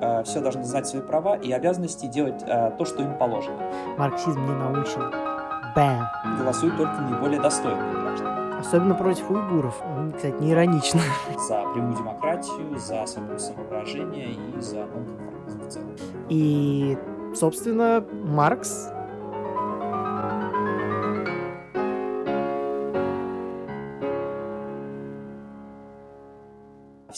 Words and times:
э, 0.00 0.22
все 0.24 0.40
должны 0.40 0.64
знать 0.64 0.86
свои 0.86 1.02
права 1.02 1.36
и 1.36 1.52
обязанности 1.52 2.06
делать 2.06 2.42
э, 2.46 2.72
то, 2.76 2.84
что 2.84 3.02
им 3.02 3.16
положено. 3.18 3.58
Марксизм 3.96 4.40
не 4.44 4.54
научен. 4.54 5.12
Бэм. 5.74 6.38
Голосуют 6.38 6.76
только 6.76 7.00
наиболее 7.00 7.40
достойные 7.40 8.00
граждане. 8.00 8.58
Особенно 8.58 8.94
против 8.94 9.30
уйгуров. 9.30 9.80
Кстати, 10.16 10.34
не 10.40 10.52
иронично. 10.52 11.00
За 11.48 11.62
прямую 11.72 11.96
демократию, 11.96 12.76
за 12.78 13.06
свободу 13.06 13.38
самовыражения 13.38 14.30
и 14.30 14.60
за 14.60 14.86
нонконформизм 14.86 15.60
в 15.60 15.68
целом. 15.68 15.90
И, 16.28 16.98
собственно, 17.34 18.04
Маркс 18.24 18.90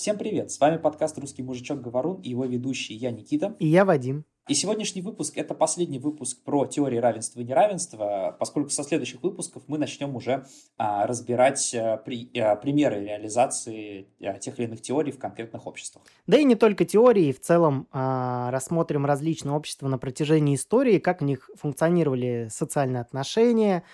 Всем 0.01 0.17
привет! 0.17 0.51
С 0.51 0.59
вами 0.59 0.79
подкаст 0.79 1.19
«Русский 1.19 1.43
мужичок 1.43 1.83
Говорун» 1.83 2.23
и 2.23 2.31
его 2.31 2.47
ведущий 2.47 2.95
я, 2.95 3.11
Никита. 3.11 3.55
И 3.59 3.67
я, 3.67 3.85
Вадим. 3.85 4.25
И 4.49 4.55
сегодняшний 4.55 5.03
выпуск– 5.03 5.35
это 5.37 5.53
последний 5.53 5.99
выпуск 5.99 6.43
про 6.43 6.65
теории 6.65 6.97
равенства 6.97 7.41
и 7.41 7.45
неравенства, 7.45 8.35
поскольку 8.39 8.71
со 8.71 8.83
следующих 8.83 9.23
выпусков 9.23 9.63
мы 9.67 9.77
начнем 9.77 10.17
уже 10.17 10.47
а, 10.79 11.07
разбирать 11.07 11.75
а, 11.75 11.99
при, 11.99 12.31
а, 12.39 12.57
примеры 12.57 13.05
реализации 13.05 14.09
а, 14.23 14.39
тех 14.39 14.59
или 14.59 14.69
иных 14.69 14.81
теорий 14.81 15.13
в 15.13 15.19
конкретных 15.19 15.67
обществах. 15.67 16.03
Да 16.27 16.39
и 16.39 16.45
не 16.45 16.55
только 16.55 16.87
теории, 16.87 17.31
в 17.31 17.41
целом 17.41 17.87
а, 17.93 18.51
рассмотрим 18.53 19.05
различные 19.05 19.53
общества 19.53 19.87
на 19.87 19.99
протяжении 19.99 20.55
истории, 20.55 20.99
как 20.99 21.21
в 21.21 21.25
них 21.25 21.51
функционировали 21.57 22.49
социальные 22.51 23.03
отношения, 23.03 23.85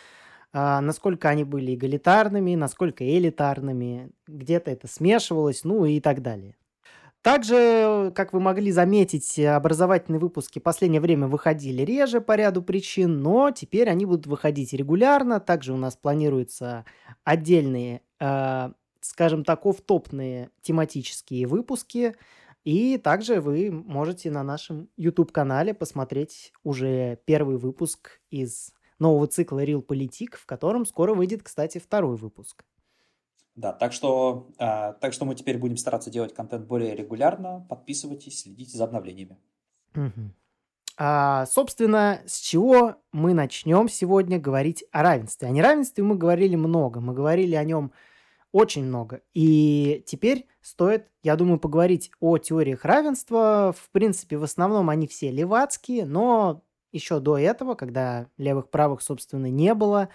насколько 0.52 1.28
они 1.28 1.44
были 1.44 1.74
эгалитарными, 1.74 2.54
насколько 2.54 3.04
элитарными, 3.04 4.10
где-то 4.26 4.70
это 4.70 4.88
смешивалось, 4.88 5.64
ну 5.64 5.84
и 5.84 6.00
так 6.00 6.22
далее. 6.22 6.56
Также, 7.26 8.12
как 8.14 8.32
вы 8.32 8.38
могли 8.38 8.70
заметить, 8.70 9.36
образовательные 9.36 10.20
выпуски 10.20 10.60
в 10.60 10.62
последнее 10.62 11.00
время 11.00 11.26
выходили 11.26 11.82
реже 11.82 12.20
по 12.20 12.36
ряду 12.36 12.62
причин, 12.62 13.20
но 13.20 13.50
теперь 13.50 13.90
они 13.90 14.06
будут 14.06 14.28
выходить 14.28 14.72
регулярно. 14.72 15.40
Также 15.40 15.72
у 15.72 15.76
нас 15.76 15.96
планируются 15.96 16.84
отдельные, 17.24 18.02
э, 18.20 18.70
скажем 19.00 19.42
так, 19.42 19.66
офтопные 19.66 20.50
тематические 20.62 21.48
выпуски. 21.48 22.14
И 22.62 22.96
также 22.96 23.40
вы 23.40 23.72
можете 23.72 24.30
на 24.30 24.44
нашем 24.44 24.88
YouTube-канале 24.96 25.74
посмотреть 25.74 26.52
уже 26.62 27.18
первый 27.24 27.56
выпуск 27.56 28.20
из 28.30 28.72
нового 28.98 29.26
цикла 29.26 29.64
Real 29.64 29.84
Politik, 29.84 30.36
в 30.36 30.46
котором 30.46 30.86
скоро 30.86 31.14
выйдет, 31.14 31.42
кстати, 31.42 31.78
второй 31.78 32.16
выпуск. 32.16 32.64
Да, 33.54 33.72
так 33.72 33.92
что, 33.92 34.48
э, 34.58 34.92
так 35.00 35.12
что 35.12 35.24
мы 35.24 35.34
теперь 35.34 35.58
будем 35.58 35.78
стараться 35.78 36.10
делать 36.10 36.34
контент 36.34 36.66
более 36.66 36.94
регулярно. 36.94 37.66
Подписывайтесь, 37.68 38.42
следите 38.42 38.76
за 38.76 38.84
обновлениями. 38.84 39.38
Угу. 39.94 40.30
А, 40.98 41.46
собственно, 41.46 42.20
с 42.26 42.38
чего 42.38 42.96
мы 43.12 43.34
начнем 43.34 43.88
сегодня 43.88 44.38
говорить 44.38 44.84
о 44.92 45.02
равенстве? 45.02 45.48
О 45.48 45.50
неравенстве 45.50 46.04
мы 46.04 46.16
говорили 46.16 46.56
много, 46.56 47.00
мы 47.00 47.14
говорили 47.14 47.54
о 47.54 47.64
нем 47.64 47.92
очень 48.52 48.84
много. 48.84 49.20
И 49.34 50.02
теперь 50.06 50.46
стоит, 50.62 51.08
я 51.22 51.36
думаю, 51.36 51.58
поговорить 51.58 52.10
о 52.20 52.38
теориях 52.38 52.84
равенства. 52.84 53.74
В 53.76 53.90
принципе, 53.90 54.38
в 54.38 54.44
основном 54.44 54.88
они 54.88 55.06
все 55.06 55.30
левацкие, 55.30 56.06
но 56.06 56.62
еще 56.96 57.20
до 57.20 57.38
этого, 57.38 57.74
когда 57.74 58.28
левых-правых, 58.38 59.00
собственно, 59.00 59.46
не 59.46 59.74
было, 59.74 60.08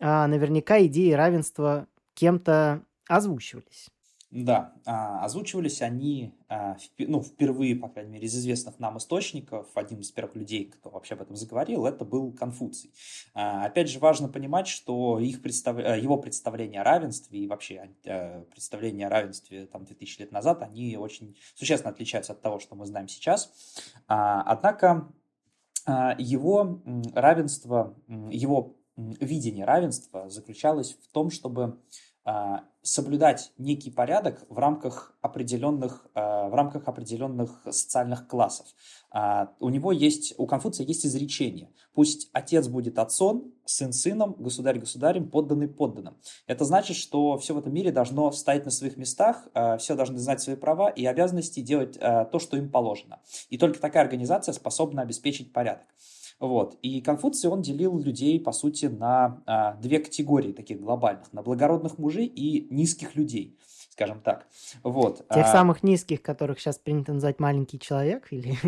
а, 0.00 0.26
наверняка 0.26 0.84
идеи 0.86 1.12
равенства 1.12 1.86
кем-то 2.14 2.82
озвучивались. 3.06 3.90
Да, 4.34 4.72
а, 4.84 5.24
озвучивались 5.24 5.80
они 5.80 6.34
а, 6.48 6.76
ну, 6.98 7.22
впервые, 7.22 7.76
по 7.76 7.88
крайней 7.88 8.10
мере, 8.10 8.26
из 8.26 8.34
известных 8.34 8.80
нам 8.80 8.98
источников. 8.98 9.68
Один 9.76 10.00
из 10.00 10.10
первых 10.10 10.34
людей, 10.34 10.64
кто 10.64 10.90
вообще 10.90 11.14
об 11.14 11.22
этом 11.22 11.36
заговорил, 11.36 11.86
это 11.86 12.04
был 12.04 12.32
Конфуций. 12.32 12.90
Опять 13.32 13.88
же, 13.88 14.00
важно 14.00 14.28
понимать, 14.28 14.66
что 14.66 15.20
их 15.20 15.40
представ... 15.40 15.78
Э, 15.78 16.00
его 16.00 16.16
представление 16.16 16.80
о 16.80 16.84
равенстве 16.84 17.38
и 17.38 17.46
вообще 17.46 17.92
э, 18.02 18.42
представление 18.50 19.06
о 19.06 19.10
равенстве 19.10 19.66
там, 19.66 19.84
2000 19.84 20.22
лет 20.22 20.32
назад, 20.32 20.62
они 20.62 20.96
очень 20.96 21.36
существенно 21.54 21.92
отличаются 21.92 22.32
от 22.32 22.42
того, 22.42 22.58
что 22.58 22.74
мы 22.74 22.86
знаем 22.86 23.06
сейчас. 23.06 23.52
Однако 24.08 25.12
его 25.86 26.80
равенство, 27.14 27.94
его 28.06 28.76
видение 28.96 29.64
равенства 29.64 30.28
заключалось 30.28 30.94
в 30.94 31.12
том, 31.12 31.30
чтобы 31.30 31.64
а, 31.64 31.78
соблюдать 32.82 33.52
некий 33.58 33.90
порядок 33.90 34.44
в 34.48 34.58
рамках 34.58 35.14
определенных, 35.20 36.06
а, 36.14 36.48
в 36.48 36.54
рамках 36.54 36.86
определенных 36.88 37.62
социальных 37.64 38.28
классов. 38.28 38.66
У 39.60 39.68
него 39.68 39.92
есть, 39.92 40.34
у 40.38 40.46
Конфуция 40.46 40.86
есть 40.86 41.06
изречение. 41.06 41.70
Пусть 41.94 42.28
отец 42.32 42.66
будет 42.66 42.98
отцом, 42.98 43.52
сын 43.64 43.92
сыном, 43.92 44.34
государь 44.38 44.78
государем, 44.78 45.30
подданный 45.30 45.68
подданным. 45.68 46.16
Это 46.46 46.64
значит, 46.64 46.96
что 46.96 47.38
все 47.38 47.54
в 47.54 47.58
этом 47.58 47.72
мире 47.72 47.92
должно 47.92 48.32
стоять 48.32 48.64
на 48.64 48.70
своих 48.70 48.96
местах, 48.96 49.46
все 49.78 49.94
должны 49.94 50.18
знать 50.18 50.40
свои 50.40 50.56
права 50.56 50.90
и 50.90 51.06
обязанности 51.06 51.60
делать 51.60 51.98
то, 51.98 52.38
что 52.40 52.56
им 52.56 52.70
положено. 52.70 53.20
И 53.50 53.56
только 53.56 53.78
такая 53.78 54.02
организация 54.02 54.52
способна 54.52 55.02
обеспечить 55.02 55.52
порядок. 55.52 55.86
Вот. 56.44 56.76
И 56.82 57.00
Конфуций, 57.00 57.48
он 57.48 57.62
делил 57.62 57.98
людей, 57.98 58.38
по 58.38 58.52
сути, 58.52 58.86
на 58.86 59.42
а, 59.46 59.74
две 59.74 59.98
категории 59.98 60.52
таких 60.52 60.80
глобальных. 60.80 61.32
На 61.32 61.42
благородных 61.42 61.98
мужей 61.98 62.26
и 62.26 62.66
низких 62.70 63.16
людей 63.16 63.58
скажем 63.94 64.20
так. 64.20 64.48
Вот. 64.82 65.18
Тех 65.28 65.46
а... 65.46 65.52
самых 65.52 65.84
низких, 65.84 66.20
которых 66.20 66.58
сейчас 66.58 66.78
принято 66.78 67.12
называть 67.12 67.38
маленький 67.38 67.78
человек 67.78 68.26
или 68.32 68.58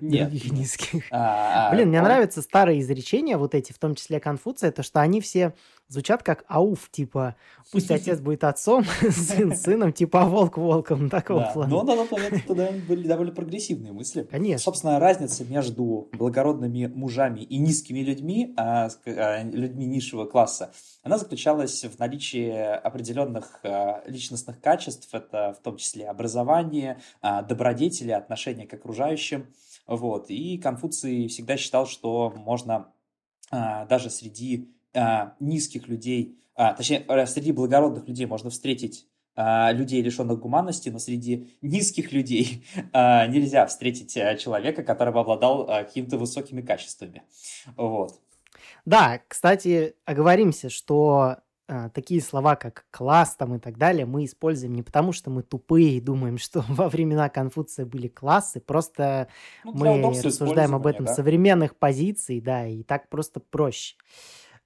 Нет. 0.00 0.30
других 0.30 0.50
низких. 0.50 1.04
А, 1.10 1.68
а, 1.68 1.74
Блин, 1.74 1.90
мне 1.90 2.00
нравятся 2.00 2.40
старые 2.40 2.80
изречения, 2.80 3.36
вот 3.36 3.54
эти, 3.54 3.72
в 3.72 3.78
том 3.78 3.94
числе 3.94 4.18
Конфуция, 4.18 4.72
то, 4.72 4.82
что 4.82 5.00
они 5.02 5.20
все 5.20 5.52
звучат 5.92 6.22
как 6.22 6.44
ауф, 6.48 6.90
типа 6.90 7.36
пусть 7.70 7.90
отец 7.90 8.18
будет 8.20 8.44
отцом, 8.44 8.84
сын 9.10 9.54
сыном, 9.56 9.92
типа 9.92 10.22
а 10.22 10.26
волк 10.26 10.56
волком, 10.56 11.10
такого 11.10 11.40
да. 11.40 11.50
плана. 11.52 11.70
Но 11.70 11.82
на 11.82 11.96
тот 11.96 12.10
момент 12.10 12.46
тогда 12.46 12.70
были 12.88 13.06
довольно 13.06 13.32
прогрессивные 13.32 13.92
мысли. 13.92 14.26
Конечно. 14.30 14.58
Собственно, 14.58 14.98
разница 14.98 15.44
между 15.44 16.08
благородными 16.12 16.86
мужами 16.86 17.40
и 17.40 17.58
низкими 17.58 18.00
людьми, 18.00 18.54
а, 18.56 18.88
а, 19.06 19.42
людьми 19.42 19.86
низшего 19.86 20.24
класса, 20.24 20.72
она 21.02 21.18
заключалась 21.18 21.84
в 21.84 21.98
наличии 21.98 22.50
определенных 22.52 23.60
личностных 24.06 24.60
качеств, 24.60 25.08
это 25.12 25.54
в 25.58 25.62
том 25.62 25.76
числе 25.76 26.08
образование, 26.08 27.00
добродетели, 27.22 28.12
отношение 28.12 28.68
к 28.68 28.74
окружающим. 28.74 29.46
Вот. 29.88 30.30
И 30.30 30.58
Конфуций 30.58 31.26
всегда 31.26 31.56
считал, 31.56 31.86
что 31.86 32.32
можно 32.36 32.92
даже 33.50 34.10
среди 34.10 34.72
низких 35.40 35.88
людей, 35.88 36.38
а, 36.54 36.74
точнее, 36.74 37.04
э, 37.08 37.26
среди 37.26 37.52
благородных 37.52 38.06
людей 38.06 38.26
можно 38.26 38.50
встретить 38.50 39.08
а, 39.34 39.72
людей, 39.72 40.02
лишенных 40.02 40.38
гуманности, 40.40 40.90
но 40.90 40.98
среди 40.98 41.56
низких 41.62 42.12
людей 42.12 42.64
а, 42.92 43.26
нельзя 43.26 43.66
встретить 43.66 44.16
а, 44.16 44.36
человека, 44.36 44.82
который 44.82 45.12
бы 45.12 45.20
обладал 45.20 45.68
а, 45.68 45.84
какими-то 45.84 46.18
высокими 46.18 46.60
качествами. 46.60 47.22
Вот. 47.76 48.20
Да, 48.84 49.22
кстати, 49.28 49.94
оговоримся, 50.04 50.68
что 50.68 51.38
а, 51.68 51.88
такие 51.88 52.20
слова, 52.20 52.56
как 52.56 52.84
класс 52.90 53.34
там 53.36 53.54
и 53.54 53.58
так 53.58 53.78
далее, 53.78 54.04
мы 54.04 54.26
используем 54.26 54.74
не 54.74 54.82
потому, 54.82 55.12
что 55.12 55.30
мы 55.30 55.42
тупые 55.42 55.96
и 55.96 56.00
думаем, 56.00 56.36
что 56.36 56.62
во 56.68 56.90
времена 56.90 57.30
Конфуция 57.30 57.86
были 57.86 58.08
классы, 58.08 58.60
просто 58.60 59.28
ну, 59.64 59.72
мы 59.72 60.22
рассуждаем 60.22 60.74
об 60.74 60.86
этом 60.86 61.06
да? 61.06 61.14
современных 61.14 61.76
позиций, 61.76 62.42
да, 62.42 62.66
и 62.66 62.82
так 62.82 63.08
просто 63.08 63.40
проще. 63.40 63.96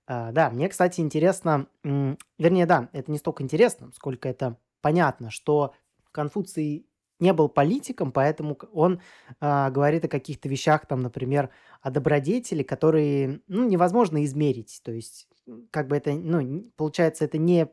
А, 0.06 0.32
да, 0.32 0.50
мне, 0.50 0.68
кстати, 0.68 1.00
интересно, 1.00 1.66
вернее, 1.82 2.66
да, 2.66 2.88
это 2.92 3.10
не 3.10 3.18
столько 3.18 3.42
интересно, 3.42 3.90
сколько 3.92 4.28
это 4.28 4.56
понятно, 4.80 5.30
что 5.30 5.74
Конфуций 6.12 6.86
не 7.18 7.32
был 7.32 7.48
политиком, 7.48 8.12
поэтому 8.12 8.58
он 8.72 9.00
э, 9.40 9.70
говорит 9.70 10.04
о 10.04 10.08
каких-то 10.08 10.48
вещах, 10.48 10.86
там, 10.86 11.00
например, 11.00 11.50
о 11.80 11.90
добродетели, 11.90 12.62
которые 12.62 13.40
ну, 13.48 13.66
невозможно 13.66 14.24
измерить. 14.24 14.80
То 14.84 14.92
есть, 14.92 15.28
как 15.70 15.88
бы 15.88 15.96
это, 15.96 16.12
ну, 16.12 16.62
получается, 16.76 17.24
это 17.24 17.38
не 17.38 17.68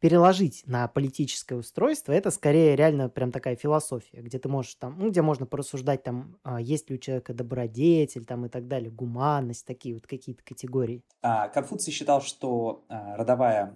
переложить 0.00 0.62
на 0.66 0.88
политическое 0.88 1.54
устройство, 1.54 2.12
это 2.12 2.30
скорее 2.30 2.74
реально 2.74 3.08
прям 3.08 3.30
такая 3.30 3.54
философия, 3.54 4.22
где 4.22 4.38
ты 4.38 4.48
можешь 4.48 4.74
там, 4.74 4.98
ну, 4.98 5.10
где 5.10 5.22
можно 5.22 5.46
порассуждать 5.46 6.02
там, 6.02 6.38
а, 6.42 6.60
есть 6.60 6.88
ли 6.90 6.96
у 6.96 6.98
человека 6.98 7.34
добродетель 7.34 8.24
там 8.24 8.46
и 8.46 8.48
так 8.48 8.66
далее, 8.66 8.90
гуманность, 8.90 9.66
такие 9.66 9.94
вот 9.94 10.06
какие-то 10.06 10.42
категории. 10.42 11.02
А, 11.22 11.48
Конфуций 11.48 11.92
считал, 11.92 12.22
что 12.22 12.84
а, 12.88 13.16
родовая 13.16 13.74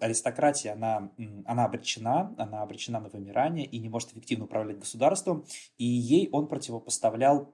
аристократия, 0.00 0.72
она, 0.72 1.10
она 1.44 1.64
обречена, 1.66 2.34
она 2.38 2.62
обречена 2.62 3.00
на 3.00 3.08
вымирание 3.10 3.66
и 3.66 3.78
не 3.78 3.90
может 3.90 4.12
эффективно 4.12 4.46
управлять 4.46 4.78
государством, 4.78 5.44
и 5.76 5.84
ей 5.84 6.30
он 6.32 6.48
противопоставлял 6.48 7.52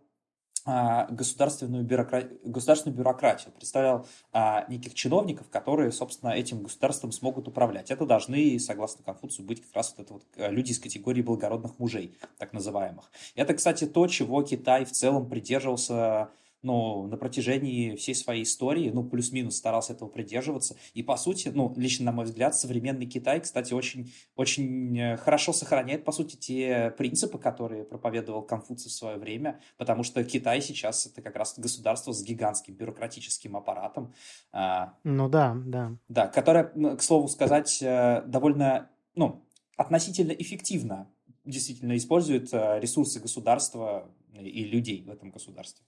государственную, 1.10 1.84
бюрокра... 1.84 2.28
государственную 2.44 2.98
бюрократию, 2.98 3.52
представлял 3.52 4.06
а, 4.32 4.64
неких 4.68 4.94
чиновников, 4.94 5.48
которые, 5.48 5.92
собственно, 5.92 6.30
этим 6.30 6.62
государством 6.62 7.12
смогут 7.12 7.46
управлять. 7.48 7.90
Это 7.90 8.04
должны, 8.04 8.58
согласно 8.58 9.04
Конфуцию, 9.04 9.46
быть 9.46 9.62
как 9.62 9.74
раз 9.74 9.94
вот 9.96 10.04
это 10.04 10.14
вот 10.14 10.24
э, 10.36 10.50
люди 10.50 10.72
из 10.72 10.80
категории 10.80 11.22
благородных 11.22 11.78
мужей, 11.78 12.16
так 12.38 12.52
называемых. 12.52 13.10
Это, 13.36 13.54
кстати, 13.54 13.86
то, 13.86 14.06
чего 14.08 14.42
Китай 14.42 14.84
в 14.84 14.90
целом 14.90 15.28
придерживался 15.28 16.30
ну, 16.62 17.06
на 17.06 17.16
протяжении 17.16 17.94
всей 17.96 18.14
своей 18.14 18.42
истории, 18.42 18.90
ну, 18.90 19.04
плюс-минус 19.04 19.56
старался 19.56 19.92
этого 19.92 20.08
придерживаться. 20.08 20.76
И, 20.94 21.02
по 21.02 21.16
сути, 21.16 21.50
ну, 21.54 21.72
лично 21.76 22.06
на 22.06 22.12
мой 22.12 22.24
взгляд, 22.24 22.54
современный 22.54 23.06
Китай, 23.06 23.40
кстати, 23.40 23.72
очень, 23.74 24.12
очень 24.34 24.98
э, 24.98 25.16
хорошо 25.16 25.52
сохраняет, 25.52 26.04
по 26.04 26.12
сути, 26.12 26.36
те 26.36 26.94
принципы, 26.96 27.38
которые 27.38 27.84
проповедовал 27.84 28.42
Конфуций 28.42 28.90
в 28.90 28.94
свое 28.94 29.16
время, 29.16 29.60
потому 29.76 30.02
что 30.02 30.22
Китай 30.24 30.60
сейчас 30.60 31.06
это 31.06 31.22
как 31.22 31.36
раз 31.36 31.58
государство 31.58 32.12
с 32.12 32.22
гигантским 32.22 32.74
бюрократическим 32.74 33.56
аппаратом. 33.56 34.14
А, 34.52 34.94
ну 35.04 35.28
да, 35.28 35.56
да. 35.64 35.96
Да, 36.08 36.28
которое, 36.28 36.64
к 36.96 37.02
слову 37.02 37.28
сказать, 37.28 37.80
э, 37.82 38.22
довольно, 38.26 38.90
ну, 39.14 39.46
относительно 39.76 40.32
эффективно 40.32 41.08
действительно 41.44 41.96
использует 41.96 42.52
э, 42.52 42.80
ресурсы 42.80 43.20
государства 43.20 44.10
и 44.34 44.64
людей 44.64 45.04
в 45.04 45.10
этом 45.10 45.30
государстве. 45.30 45.84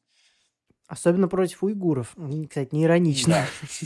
Особенно 0.88 1.29
против 1.29 1.62
уйгуров. 1.62 2.17
Кстати, 2.49 2.75
не 2.75 2.85
иронично. 2.85 3.44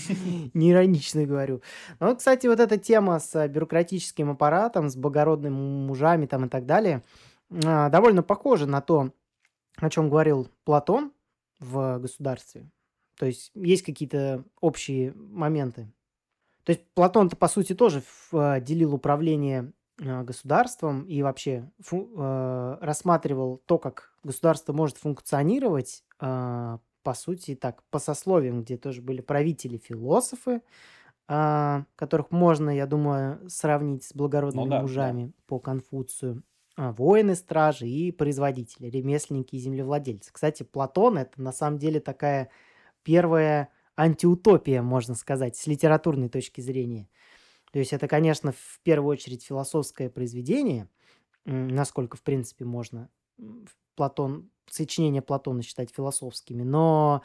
не 0.55 0.71
иронично 0.71 1.27
говорю. 1.27 1.61
Но, 1.99 2.07
вот, 2.07 2.19
кстати, 2.19 2.47
вот 2.47 2.61
эта 2.61 2.79
тема 2.79 3.19
с 3.19 3.49
бюрократическим 3.49 4.31
аппаратом, 4.31 4.89
с 4.89 4.95
благородными 4.95 5.53
мужами 5.53 6.27
там 6.27 6.45
и 6.45 6.49
так 6.49 6.65
далее, 6.65 7.03
а, 7.65 7.89
довольно 7.89 8.23
похожа 8.23 8.67
на 8.67 8.81
то, 8.81 9.11
о 9.79 9.91
чем 9.91 10.09
говорил 10.09 10.49
Платон 10.65 11.13
в 11.59 11.99
государстве. 11.99 12.71
То 13.19 13.27
есть 13.27 13.51
есть 13.57 13.83
какие-то 13.83 14.45
общие 14.61 15.13
моменты. 15.13 15.93
То 16.63 16.71
есть 16.71 16.85
Платон-то, 16.95 17.35
по 17.35 17.49
сути, 17.49 17.75
тоже 17.75 18.05
а, 18.33 18.61
делил 18.61 18.95
управление 18.95 19.73
а, 20.01 20.23
государством 20.23 21.03
и 21.03 21.21
вообще 21.23 21.69
рассматривал 22.81 23.61
то, 23.67 23.79
как 23.79 24.13
государство 24.23 24.73
может 24.73 24.99
функционировать 24.99 26.05
по 27.03 27.15
сути, 27.15 27.55
так, 27.55 27.83
по 27.91 27.99
сословиям, 27.99 28.63
где 28.63 28.77
тоже 28.77 29.03
были 29.03 29.21
правители-философы, 29.21 30.63
а, 31.29 31.85
которых 31.97 32.31
можно, 32.31 32.71
я 32.71 32.87
думаю, 32.87 33.49
сравнить 33.49 34.05
с 34.05 34.15
благородными 34.15 34.65
ну, 34.65 34.71
да, 34.71 34.81
мужами 34.83 35.27
да. 35.27 35.33
по 35.47 35.59
Конфуцию, 35.59 36.43
а, 36.77 36.93
воины, 36.93 37.35
стражи 37.35 37.89
и 37.89 38.13
производители, 38.13 38.89
ремесленники 38.89 39.57
и 39.57 39.59
землевладельцы. 39.59 40.33
Кстати, 40.33 40.63
Платон– 40.63 41.19
это 41.19 41.41
на 41.41 41.53
самом 41.53 41.79
деле 41.79 42.01
такая 42.01 42.51
первая 43.03 43.69
антиутопия, 43.97 44.83
можно 44.83 45.15
сказать, 45.15 45.57
с 45.57 45.67
литературной 45.67 46.29
точки 46.29 46.61
зрения. 46.61 47.09
То 47.73 47.79
есть 47.79 47.93
это, 47.93 48.09
конечно, 48.09 48.53
в 48.53 48.81
первую 48.83 49.13
очередь 49.13 49.45
философское 49.45 50.11
произведение, 50.11 50.89
насколько, 51.45 52.17
в 52.17 52.23
принципе, 52.23 52.65
можно 52.65 53.09
Платон 53.95 54.51
сочинения 54.73 55.23
Платона 55.23 55.63
считать 55.63 55.91
философскими, 55.95 56.63
но 56.63 57.23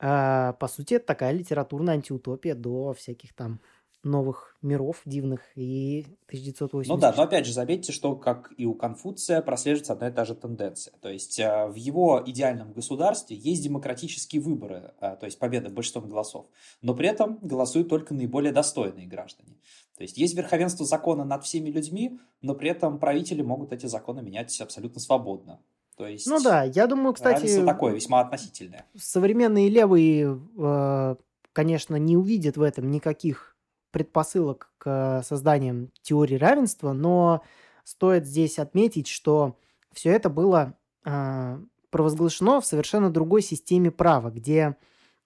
э, 0.00 0.52
по 0.58 0.68
сути 0.68 0.94
это 0.94 1.06
такая 1.06 1.32
литературная 1.32 1.94
антиутопия 1.94 2.54
до 2.54 2.94
всяких 2.94 3.34
там 3.34 3.60
новых 4.04 4.56
миров 4.62 5.02
дивных 5.04 5.40
и 5.56 6.06
1980. 6.26 6.88
Ну 6.88 7.00
да, 7.00 7.12
но 7.16 7.24
опять 7.24 7.46
же 7.46 7.52
заметьте, 7.52 7.92
что 7.92 8.14
как 8.14 8.52
и 8.56 8.64
у 8.64 8.74
Конфуция 8.74 9.42
прослеживается 9.42 9.92
одна 9.92 10.08
и 10.08 10.12
та 10.12 10.24
же 10.24 10.34
тенденция. 10.34 10.94
То 11.00 11.08
есть 11.08 11.38
э, 11.40 11.66
в 11.66 11.74
его 11.74 12.22
идеальном 12.24 12.72
государстве 12.72 13.36
есть 13.36 13.62
демократические 13.62 14.40
выборы, 14.40 14.94
э, 15.00 15.16
то 15.18 15.26
есть 15.26 15.38
победа 15.38 15.68
большинством 15.68 16.08
голосов, 16.08 16.46
но 16.80 16.94
при 16.94 17.08
этом 17.08 17.38
голосуют 17.42 17.88
только 17.88 18.14
наиболее 18.14 18.52
достойные 18.52 19.06
граждане. 19.06 19.56
То 19.96 20.02
есть 20.02 20.16
есть 20.16 20.34
верховенство 20.36 20.86
закона 20.86 21.24
над 21.24 21.44
всеми 21.44 21.70
людьми, 21.70 22.20
но 22.40 22.54
при 22.54 22.70
этом 22.70 23.00
правители 23.00 23.42
могут 23.42 23.72
эти 23.72 23.86
законы 23.86 24.22
менять 24.22 24.60
абсолютно 24.60 25.00
свободно. 25.00 25.60
То 25.98 26.06
есть, 26.06 26.28
ну 26.28 26.40
да, 26.40 26.62
я 26.62 26.86
думаю, 26.86 27.12
кстати... 27.12 27.64
такое 27.64 27.92
весьма 27.92 28.20
относительное. 28.20 28.86
Современные 28.96 29.68
левые, 29.68 30.40
э, 30.56 31.16
конечно, 31.52 31.96
не 31.96 32.16
увидят 32.16 32.56
в 32.56 32.62
этом 32.62 32.88
никаких 32.88 33.56
предпосылок 33.90 34.70
к 34.78 35.22
созданию 35.26 35.90
теории 36.02 36.36
равенства, 36.36 36.92
но 36.92 37.42
стоит 37.82 38.26
здесь 38.26 38.60
отметить, 38.60 39.08
что 39.08 39.56
все 39.92 40.10
это 40.10 40.30
было 40.30 40.74
э, 41.04 41.58
провозглашено 41.90 42.60
в 42.60 42.66
совершенно 42.66 43.10
другой 43.10 43.42
системе 43.42 43.90
права, 43.90 44.30
где, 44.30 44.76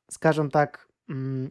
скажем 0.08 0.50
так, 0.50 0.88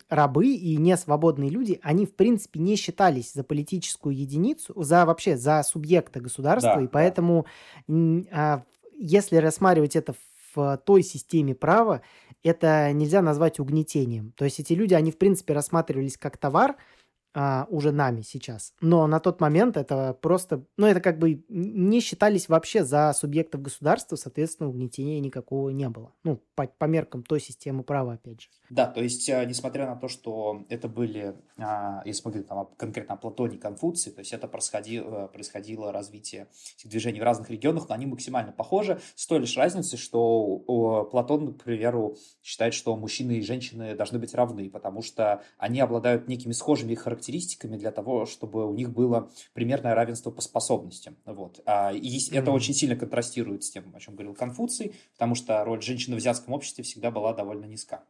рабы 0.10 0.48
и 0.48 0.78
несвободные 0.78 1.52
люди, 1.52 1.80
они, 1.84 2.08
в 2.08 2.16
принципе, 2.16 2.60
не 2.60 2.76
считались 2.76 3.34
за 3.34 3.44
политическую 3.44 4.16
единицу, 4.16 4.82
за 4.82 5.06
вообще 5.06 5.38
за 5.38 5.62
субъекта 5.62 6.22
государства, 6.22 6.78
да, 6.78 6.82
и 6.82 6.88
поэтому 6.88 7.46
да 7.88 8.66
если 9.02 9.38
рассматривать 9.38 9.96
это 9.96 10.14
в 10.54 10.78
той 10.86 11.02
системе 11.02 11.56
права, 11.56 12.02
это 12.44 12.92
нельзя 12.94 13.22
назвать 13.22 13.60
угнетением. 13.60 14.32
То 14.34 14.46
есть 14.46 14.60
эти 14.60 14.74
люди, 14.74 14.94
они 14.94 15.12
в 15.12 15.18
принципе 15.18 15.54
рассматривались 15.54 16.18
как 16.18 16.38
товар, 16.38 16.76
а, 17.34 17.66
уже 17.70 17.92
нами 17.92 18.22
сейчас. 18.22 18.74
Но 18.82 19.08
на 19.08 19.20
тот 19.20 19.40
момент 19.40 19.78
это 19.78 20.18
просто, 20.22 20.66
ну, 20.78 20.86
это 20.86 21.00
как 21.00 21.18
бы 21.18 21.44
не 21.48 22.02
считались 22.02 22.50
вообще 22.50 22.84
за 22.84 23.14
субъектов 23.14 23.62
государства, 23.62 24.18
соответственно, 24.18 24.70
угнетения 24.70 25.20
никакого 25.20 25.70
не 25.70 25.88
было. 25.88 26.14
Ну, 26.24 26.42
по, 26.56 26.68
по 26.68 26.86
меркам 26.86 27.24
той 27.24 27.40
системы 27.40 27.84
права, 27.84 28.14
опять 28.14 28.42
же. 28.42 28.48
Да, 28.70 28.86
то 28.86 29.02
есть, 29.02 29.30
а, 29.30 29.46
несмотря 29.46 29.86
на 29.86 29.96
то, 29.96 30.10
что 30.10 30.66
это 30.68 30.90
были, 30.90 31.36
а, 31.58 32.02
если 32.04 32.24
мы 32.26 32.32
говорим 32.32 32.48
там, 32.48 32.70
конкретно 32.76 33.16
о 33.16 33.18
Платоне 33.18 33.58
Конфуции, 33.58 34.12
то 34.12 34.20
есть 34.20 34.34
это 34.34 34.48
происходило, 34.50 35.28
происходило 35.28 35.94
развитие 35.94 36.48
движений 36.84 37.22
в 37.22 37.24
разных 37.24 37.50
регионах, 37.50 37.88
но 37.88 37.96
они 37.96 38.08
максимально 38.08 38.52
похожи, 38.52 39.00
с 39.16 39.26
той 39.26 39.40
лишь 39.40 39.56
разницей, 39.56 39.98
что 39.98 40.58
Платон, 41.12 41.54
к 41.54 41.64
примеру, 41.64 42.18
считает, 42.44 42.74
что 42.74 42.98
мужчины 42.98 43.38
и 43.38 43.42
женщины 43.42 43.96
должны 43.96 44.20
быть 44.20 44.34
равны, 44.34 44.70
потому 44.70 45.02
что 45.02 45.44
они 45.58 45.80
обладают 45.80 46.28
некими 46.28 46.52
схожими 46.52 46.94
характеристиками 46.94 47.21
характеристиками 47.22 47.78
для 47.78 47.92
того, 47.92 48.26
чтобы 48.26 48.68
у 48.68 48.74
них 48.74 48.92
было 48.92 49.30
примерное 49.54 49.94
равенство 49.94 50.32
по 50.32 50.42
способностям. 50.42 51.16
Вот. 51.26 51.62
А, 51.66 51.92
и 51.94 52.18
mm-hmm. 52.18 52.40
это 52.40 52.52
очень 52.52 52.74
сильно 52.74 52.96
контрастирует 52.96 53.64
с 53.64 53.70
тем, 53.70 53.96
о 53.96 54.00
чем 54.00 54.16
говорил 54.16 54.34
Конфуций, 54.34 54.94
потому 55.14 55.36
что 55.36 55.64
роль 55.64 55.82
женщины 55.82 56.16
в 56.16 56.18
азиатском 56.18 56.54
обществе 56.54 56.84
всегда 56.84 57.12
была 57.12 57.34
довольно 57.34 57.66
низка. 57.66 58.04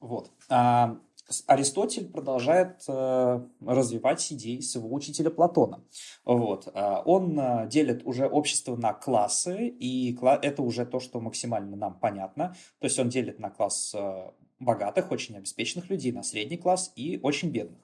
Вот. 0.00 0.30
А, 0.48 0.98
Аристотель 1.46 2.06
продолжает 2.06 2.84
э, 2.86 3.40
развивать 3.66 4.32
идеи 4.32 4.60
своего 4.60 4.94
учителя 4.94 5.30
Платона. 5.30 5.82
Вот. 6.24 6.68
А, 6.74 7.02
он 7.06 7.38
э, 7.38 7.66
делит 7.68 8.02
уже 8.04 8.26
общество 8.26 8.76
на 8.76 8.92
классы, 8.92 9.68
и 9.68 10.16
это 10.42 10.62
уже 10.62 10.84
то, 10.84 11.00
что 11.00 11.20
максимально 11.20 11.76
нам 11.76 11.98
понятно. 11.98 12.54
То 12.78 12.86
есть 12.86 12.98
он 12.98 13.08
делит 13.08 13.38
на 13.38 13.48
класс 13.48 13.94
э, 13.96 14.30
богатых, 14.58 15.10
очень 15.10 15.36
обеспеченных 15.36 15.90
людей 15.90 16.12
на 16.12 16.22
средний 16.22 16.56
класс 16.56 16.92
и 16.96 17.18
очень 17.22 17.50
бедных. 17.50 17.78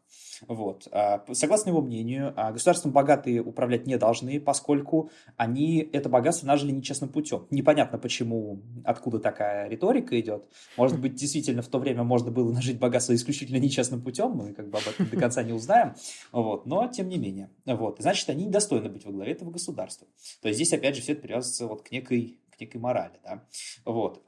Вот. 0.48 0.88
А, 0.90 1.24
согласно 1.32 1.70
его 1.70 1.82
мнению, 1.82 2.32
а, 2.36 2.52
государством 2.52 2.92
богатые 2.92 3.42
управлять 3.42 3.86
не 3.86 3.98
должны, 3.98 4.40
поскольку 4.40 5.10
они 5.36 5.88
это 5.92 6.08
богатство 6.08 6.46
нажили 6.46 6.72
нечестным 6.72 7.10
путем. 7.10 7.46
Непонятно, 7.50 7.98
почему, 7.98 8.62
откуда 8.84 9.18
такая 9.18 9.68
риторика 9.68 10.18
идет. 10.18 10.48
Может 10.76 11.00
быть, 11.00 11.14
действительно 11.14 11.62
в 11.62 11.68
то 11.68 11.78
время 11.78 12.04
можно 12.04 12.30
было 12.30 12.50
нажить 12.52 12.78
богатство 12.78 13.14
исключительно 13.14 13.58
нечестным 13.58 14.02
путем, 14.02 14.30
мы 14.30 14.52
как 14.54 14.68
бы 14.70 14.78
об 14.78 14.88
этом 14.88 15.08
до 15.08 15.16
конца 15.16 15.42
не 15.42 15.52
узнаем, 15.52 15.94
вот. 16.32 16.66
но 16.66 16.86
тем 16.88 17.08
не 17.08 17.18
менее. 17.18 17.50
Вот. 17.66 17.98
Значит, 17.98 18.28
они 18.30 18.46
недостойны 18.46 18.88
быть 18.88 19.04
во 19.04 19.12
главе 19.12 19.32
этого 19.32 19.50
государства. 19.50 20.06
То 20.40 20.48
есть 20.48 20.56
здесь, 20.56 20.72
опять 20.72 20.96
же, 20.96 21.02
все 21.02 21.12
это 21.12 21.22
привязывается 21.22 21.66
вот 21.66 21.82
к 21.82 21.90
некой, 21.90 22.38
к 22.50 22.60
некой 22.60 22.80
морали. 22.80 23.20
Да? 23.22 23.44
Вот. 23.84 24.22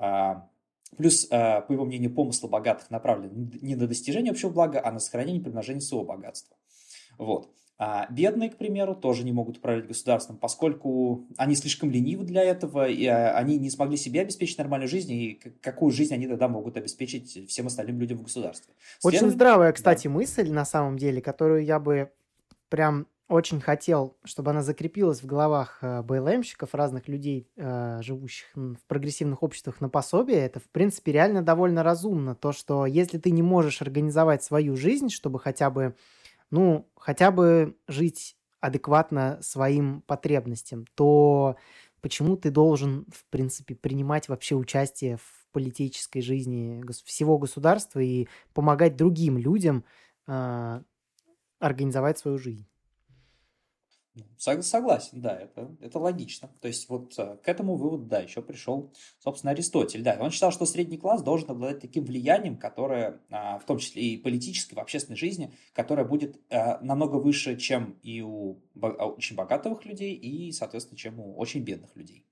А, 0.92 0.96
Плюс, 0.96 1.26
э, 1.30 1.62
по 1.62 1.72
его 1.72 1.84
мнению, 1.84 2.14
помыслы 2.14 2.48
богатых 2.48 2.90
направлены 2.90 3.50
не 3.60 3.74
на 3.74 3.86
достижение 3.86 4.30
общего 4.30 4.50
блага, 4.50 4.80
а 4.84 4.92
на 4.92 4.98
сохранение 4.98 5.40
и 5.40 5.44
примножение 5.44 5.80
своего 5.80 6.04
богатства. 6.04 6.56
Вот. 7.18 7.50
А 7.78 8.06
бедные, 8.10 8.48
к 8.48 8.58
примеру, 8.58 8.94
тоже 8.94 9.24
не 9.24 9.32
могут 9.32 9.58
управлять 9.58 9.88
государством, 9.88 10.36
поскольку 10.36 11.26
они 11.36 11.56
слишком 11.56 11.90
ленивы 11.90 12.24
для 12.24 12.42
этого, 12.44 12.88
и 12.88 13.04
э, 13.06 13.30
они 13.32 13.58
не 13.58 13.70
смогли 13.70 13.96
себе 13.96 14.20
обеспечить 14.20 14.58
нормальную 14.58 14.88
жизнь, 14.88 15.12
и 15.12 15.40
какую 15.60 15.90
жизнь 15.90 16.14
они 16.14 16.28
тогда 16.28 16.46
могут 16.46 16.76
обеспечить 16.76 17.48
всем 17.50 17.66
остальным 17.66 17.98
людям 17.98 18.18
в 18.18 18.22
государстве. 18.22 18.72
Очень 19.02 19.30
здравая, 19.30 19.72
кстати, 19.72 20.06
да. 20.06 20.10
мысль 20.14 20.50
на 20.50 20.64
самом 20.64 20.96
деле, 20.96 21.20
которую 21.20 21.64
я 21.64 21.80
бы 21.80 22.12
прям 22.68 23.08
очень 23.32 23.60
хотел, 23.60 24.16
чтобы 24.24 24.50
она 24.50 24.62
закрепилась 24.62 25.22
в 25.22 25.26
головах 25.26 25.78
э, 25.80 26.02
БЛМщиков, 26.02 26.74
разных 26.74 27.08
людей, 27.08 27.48
э, 27.56 28.00
живущих 28.02 28.46
в 28.54 28.78
прогрессивных 28.86 29.42
обществах 29.42 29.80
на 29.80 29.88
пособие. 29.88 30.38
Это, 30.38 30.60
в 30.60 30.68
принципе, 30.70 31.12
реально 31.12 31.42
довольно 31.42 31.82
разумно. 31.82 32.34
То, 32.34 32.52
что 32.52 32.86
если 32.86 33.18
ты 33.18 33.30
не 33.30 33.42
можешь 33.42 33.82
организовать 33.82 34.42
свою 34.42 34.76
жизнь, 34.76 35.08
чтобы 35.08 35.40
хотя 35.40 35.70
бы, 35.70 35.96
ну, 36.50 36.88
хотя 36.96 37.30
бы 37.30 37.76
жить 37.88 38.36
адекватно 38.60 39.38
своим 39.40 40.02
потребностям, 40.02 40.86
то 40.94 41.56
почему 42.00 42.36
ты 42.36 42.50
должен, 42.50 43.06
в 43.12 43.24
принципе, 43.30 43.74
принимать 43.74 44.28
вообще 44.28 44.54
участие 44.54 45.16
в 45.16 45.48
политической 45.52 46.20
жизни 46.20 46.82
всего 47.04 47.38
государства 47.38 48.00
и 48.00 48.28
помогать 48.54 48.96
другим 48.96 49.38
людям 49.38 49.84
э, 50.26 50.82
организовать 51.60 52.18
свою 52.18 52.38
жизнь? 52.38 52.66
Согласен, 54.36 55.22
да, 55.22 55.38
это, 55.38 55.74
это 55.80 55.98
логично. 55.98 56.50
То 56.60 56.68
есть 56.68 56.88
вот 56.90 57.18
э, 57.18 57.38
к 57.38 57.48
этому 57.48 57.76
выводу, 57.76 58.04
да, 58.04 58.18
еще 58.18 58.42
пришел, 58.42 58.92
собственно, 59.18 59.52
Аристотель. 59.52 60.02
Да, 60.02 60.18
он 60.20 60.30
считал, 60.30 60.52
что 60.52 60.66
средний 60.66 60.98
класс 60.98 61.22
должен 61.22 61.50
обладать 61.50 61.80
таким 61.80 62.04
влиянием, 62.04 62.58
которое, 62.58 63.22
а, 63.30 63.58
в 63.58 63.64
том 63.64 63.78
числе 63.78 64.02
и 64.02 64.18
политической, 64.18 64.74
в 64.74 64.80
общественной 64.80 65.16
жизни, 65.16 65.54
которое 65.72 66.04
будет 66.04 66.38
э, 66.50 66.78
намного 66.80 67.16
выше, 67.16 67.56
чем 67.56 67.98
и 68.02 68.20
у 68.20 68.60
а, 68.82 69.06
очень 69.06 69.34
богатых 69.34 69.86
людей, 69.86 70.14
и, 70.14 70.52
соответственно, 70.52 70.98
чем 70.98 71.18
у 71.18 71.38
очень 71.38 71.62
бедных 71.62 71.96
людей. 71.96 72.26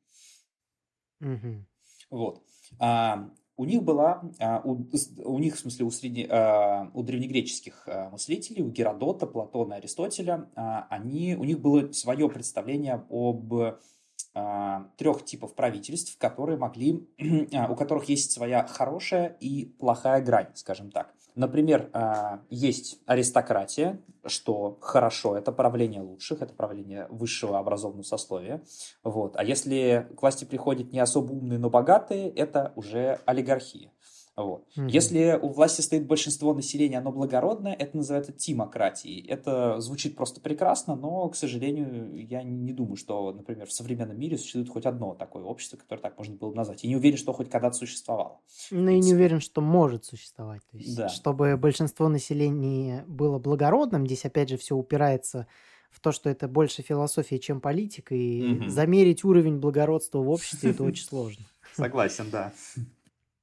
Угу. 1.20 1.64
Вот. 2.10 2.42
А, 2.78 3.30
у 3.60 3.66
них 3.66 3.82
была, 3.82 4.22
а, 4.38 4.62
у, 4.64 4.86
у 5.22 5.38
них, 5.38 5.54
в 5.54 5.58
смысле, 5.58 5.84
у, 5.84 5.90
среди, 5.90 6.26
а, 6.30 6.90
у 6.94 7.02
древнегреческих 7.02 7.82
а, 7.86 8.08
мыслителей, 8.08 8.62
у 8.62 8.70
Геродота, 8.70 9.26
Платона, 9.26 9.74
Аристотеля, 9.74 10.48
они, 10.88 11.36
у 11.36 11.44
них 11.44 11.60
было 11.60 11.92
свое 11.92 12.30
представление 12.30 13.04
об 13.10 13.52
трех 14.96 15.24
типов 15.26 15.54
правительств, 15.54 16.16
которые 16.16 16.56
могли, 16.56 17.06
у 17.68 17.74
которых 17.74 18.04
есть 18.04 18.30
своя 18.30 18.66
хорошая 18.66 19.36
и 19.40 19.66
плохая 19.66 20.22
грань, 20.22 20.48
скажем 20.54 20.90
так. 20.90 21.12
Например, 21.34 21.88
а, 21.92 22.40
есть 22.50 22.98
аристократия, 23.06 24.00
что 24.26 24.78
хорошо, 24.80 25.36
это 25.36 25.52
правление 25.52 26.02
лучших, 26.02 26.42
это 26.42 26.52
правление 26.54 27.06
высшего 27.10 27.58
образованного 27.58 28.04
сословия. 28.04 28.62
Вот. 29.02 29.36
А 29.36 29.44
если 29.44 30.08
к 30.16 30.22
власти 30.22 30.44
приходят 30.44 30.92
не 30.92 30.98
особо 30.98 31.32
умные, 31.32 31.58
но 31.58 31.70
богатые, 31.70 32.28
это 32.30 32.72
уже 32.76 33.20
олигархия. 33.26 33.90
Вот. 34.36 34.66
Угу. 34.76 34.86
Если 34.86 35.38
у 35.40 35.48
власти 35.48 35.80
стоит 35.80 36.06
большинство 36.06 36.54
населения, 36.54 36.98
оно 36.98 37.12
благородное, 37.12 37.74
это 37.74 37.96
называется 37.96 38.32
тимократией. 38.32 39.26
Это 39.26 39.80
звучит 39.80 40.16
просто 40.16 40.40
прекрасно, 40.40 40.96
но, 40.96 41.28
к 41.28 41.36
сожалению, 41.36 42.26
я 42.26 42.42
не 42.42 42.72
думаю, 42.72 42.96
что, 42.96 43.32
например, 43.32 43.66
в 43.66 43.72
современном 43.72 44.18
мире 44.18 44.38
существует 44.38 44.68
хоть 44.68 44.86
одно 44.86 45.14
такое 45.14 45.44
общество, 45.44 45.76
которое 45.76 46.00
так 46.00 46.16
можно 46.16 46.36
было 46.36 46.50
бы 46.50 46.56
назвать. 46.56 46.84
И 46.84 46.88
не 46.88 46.96
уверен, 46.96 47.18
что 47.18 47.32
хоть 47.32 47.50
когда-то 47.50 47.76
существовало. 47.76 48.40
Ну 48.70 48.90
и 48.90 48.98
не 48.98 49.14
уверен, 49.14 49.40
что 49.40 49.60
может 49.60 50.04
существовать. 50.04 50.62
То 50.70 50.78
есть, 50.78 50.96
да. 50.96 51.08
чтобы 51.08 51.56
большинство 51.56 52.08
населения 52.08 53.04
было 53.06 53.38
благородным, 53.38 54.06
здесь 54.06 54.24
опять 54.24 54.48
же 54.48 54.56
все 54.56 54.76
упирается 54.76 55.46
в 55.90 56.00
то, 56.00 56.12
что 56.12 56.30
это 56.30 56.46
больше 56.48 56.82
философия, 56.82 57.38
чем 57.38 57.60
политика, 57.60 58.14
и 58.14 58.54
угу. 58.54 58.68
замерить 58.68 59.24
уровень 59.24 59.58
благородства 59.58 60.20
в 60.20 60.30
обществе 60.30 60.70
это 60.70 60.84
очень 60.84 61.04
сложно. 61.04 61.44
Согласен, 61.74 62.26
да. 62.30 62.52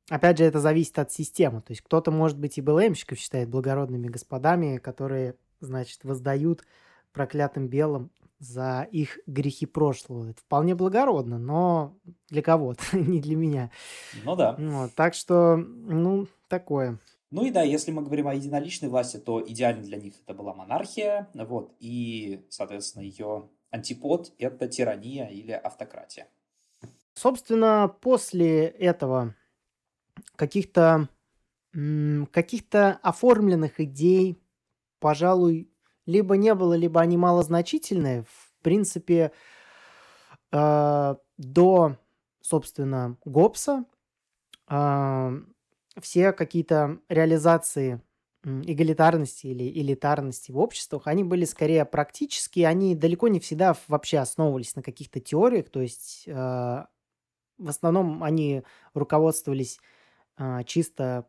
Опять 0.09 0.37
же, 0.37 0.45
это 0.45 0.59
зависит 0.59 0.99
от 0.99 1.11
системы. 1.11 1.61
То 1.61 1.71
есть 1.71 1.81
кто-то, 1.81 2.11
может 2.11 2.37
быть, 2.37 2.57
и 2.57 2.61
БЛМщиков 2.61 3.17
считает 3.17 3.49
благородными 3.49 4.07
господами, 4.07 4.77
которые, 4.77 5.35
значит, 5.59 6.03
воздают 6.03 6.63
проклятым 7.11 7.67
белым 7.67 8.09
за 8.39 8.87
их 8.91 9.19
грехи 9.27 9.65
прошлого. 9.65 10.29
Это 10.29 10.39
вполне 10.39 10.75
благородно, 10.75 11.37
но 11.37 11.97
для 12.29 12.41
кого-то, 12.41 12.81
не 12.97 13.19
для 13.19 13.35
меня. 13.35 13.71
Ну 14.23 14.35
да. 14.35 14.55
Вот, 14.57 14.93
так 14.93 15.13
что, 15.13 15.57
ну, 15.57 16.27
такое. 16.47 16.99
Ну 17.29 17.43
и 17.45 17.51
да, 17.51 17.61
если 17.61 17.91
мы 17.91 18.03
говорим 18.03 18.27
о 18.27 18.33
единоличной 18.33 18.87
власти, 18.87 19.17
то 19.17 19.43
идеально 19.45 19.83
для 19.83 19.97
них 19.97 20.13
это 20.23 20.33
была 20.33 20.53
монархия, 20.53 21.27
вот, 21.33 21.73
и, 21.79 22.45
соответственно, 22.49 23.03
ее 23.03 23.49
антипод– 23.69 24.31
это 24.37 24.69
тирания 24.69 25.27
или 25.27 25.51
автократия. 25.51 26.27
Собственно, 27.15 27.93
после 27.99 28.67
этого 28.67 29.35
каких-то 30.35 31.09
каких-то 32.31 32.99
оформленных 33.03 33.79
идей, 33.79 34.41
пожалуй, 34.99 35.69
либо 36.07 36.35
не 36.35 36.55
было, 36.55 36.73
либо 36.73 37.01
они 37.01 37.17
малозначительные. 37.17 38.23
В 38.23 38.63
принципе, 38.63 39.31
э, 40.51 41.15
до, 41.37 41.97
собственно, 42.41 43.17
Гоббса 43.25 43.85
э, 44.69 45.41
все 46.01 46.33
какие-то 46.33 46.99
реализации 47.09 48.01
эгалитарности 48.43 49.47
или 49.47 49.69
элитарности 49.69 50.51
в 50.51 50.57
обществах, 50.57 51.07
они 51.07 51.23
были 51.23 51.43
скорее 51.43 51.83
практические, 51.85 52.67
они 52.67 52.95
далеко 52.95 53.27
не 53.27 53.39
всегда 53.39 53.75
вообще 53.87 54.19
основывались 54.19 54.75
на 54.75 54.81
каких-то 54.81 55.19
теориях, 55.19 55.69
то 55.69 55.81
есть 55.81 56.23
э, 56.27 56.31
в 56.31 57.69
основном 57.69 58.23
они 58.23 58.63
руководствовались 58.93 59.79
чисто 60.65 61.27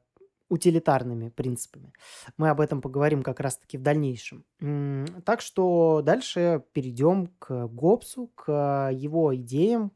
утилитарными 0.49 1.29
принципами. 1.29 1.93
Мы 2.37 2.49
об 2.49 2.61
этом 2.61 2.81
поговорим 2.81 3.23
как 3.23 3.41
раз-таки 3.41 3.77
в 3.77 3.83
дальнейшем. 3.83 4.45
Так 5.25 5.41
что 5.41 6.01
дальше 6.03 6.65
перейдем 6.73 7.27
к 7.39 7.67
Гоббсу, 7.67 8.29
к 8.35 8.91
его 8.93 9.37
идеям 9.37 9.93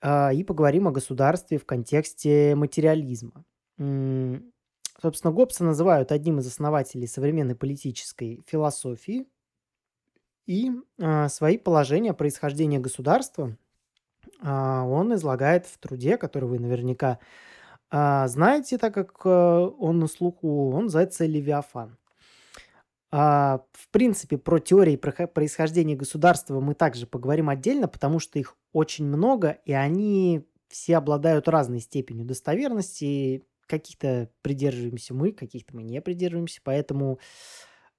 а, 0.00 0.32
и 0.32 0.44
поговорим 0.44 0.88
о 0.88 0.92
государстве 0.92 1.58
в 1.58 1.66
контексте 1.66 2.54
материализма. 2.54 3.44
Собственно, 3.76 5.32
Гоббса 5.32 5.64
называют 5.64 6.12
одним 6.12 6.38
из 6.38 6.46
основателей 6.46 7.06
современной 7.06 7.56
политической 7.56 8.42
философии, 8.46 9.26
и 10.46 10.70
а, 11.00 11.28
свои 11.28 11.58
положения 11.58 12.12
о 12.12 12.14
происхождении 12.14 12.78
государства 12.78 13.56
он 14.42 15.14
излагает 15.14 15.66
в 15.66 15.78
труде, 15.78 16.16
который 16.16 16.48
вы 16.48 16.58
наверняка 16.58 17.18
а, 17.96 18.26
знаете, 18.26 18.76
так 18.76 18.92
как 18.92 19.20
э, 19.24 19.28
он 19.28 20.00
на 20.00 20.08
слуху, 20.08 20.72
он 20.72 20.86
называется 20.86 21.26
«Левиафан». 21.26 21.96
А, 23.12 23.60
в 23.70 23.88
принципе, 23.90 24.36
про 24.36 24.58
теории 24.58 24.96
происхождения 24.96 25.94
государства 25.94 26.58
мы 26.58 26.74
также 26.74 27.06
поговорим 27.06 27.48
отдельно, 27.48 27.86
потому 27.86 28.18
что 28.18 28.40
их 28.40 28.56
очень 28.72 29.04
много, 29.04 29.60
и 29.64 29.72
они 29.72 30.44
все 30.66 30.96
обладают 30.96 31.46
разной 31.46 31.78
степенью 31.78 32.24
достоверности. 32.26 33.44
Каких-то 33.68 34.28
придерживаемся 34.42 35.14
мы, 35.14 35.30
каких-то 35.30 35.76
мы 35.76 35.84
не 35.84 36.00
придерживаемся, 36.00 36.62
поэтому 36.64 37.20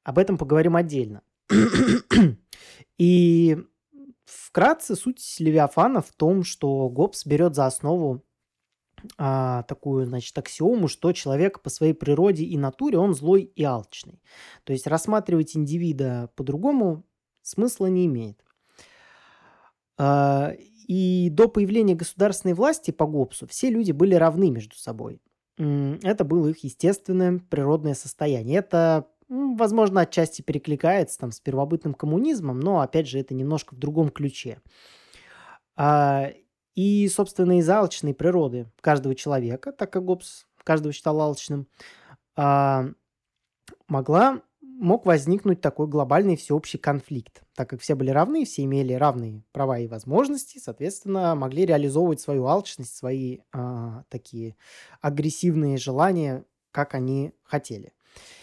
об 0.03 0.17
этом 0.17 0.37
поговорим 0.37 0.75
отдельно. 0.75 1.21
И 2.97 3.57
вкратце 4.25 4.97
суть 4.97 5.37
Левиафана 5.39 6.01
в 6.01 6.11
том, 6.11 6.43
что 6.43 6.89
Гоббс 6.89 7.25
берет 7.25 7.55
за 7.55 7.65
основу 7.65 8.25
а, 9.17 9.63
такую, 9.63 10.05
значит, 10.05 10.37
аксиому, 10.37 10.87
что 10.87 11.11
человек 11.13 11.61
по 11.61 11.69
своей 11.69 11.93
природе 11.93 12.43
и 12.43 12.57
натуре, 12.57 12.97
он 12.97 13.13
злой 13.13 13.43
и 13.43 13.63
алчный. 13.63 14.21
То 14.63 14.73
есть 14.73 14.87
рассматривать 14.87 15.55
индивида 15.55 16.31
по-другому 16.35 17.03
смысла 17.41 17.87
не 17.87 18.05
имеет. 18.05 18.43
А, 19.97 20.53
и 20.87 21.29
до 21.31 21.47
появления 21.47 21.95
государственной 21.95 22.53
власти 22.53 22.91
по 22.91 23.05
ГОПСу 23.05 23.47
все 23.47 23.69
люди 23.69 23.91
были 23.91 24.15
равны 24.15 24.49
между 24.51 24.75
собой. 24.75 25.21
Это 25.57 26.25
было 26.25 26.49
их 26.49 26.63
естественное 26.63 27.39
природное 27.39 27.93
состояние. 27.93 28.59
Это, 28.59 29.07
возможно, 29.29 30.01
отчасти 30.01 30.41
перекликается 30.41 31.17
там, 31.17 31.31
с 31.31 31.39
первобытным 31.39 31.93
коммунизмом, 31.93 32.59
но, 32.59 32.81
опять 32.81 33.07
же, 33.07 33.19
это 33.19 33.33
немножко 33.33 33.73
в 33.73 33.77
другом 33.77 34.09
ключе. 34.09 34.59
А, 35.77 36.29
и, 36.75 37.07
собственно, 37.07 37.59
из 37.59 37.69
алчной 37.69 38.13
природы 38.13 38.67
каждого 38.81 39.15
человека, 39.15 39.71
так 39.71 39.91
как 39.91 40.03
Гоббс 40.03 40.45
каждого 40.63 40.93
считал 40.93 41.21
алчным, 41.21 41.67
а, 42.35 42.87
могла, 43.87 44.41
мог 44.61 45.05
возникнуть 45.05 45.61
такой 45.61 45.87
глобальный 45.87 46.35
всеобщий 46.35 46.77
конфликт. 46.77 47.43
Так 47.55 47.69
как 47.69 47.81
все 47.81 47.95
были 47.95 48.09
равны, 48.09 48.43
все 48.45 48.63
имели 48.65 48.93
равные 48.93 49.41
права 49.53 49.79
и 49.79 49.87
возможности, 49.87 50.59
соответственно, 50.59 51.33
могли 51.35 51.65
реализовывать 51.65 52.19
свою 52.19 52.45
алчность, 52.45 52.95
свои 52.95 53.39
а, 53.53 54.03
такие 54.09 54.57
агрессивные 55.01 55.77
желания, 55.77 56.43
как 56.71 56.93
они 56.93 57.31
хотели. 57.43 57.93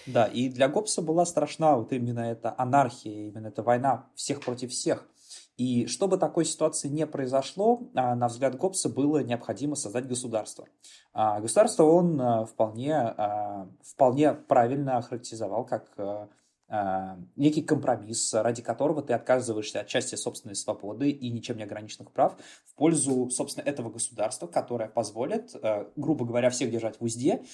Да, 0.07 0.25
и 0.27 0.49
для 0.49 0.69
Гоббса 0.69 1.03
была 1.03 1.27
страшна 1.27 1.77
вот 1.77 1.93
именно 1.93 2.21
эта 2.21 2.55
анархия, 2.57 3.29
именно 3.29 3.49
эта 3.49 3.63
война 3.63 4.07
всех 4.15 4.41
против 4.41 4.71
всех. 4.71 5.07
И 5.57 5.87
чтобы 5.87 6.17
такой 6.17 6.45
ситуации 6.45 6.89
не 6.89 7.07
произошло, 7.07 7.83
а, 7.95 8.15
на 8.15 8.29
взгляд 8.29 8.57
Гоббса 8.57 8.89
было 8.89 9.23
необходимо 9.23 9.77
создать 9.77 10.09
государство. 10.09 10.67
А, 11.13 11.41
государство 11.41 11.85
он 11.85 12.21
а, 12.21 12.47
вполне, 12.47 13.15
вполне 13.83 14.33
правильно 14.33 14.99
охарактеризовал 14.99 15.65
как 15.65 15.97
некий 17.37 17.61
компромисс, 17.61 18.33
ради 18.33 18.63
которого 18.63 19.03
ты 19.03 19.13
отказываешься 19.13 19.81
от 19.81 19.89
части 19.89 20.15
собственной 20.15 20.55
свободы 20.55 21.11
и 21.11 21.29
ничем 21.29 21.59
не 21.59 21.65
ограниченных 21.65 22.11
прав 22.13 22.35
в 22.65 22.75
пользу, 22.77 23.29
собственно, 23.29 23.63
этого 23.67 23.91
государства, 23.91 24.47
которое 24.47 24.89
позволит, 24.89 25.55
грубо 25.97 26.25
говоря, 26.25 26.49
всех 26.49 26.71
держать 26.71 26.99
в 26.99 27.05
узде 27.05 27.45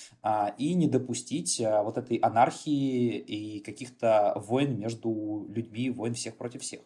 и 0.56 0.74
не 0.74 0.86
допустить 0.86 1.60
вот 1.60 1.98
этой 1.98 2.18
анархии 2.18 3.18
и 3.18 3.58
каких-то 3.58 4.34
войн 4.36 4.78
между 4.78 5.46
людьми, 5.48 5.90
войн 5.90 6.14
всех 6.14 6.36
против 6.36 6.62
всех. 6.62 6.82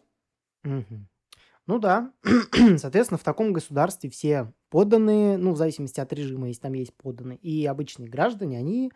Мгм. 0.63 1.07
Ну 1.67 1.79
да, 1.79 2.13
соответственно, 2.77 3.17
в 3.19 3.23
таком 3.23 3.53
государстве 3.53 4.09
все 4.09 4.53
подданные, 4.69 5.37
ну, 5.37 5.53
в 5.53 5.57
зависимости 5.57 5.99
от 5.99 6.13
режима, 6.13 6.49
если 6.49 6.61
там 6.63 6.73
есть 6.73 6.95
подданные, 6.95 7.37
и 7.39 7.65
обычные 7.65 8.09
граждане, 8.09 8.57
они 8.59 8.91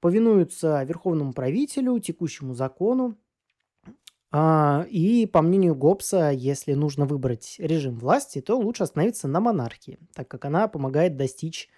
повинуются 0.00 0.82
верховному 0.84 1.32
правителю, 1.34 1.98
текущему 2.00 2.54
закону, 2.54 3.16
а, 4.32 4.86
и 4.90 5.26
по 5.26 5.40
мнению 5.42 5.74
Гоббса, 5.76 6.30
если 6.30 6.74
нужно 6.74 7.06
выбрать 7.06 7.56
режим 7.58 7.98
власти, 7.98 8.40
то 8.40 8.58
лучше 8.58 8.82
остановиться 8.82 9.28
на 9.28 9.40
монархии, 9.40 9.98
так 10.14 10.28
как 10.28 10.44
она 10.44 10.68
помогает 10.68 11.16
достичь 11.16 11.68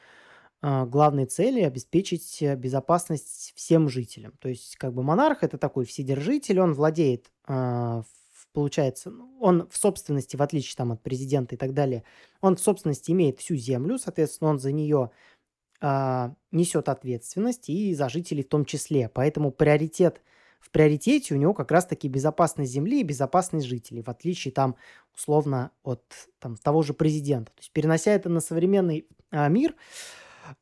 а, 0.63 0.87
главной 0.87 1.27
цели 1.27 1.61
обеспечить 1.63 2.43
безопасность 2.59 3.53
всем 3.57 3.89
жителям. 3.89 4.35
То 4.41 4.49
есть 4.51 4.77
как 4.77 4.95
бы 4.95 5.03
монарх 5.03 5.45
это 5.45 5.59
такой 5.59 5.85
вседержитель, 5.87 6.61
он 6.61 6.75
владеет, 6.75 7.31
а, 7.47 8.03
получается, 8.59 9.11
ну, 9.11 9.37
он 9.41 9.69
в 9.71 9.77
собственности, 9.77 10.37
в 10.37 10.43
отличие 10.43 10.77
там 10.77 10.93
от 10.93 11.03
президента 11.03 11.55
и 11.55 11.59
так 11.59 11.75
далее, 11.75 12.03
он 12.41 12.57
в 12.57 12.61
собственности 12.61 13.13
имеет 13.13 13.39
всю 13.39 13.55
землю, 13.55 13.99
соответственно, 13.99 14.51
он 14.51 14.59
за 14.59 14.73
нее 14.73 15.11
несет 15.81 16.89
ответственность 16.89 17.69
и 17.69 17.95
за 17.95 18.09
жителей 18.09 18.43
в 18.43 18.49
том 18.49 18.65
числе. 18.65 19.09
Поэтому 19.09 19.53
приоритет– 19.53 20.21
в 20.61 20.71
приоритете 20.71 21.35
у 21.35 21.39
него 21.39 21.55
как 21.55 21.71
раз-таки 21.71 22.09
безопасность 22.09 22.73
земли 22.73 23.01
и 23.01 23.05
безопасность 23.05 23.67
жителей, 23.67 24.03
в 24.03 24.09
отличие 24.09 24.53
там 24.53 24.77
условно 25.15 25.71
от 25.83 26.03
там, 26.39 26.57
того 26.57 26.83
же 26.83 26.95
президента. 26.95 27.53
То 27.53 27.61
есть 27.61 27.73
перенося 27.73 28.13
это 28.13 28.29
на 28.29 28.41
современный 28.41 29.07
а, 29.31 29.49
мир, 29.49 29.75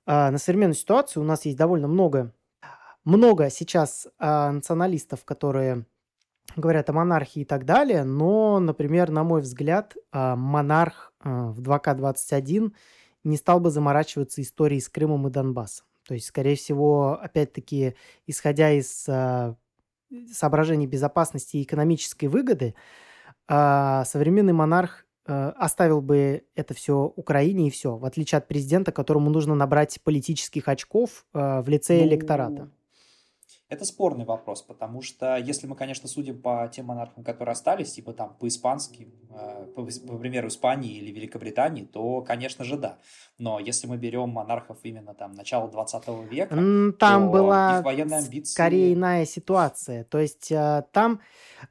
а, 0.04 0.30
на 0.30 0.38
современную 0.38 0.76
ситуацию, 0.76 1.22
у 1.22 1.26
нас 1.26 1.44
есть 1.44 1.56
довольно 1.56 1.88
много, 1.88 2.34
много 3.04 3.50
сейчас 3.50 4.06
а, 4.18 4.52
националистов, 4.52 5.24
которые 5.24 5.86
говорят 6.54 6.88
о 6.88 6.92
монархии 6.92 7.42
и 7.42 7.44
так 7.44 7.64
далее, 7.64 8.04
но, 8.04 8.60
например, 8.60 9.10
на 9.10 9.24
мой 9.24 9.40
взгляд, 9.40 9.96
а, 10.12 10.36
монарх 10.36 11.12
а, 11.20 11.50
в 11.50 11.60
2К21 11.60 12.72
не 13.24 13.36
стал 13.36 13.60
бы 13.60 13.70
заморачиваться 13.70 14.40
историей 14.40 14.80
с 14.80 14.88
Крымом 14.88 15.26
и 15.26 15.30
Донбассом. 15.30 15.86
То 16.06 16.14
есть, 16.14 16.26
скорее 16.26 16.56
всего, 16.56 17.18
опять-таки, 17.20 17.96
исходя 18.26 18.70
из 18.70 19.06
а, 19.08 19.56
соображений 20.32 20.86
безопасности 20.86 21.56
и 21.56 21.64
экономической 21.64 22.26
выгоды, 22.26 22.74
современный 23.48 24.52
монарх 24.52 25.04
оставил 25.24 26.00
бы 26.00 26.44
это 26.54 26.74
все 26.74 27.12
Украине 27.16 27.66
и 27.66 27.70
все, 27.70 27.96
в 27.96 28.04
отличие 28.04 28.38
от 28.38 28.46
президента, 28.46 28.92
которому 28.92 29.30
нужно 29.30 29.56
набрать 29.56 30.00
политических 30.04 30.68
очков 30.68 31.26
в 31.32 31.64
лице 31.66 31.98
ну, 31.98 32.06
электората. 32.06 32.70
Это 33.68 33.84
спорный 33.84 34.24
вопрос, 34.24 34.62
потому 34.62 35.02
что 35.02 35.36
если 35.36 35.66
мы, 35.66 35.74
конечно, 35.74 36.08
судим 36.08 36.40
по 36.40 36.70
тем 36.72 36.86
монархам, 36.86 37.24
которые 37.24 37.52
остались, 37.52 37.92
типа 37.92 38.12
там 38.12 38.36
по-испански, 38.38 39.08
э, 39.28 39.66
по, 39.74 39.82
по 39.84 40.18
примеру 40.18 40.46
Испании 40.48 40.94
или 40.94 41.10
Великобритании, 41.10 41.82
то, 41.82 42.22
конечно 42.22 42.64
же, 42.64 42.76
да. 42.76 42.98
Но 43.38 43.58
если 43.58 43.88
мы 43.88 43.96
берем 43.96 44.28
монархов 44.28 44.78
именно 44.84 45.14
там 45.14 45.32
начала 45.32 45.68
20 45.68 46.08
века, 46.30 46.54
там 46.54 46.92
то 47.26 47.28
была 47.28 47.78
их 47.78 47.84
военные 47.84 48.18
амбиции... 48.20 48.52
скорее 48.52 48.94
иная 48.94 49.26
ситуация. 49.26 50.04
То 50.04 50.20
есть 50.20 50.52
э, 50.52 50.84
там, 50.92 51.20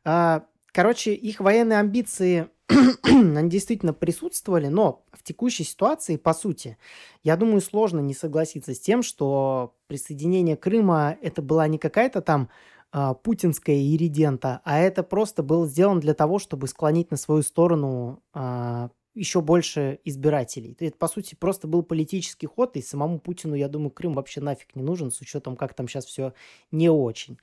э, 0.03 0.41
короче, 0.73 1.13
их 1.13 1.39
военные 1.39 1.79
амбиции 1.79 2.49
они 3.03 3.49
действительно 3.49 3.93
присутствовали, 3.93 4.67
но 4.67 5.03
в 5.11 5.23
текущей 5.23 5.63
ситуации, 5.63 6.17
по 6.17 6.33
сути, 6.33 6.77
я 7.23 7.37
думаю, 7.37 7.61
сложно 7.61 7.99
не 7.99 8.13
согласиться 8.13 8.73
с 8.73 8.79
тем, 8.79 9.03
что 9.03 9.75
присоединение 9.87 10.55
Крыма 10.57 11.17
это 11.21 11.41
была 11.41 11.67
не 11.67 11.77
какая-то 11.77 12.21
там 12.21 12.49
э, 12.91 13.13
путинская 13.23 13.75
иридента, 13.75 14.61
а 14.63 14.79
это 14.79 15.03
просто 15.03 15.43
было 15.43 15.67
сделано 15.67 16.01
для 16.01 16.15
того, 16.15 16.39
чтобы 16.39 16.67
склонить 16.67 17.11
на 17.11 17.17
свою 17.17 17.43
сторону 17.43 18.23
э, 18.33 18.39
а, 18.39 18.89
еще 19.13 19.41
больше 19.41 19.99
избирателей. 20.03 20.75
Это, 20.79 20.97
по 20.97 21.07
сути, 21.07 21.35
просто 21.35 21.67
был 21.67 21.83
политический 21.83 22.47
ход, 22.47 22.75
и 22.77 22.81
самому 22.81 23.19
Путину, 23.19 23.55
я 23.55 23.69
думаю, 23.69 23.91
Крым 23.91 24.13
вообще 24.13 24.41
нафиг 24.41 24.75
не 24.75 24.83
нужен, 24.83 25.11
с 25.11 25.21
учетом, 25.21 25.55
как 25.55 25.73
там 25.73 25.87
сейчас 25.87 26.05
все 26.05 26.33
не 26.71 26.89
очень. 26.89 27.37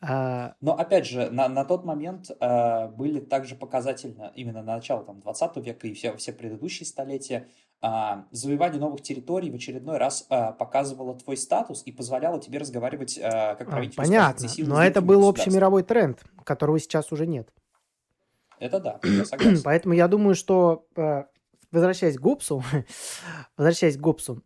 А, 0.00 0.54
Но 0.60 0.78
опять 0.78 1.06
же, 1.06 1.28
на, 1.30 1.48
на 1.48 1.64
тот 1.64 1.84
момент 1.84 2.30
э, 2.30 2.88
были 2.88 3.18
также 3.18 3.56
показательно 3.56 4.32
именно 4.36 4.62
на 4.62 4.76
начало 4.76 5.04
там, 5.04 5.20
20 5.20 5.56
века 5.56 5.88
и 5.88 5.92
все, 5.92 6.16
все 6.16 6.32
предыдущие 6.32 6.86
столетия 6.86 7.48
э, 7.82 7.88
завоевание 8.30 8.80
новых 8.80 9.02
территорий 9.02 9.50
в 9.50 9.56
очередной 9.56 9.98
раз 9.98 10.24
э, 10.30 10.52
показывало 10.52 11.18
твой 11.18 11.36
статус 11.36 11.82
и 11.84 11.90
позволяло 11.90 12.40
тебе 12.40 12.58
разговаривать 12.58 13.18
э, 13.18 13.56
как 13.56 13.70
правитель. 13.70 13.96
Понятно, 13.96 14.48
но 14.58 14.84
это 14.84 15.00
был 15.00 15.24
общий 15.24 15.50
мировой 15.50 15.82
тренд, 15.82 16.22
которого 16.44 16.78
сейчас 16.78 17.10
уже 17.10 17.26
нет. 17.26 17.52
Это 18.60 18.78
да, 18.78 19.00
я 19.02 19.24
согласен. 19.24 19.62
Поэтому 19.64 19.94
я 19.94 20.06
думаю, 20.06 20.36
что, 20.36 20.86
э, 20.94 21.24
возвращаясь 21.72 22.16
к 22.16 22.20
Гоббсу, 22.20 22.62
возвращаясь 23.56 23.96
к 23.96 24.00
Гоббсу, 24.00 24.44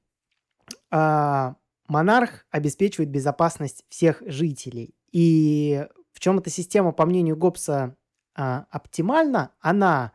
э, 0.91 1.55
монарх 1.89 2.47
обеспечивает 2.51 3.11
безопасность 3.11 3.85
всех 3.91 4.23
жителей 4.25 4.95
и 5.13 5.87
в 6.13 6.21
чем 6.21 6.39
эта 6.39 6.51
система, 6.51 6.93
по 6.93 7.07
мнению 7.07 7.37
Гоббса, 7.37 7.97
а, 8.35 8.67
оптимальна? 8.71 9.53
Она 9.61 10.13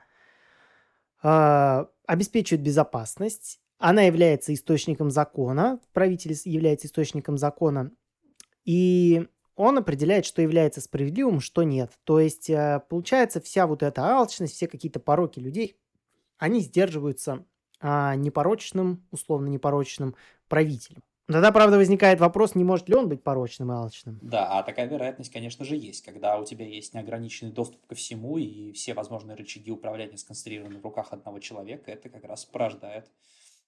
а, 1.21 1.87
обеспечивает 2.05 2.63
безопасность, 2.63 3.59
она 3.77 4.03
является 4.03 4.53
источником 4.53 5.11
закона, 5.11 5.79
правитель 5.93 6.35
является 6.45 6.87
источником 6.87 7.37
закона, 7.37 7.91
и 8.65 9.27
он 9.55 9.77
определяет, 9.77 10.25
что 10.25 10.41
является 10.41 10.81
справедливым, 10.81 11.39
что 11.41 11.63
нет. 11.63 11.91
То 12.03 12.19
есть, 12.19 12.49
а, 12.49 12.79
получается, 12.79 13.41
вся 13.41 13.67
вот 13.67 13.83
эта 13.83 14.03
алчность, 14.03 14.53
все 14.53 14.67
какие-то 14.67 14.99
пороки 14.99 15.39
людей, 15.39 15.77
они 16.37 16.61
сдерживаются 16.61 17.45
а, 17.79 18.15
непорочным, 18.15 19.05
условно 19.11 19.47
непорочным 19.47 20.15
правителем. 20.47 21.03
Тогда, 21.27 21.51
правда, 21.51 21.77
возникает 21.77 22.21
вопрос, 22.21 22.55
не 22.55 22.63
может 22.63 22.87
ли 22.87 22.95
он 22.95 23.09
быть 23.09 23.21
порочным 23.21 23.71
и 23.71 23.75
алчным. 23.75 24.17
Да, 24.21 24.47
а 24.57 24.63
такая 24.63 24.87
вероятность, 24.87 25.31
конечно 25.31 25.65
же, 25.65 25.75
есть. 25.75 26.05
Когда 26.05 26.37
у 26.39 26.45
тебя 26.45 26.65
есть 26.65 26.93
неограниченный 26.93 27.51
доступ 27.51 27.85
ко 27.85 27.95
всему, 27.95 28.37
и 28.37 28.71
все 28.71 28.93
возможные 28.93 29.35
рычаги 29.35 29.69
управления 29.69 30.17
сконцентрированы 30.17 30.79
в 30.79 30.83
руках 30.83 31.07
одного 31.11 31.39
человека, 31.39 31.91
это 31.91 32.07
как 32.07 32.23
раз 32.23 32.45
порождает 32.45 33.11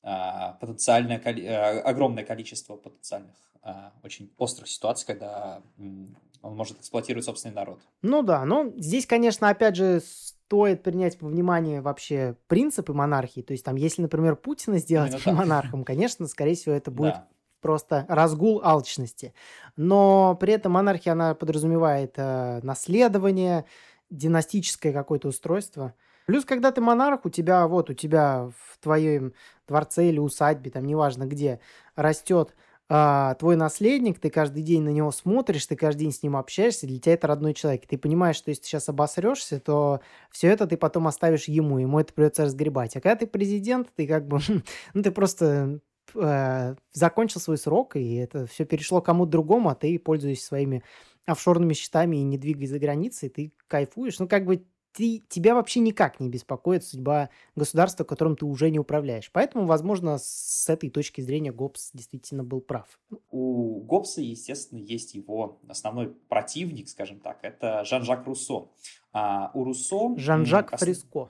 а, 0.04 0.54
потенциальное, 0.54 1.22
а, 1.22 1.82
огромное 1.82 2.24
количество 2.24 2.78
потенциальных 2.78 3.36
а, 3.62 3.92
очень 4.04 4.32
острых 4.38 4.70
ситуаций, 4.70 5.06
когда 5.06 5.62
м, 5.78 6.16
он 6.42 6.56
может 6.56 6.80
эксплуатировать 6.80 7.26
собственный 7.26 7.56
народ. 7.56 7.82
Ну 8.02 8.24
да, 8.24 8.46
но 8.46 8.72
здесь, 8.78 9.06
конечно, 9.06 9.50
опять 9.50 9.76
же, 9.76 10.00
стоит 10.00 10.82
принять 10.82 11.22
во 11.22 11.28
внимание 11.28 11.82
вообще 11.82 12.38
принципы 12.48 12.94
монархии. 12.94 13.42
То 13.42 13.52
есть 13.52 13.66
там, 13.66 13.76
если, 13.76 14.02
например, 14.02 14.38
Путина 14.38 14.78
сделать 14.78 15.26
монархом, 15.26 15.84
конечно, 15.84 16.26
скорее 16.28 16.56
всего, 16.56 16.74
это 16.74 16.90
будет 16.90 17.16
да 17.16 17.28
просто 17.62 18.06
разгул 18.08 18.62
алчности. 18.64 19.34
Но 19.76 20.38
при 20.40 20.54
этом 20.54 20.74
монархия, 20.74 21.14
она 21.14 21.36
подразумевает 21.36 22.14
э, 22.18 22.60
наследование, 22.64 23.66
династическое 24.10 24.92
какое-то 24.92 25.28
устройство. 25.28 25.94
Плюс, 26.26 26.46
когда 26.46 26.72
ты 26.72 26.82
монарх, 26.82 27.26
у 27.26 27.30
тебя 27.30 27.68
вот, 27.68 27.90
у 27.90 27.94
тебя 27.94 28.52
в 28.56 28.78
твоем 28.80 29.34
дворце 29.68 30.10
или 30.10 30.20
усадьбе, 30.20 30.72
там 30.72 30.86
неважно 30.86 31.26
где, 31.26 31.60
растет 31.96 32.56
а, 32.92 33.36
твой 33.36 33.56
наследник, 33.56 34.20
ты 34.20 34.32
каждый 34.32 34.64
день 34.64 34.82
на 34.82 34.90
него 34.90 35.12
смотришь, 35.12 35.68
ты 35.68 35.76
каждый 35.76 36.02
день 36.02 36.12
с 36.12 36.24
ним 36.24 36.36
общаешься, 36.36 36.88
для 36.88 37.00
тебя 37.00 37.14
это 37.14 37.28
родной 37.28 37.54
человек. 37.54 37.86
Ты 37.88 38.00
понимаешь, 38.00 38.36
что 38.36 38.50
если 38.50 38.64
ты 38.64 38.68
сейчас 38.68 38.90
обосрешься, 38.90 39.60
то 39.60 40.02
все 40.32 40.48
это 40.48 40.66
ты 40.66 40.76
потом 40.76 41.08
оставишь 41.08 41.46
ему, 41.46 41.78
ему 41.78 42.00
это 42.00 42.14
придется 42.14 42.46
разгребать. 42.46 42.96
А 42.96 43.02
когда 43.02 43.16
ты 43.16 43.28
президент, 43.28 43.90
ты 43.96 44.08
как 44.08 44.28
бы, 44.28 44.40
ну 44.96 45.04
ты 45.04 45.12
просто 45.12 45.80
э, 46.16 46.76
закончил 46.92 47.40
свой 47.40 47.58
срок, 47.58 47.96
и 47.96 48.16
это 48.16 48.46
все 48.46 48.66
перешло 48.66 49.02
кому-то 49.02 49.32
другому, 49.32 49.70
а 49.70 49.76
ты, 49.76 49.98
пользуясь 50.00 50.44
своими 50.44 50.84
офшорными 51.26 51.74
счетами 51.74 52.18
и 52.18 52.24
не 52.24 52.38
двигаясь 52.38 52.70
за 52.70 52.80
границей, 52.80 53.30
ты 53.30 53.54
кайфуешь. 53.68 54.20
Ну, 54.20 54.28
как 54.28 54.46
бы 54.46 54.66
ты, 54.92 55.24
тебя 55.30 55.56
вообще 55.56 55.80
никак 55.80 56.20
не 56.20 56.30
беспокоит 56.30 56.84
судьба 56.84 57.30
государства, 57.56 58.04
которым 58.04 58.36
ты 58.36 58.46
уже 58.46 58.70
не 58.72 58.80
управляешь. 58.80 59.32
Поэтому, 59.32 59.66
возможно, 59.66 60.18
с 60.20 60.68
этой 60.68 60.90
точки 60.90 61.22
зрения 61.22 61.52
Гоббс 61.52 61.92
действительно 61.94 62.44
был 62.44 62.62
прав. 62.62 63.00
У 63.30 63.82
Гоббса, 63.82 64.22
естественно, 64.22 64.80
есть 64.80 65.14
его 65.14 65.60
основной 65.68 66.10
противник, 66.28 66.90
скажем 66.90 67.20
так, 67.20 67.40
это 67.44 67.84
Жан-Жак 67.86 68.26
Руссо. 68.26 68.70
А 69.14 69.52
у 69.54 69.64
Руссо... 69.64 70.18
Жан-Жак 70.18 70.78
Фриско. 70.80 71.30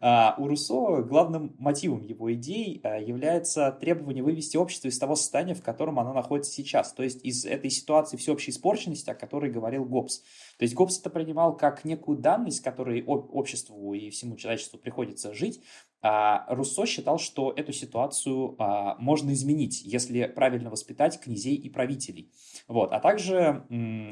А, 0.00 0.34
у 0.38 0.48
Руссо 0.48 1.02
главным 1.02 1.54
мотивом 1.58 2.02
его 2.02 2.32
идей 2.32 2.80
а, 2.82 2.98
является 2.98 3.72
требование 3.72 4.22
вывести 4.22 4.56
общество 4.56 4.88
из 4.88 4.98
того 4.98 5.14
состояния, 5.16 5.54
в 5.54 5.62
котором 5.62 5.98
оно 5.98 6.12
находится 6.12 6.52
сейчас, 6.52 6.92
то 6.92 7.02
есть 7.02 7.24
из 7.24 7.44
этой 7.44 7.70
ситуации 7.70 8.16
всеобщей 8.16 8.50
испорченности, 8.50 9.10
о 9.10 9.14
которой 9.14 9.50
говорил 9.50 9.84
Гоббс. 9.84 10.20
То 10.58 10.62
есть 10.62 10.74
Гоббс 10.74 10.98
это 10.98 11.10
принимал 11.10 11.56
как 11.56 11.84
некую 11.84 12.18
данность, 12.18 12.62
которой 12.62 13.04
обществу 13.04 13.94
и 13.94 14.10
всему 14.10 14.36
человечеству 14.36 14.78
приходится 14.78 15.32
жить, 15.32 15.60
Руссо 16.00 16.86
считал, 16.86 17.18
что 17.18 17.52
эту 17.56 17.72
ситуацию 17.72 18.54
а, 18.58 18.96
можно 19.00 19.32
изменить, 19.32 19.82
если 19.82 20.26
правильно 20.26 20.70
воспитать 20.70 21.20
князей 21.20 21.56
и 21.56 21.68
правителей. 21.68 22.32
Вот. 22.68 22.92
А 22.92 23.00
также 23.00 23.64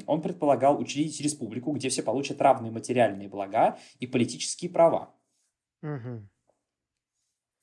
он 0.07 0.23
предполагал 0.23 0.81
учредить 0.81 1.21
республику, 1.21 1.73
где 1.73 1.89
все 1.89 2.03
получат 2.03 2.41
равные 2.41 2.73
материальные 2.73 3.29
блага 3.29 3.79
и 4.01 4.07
политические 4.07 4.71
права. 4.71 5.15
Угу. 5.83 6.29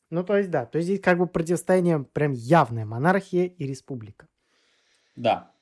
Ну, 0.09 0.23
то 0.23 0.37
есть, 0.37 0.51
да, 0.51 0.65
то 0.65 0.77
есть 0.77 0.87
здесь 0.87 1.01
как 1.01 1.17
бы 1.17 1.27
противостояние 1.27 2.03
прям 2.03 2.31
явное, 2.33 2.85
монархия 2.85 3.45
и 3.45 3.65
республика. 3.65 4.27
Да, 5.15 5.52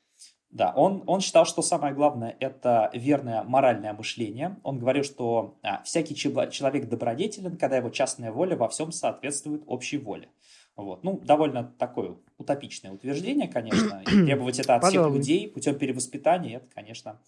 да, 0.51 0.73
он, 0.75 1.03
он 1.07 1.21
считал, 1.21 1.45
что 1.45 1.61
самое 1.61 1.93
главное– 1.93 2.35
это 2.41 2.89
верное 2.93 3.43
моральное 3.43 3.93
мышление. 3.93 4.57
Он 4.63 4.79
говорил, 4.79 5.03
что 5.03 5.55
а, 5.63 5.81
всякий 5.83 6.13
человек 6.13 6.89
добродетелен, 6.89 7.55
когда 7.55 7.77
его 7.77 7.89
частная 7.89 8.33
воля 8.33 8.57
во 8.57 8.67
всем 8.67 8.91
соответствует 8.91 9.63
общей 9.65 9.97
воле. 9.97 10.27
Вот. 10.75 11.03
Ну, 11.03 11.19
довольно 11.23 11.73
такое 11.79 12.17
утопичное 12.37 12.91
утверждение, 12.91 13.47
конечно. 13.47 14.01
И 14.01 14.05
требовать 14.25 14.59
это 14.59 14.75
от 14.75 14.83
всех 14.83 15.09
людей 15.09 15.47
путем 15.47 15.75
перевоспитания– 15.75 16.57
это, 16.57 16.67
конечно, 16.75 17.21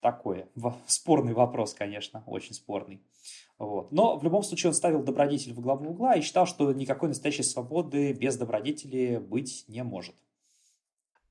такое. 0.00 0.48
Спорный 0.86 1.32
вопрос, 1.32 1.74
конечно, 1.74 2.22
очень 2.26 2.54
спорный. 2.54 3.00
Вот. 3.58 3.90
Но 3.90 4.16
в 4.18 4.22
любом 4.22 4.44
случае 4.44 4.70
он 4.70 4.74
ставил 4.74 5.02
добродетель 5.02 5.52
в 5.52 5.60
главу 5.60 5.90
угла 5.90 6.14
и 6.14 6.20
считал, 6.20 6.46
что 6.46 6.72
никакой 6.72 7.08
настоящей 7.08 7.42
свободы 7.42 8.12
без 8.12 8.36
добродетели 8.36 9.16
быть 9.16 9.64
не 9.66 9.82
может. 9.82 10.14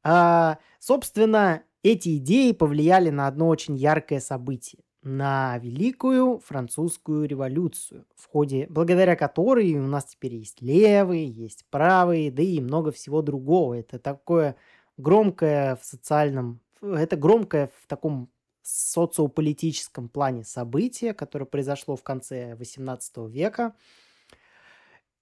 А, 0.07 0.59
собственно, 0.79 1.63
эти 1.81 2.17
идеи 2.17 2.51
повлияли 2.51 3.09
на 3.09 3.25
одно 3.27 3.47
очень 3.47 3.75
яркое 3.75 4.19
событие 4.19 4.83
на 5.01 5.57
Великую 5.57 6.39
Французскую 6.39 7.27
революцию, 7.27 8.05
в 8.15 8.27
ходе, 8.27 8.67
благодаря 8.69 9.15
которой 9.15 9.73
у 9.73 9.87
нас 9.87 10.05
теперь 10.05 10.35
есть 10.35 10.61
левые, 10.61 11.27
есть 11.27 11.65
правые, 11.71 12.31
да 12.31 12.43
и 12.43 12.59
много 12.59 12.91
всего 12.91 13.23
другого. 13.23 13.75
Это 13.75 13.97
такое 13.97 14.55
громкое 14.97 15.75
в 15.75 15.83
социальном, 15.85 16.59
это 16.81 17.17
громкое 17.17 17.71
в 17.81 17.87
таком 17.87 18.29
социополитическом 18.61 20.09
плане 20.09 20.43
событие, 20.43 21.13
которое 21.15 21.45
произошло 21.45 21.95
в 21.95 22.03
конце 22.03 22.53
XVIII 22.55 23.29
века. 23.29 23.75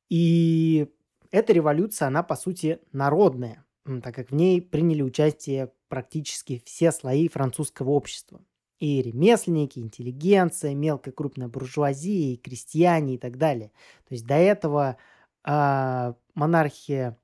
И 0.09 0.89
эта 1.31 1.53
революция, 1.53 2.07
она 2.07 2.23
по 2.23 2.35
сути 2.35 2.79
народная 2.91 3.62
так 3.85 4.15
как 4.15 4.31
в 4.31 4.35
ней 4.35 4.61
приняли 4.61 5.01
участие 5.01 5.71
практически 5.87 6.61
все 6.65 6.91
слои 6.91 7.27
французского 7.27 7.91
общества. 7.91 8.43
И 8.79 9.01
ремесленники, 9.01 9.79
интеллигенция, 9.79 10.73
мелкая 10.73 11.13
крупная 11.13 11.47
буржуазия, 11.47 12.33
и 12.33 12.37
крестьяне 12.37 13.15
и 13.15 13.17
так 13.17 13.37
далее. 13.37 13.71
То 14.07 14.13
есть 14.13 14.25
до 14.25 14.35
этого 14.35 14.97
э, 15.45 16.13
монархия 16.33 17.17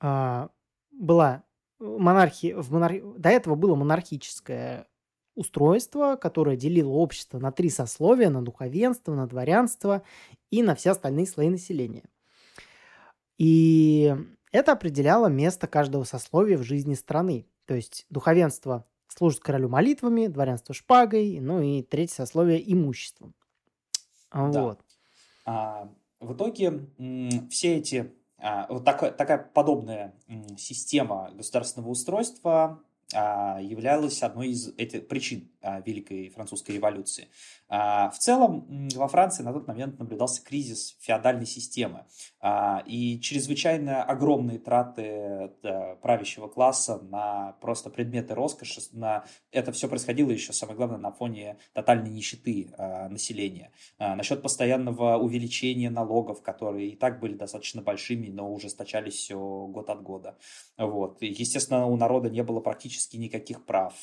э, 0.00 0.48
была 0.90 1.44
монархия 1.78 2.56
в 2.56 2.70
монар... 2.70 3.00
до 3.16 3.28
этого 3.28 3.54
было 3.54 3.74
монархическое 3.74 4.86
устройство, 5.34 6.16
которое 6.16 6.56
делило 6.56 6.90
общество 6.90 7.38
на 7.38 7.50
три 7.52 7.68
сословия, 7.68 8.30
на 8.30 8.42
духовенство, 8.42 9.14
на 9.14 9.26
дворянство 9.26 10.02
и 10.50 10.62
на 10.62 10.74
все 10.74 10.92
остальные 10.92 11.26
слои 11.26 11.48
населения. 11.48 12.04
И 13.36 14.14
это 14.54 14.70
определяло 14.70 15.26
место 15.26 15.66
каждого 15.66 16.04
сословия 16.04 16.56
в 16.56 16.62
жизни 16.62 16.94
страны. 16.94 17.48
То 17.66 17.74
есть 17.74 18.06
духовенство 18.08 18.86
служит 19.08 19.40
королю 19.40 19.68
молитвами, 19.68 20.28
дворянство 20.28 20.72
шпагой, 20.72 21.40
ну 21.40 21.60
и 21.60 21.82
третье 21.82 22.14
сословие 22.14 22.72
имуществом. 22.72 23.34
Да. 24.32 24.62
Вот. 24.62 24.80
А, 25.44 25.88
в 26.20 26.34
итоге 26.34 26.86
все 27.50 27.78
эти 27.78 28.14
а, 28.38 28.66
вот 28.68 28.84
такая, 28.84 29.10
такая 29.10 29.38
подобная 29.38 30.14
система 30.56 31.32
государственного 31.34 31.90
устройства 31.90 32.80
являлась 33.12 34.22
одной 34.22 34.48
из 34.48 34.68
этих 34.76 35.08
причин 35.08 35.50
а, 35.64 35.80
Великой 35.80 36.28
Французской 36.28 36.72
революции. 36.72 37.28
А, 37.68 38.10
в 38.10 38.18
целом 38.18 38.88
во 38.94 39.08
Франции 39.08 39.42
на 39.42 39.52
тот 39.52 39.66
момент 39.66 39.98
наблюдался 39.98 40.44
кризис 40.44 40.96
феодальной 41.00 41.46
системы 41.46 42.04
и 42.86 43.18
чрезвычайно 43.20 44.04
огромные 44.04 44.58
траты 44.58 45.50
правящего 46.02 46.48
класса 46.48 46.98
на 46.98 47.52
просто 47.62 47.88
предметы 47.88 48.34
роскоши. 48.34 48.82
На... 48.92 49.24
Это 49.50 49.72
все 49.72 49.88
происходило 49.88 50.30
еще, 50.30 50.52
самое 50.52 50.76
главное, 50.76 50.98
на 50.98 51.10
фоне 51.10 51.56
тотальной 51.72 52.10
нищеты 52.10 52.70
населения. 53.08 53.72
Насчет 53.98 54.42
постоянного 54.42 55.16
увеличения 55.16 55.88
налогов, 55.88 56.42
которые 56.42 56.90
и 56.90 56.96
так 56.96 57.20
были 57.20 57.34
достаточно 57.34 57.80
большими, 57.80 58.28
но 58.28 58.52
ужесточались 58.52 59.14
все 59.14 59.38
год 59.38 59.88
от 59.88 60.02
года. 60.02 60.36
Вот. 60.76 61.22
естественно, 61.22 61.86
у 61.86 61.96
народа 61.96 62.28
не 62.28 62.42
было 62.42 62.60
практически 62.60 62.93
никаких 63.14 63.64
прав. 63.64 63.94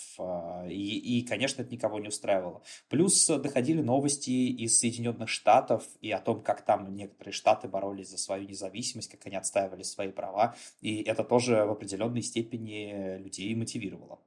И, 0.68 1.20
и, 1.20 1.26
конечно, 1.26 1.62
это 1.62 1.72
никого 1.72 2.00
не 2.00 2.08
устраивало. 2.08 2.62
Плюс 2.90 3.28
доходили 3.28 3.82
новости 3.82 4.30
из 4.30 4.80
Соединенных 4.80 5.30
Штатов 5.30 5.84
и 6.02 6.12
о 6.12 6.20
том, 6.20 6.42
как 6.42 6.64
там 6.64 6.96
некоторые 6.96 7.34
штаты 7.34 7.68
боролись 7.68 8.10
за 8.10 8.18
свою 8.18 8.48
независимость, 8.48 9.12
как 9.12 9.26
они 9.26 9.36
отстаивали 9.36 9.84
свои 9.84 10.10
права. 10.10 10.56
И 10.82 11.02
это 11.02 11.24
тоже 11.24 11.66
в 11.66 11.72
определенной 11.72 12.22
степени 12.22 13.18
людей 13.18 13.54
мотивировало. 13.56 14.20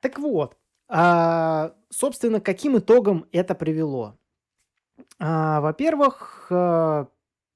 Так 0.00 0.18
вот, 0.18 0.56
а, 0.88 1.74
собственно, 1.90 2.40
каким 2.40 2.78
итогом 2.78 3.26
это 3.32 3.54
привело? 3.54 4.16
А, 5.18 5.60
во-первых, 5.60 6.48
а, 6.50 7.06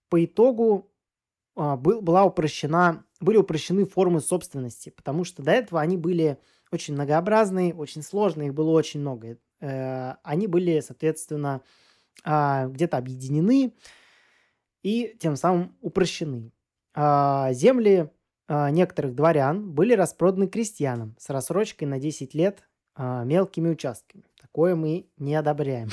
по 0.08 0.24
итогу 0.24 0.90
был, 1.56 2.00
была 2.00 2.24
упрощена, 2.24 3.04
были 3.24 3.38
упрощены 3.38 3.86
формы 3.86 4.20
собственности, 4.20 4.90
потому 4.90 5.24
что 5.24 5.42
до 5.42 5.50
этого 5.50 5.80
они 5.80 5.96
были 5.96 6.38
очень 6.70 6.94
многообразные, 6.94 7.74
очень 7.74 8.02
сложные, 8.02 8.48
их 8.48 8.54
было 8.54 8.70
очень 8.70 9.00
много. 9.00 9.38
Э, 9.60 10.14
они 10.22 10.46
были, 10.46 10.80
соответственно, 10.80 11.62
а, 12.22 12.66
где-то 12.66 12.96
объединены 12.96 13.74
и 14.82 15.16
тем 15.18 15.36
самым 15.36 15.76
упрощены. 15.80 16.52
А, 16.94 17.52
земли 17.52 18.10
а, 18.46 18.70
некоторых 18.70 19.14
дворян 19.14 19.72
были 19.72 19.94
распроданы 19.94 20.46
крестьянам 20.46 21.16
с 21.18 21.30
рассрочкой 21.30 21.88
на 21.88 21.98
10 21.98 22.34
лет 22.34 22.68
мелкими 22.96 23.70
участками. 23.70 24.22
Такое 24.40 24.76
мы 24.76 25.08
не 25.18 25.34
одобряем. 25.34 25.88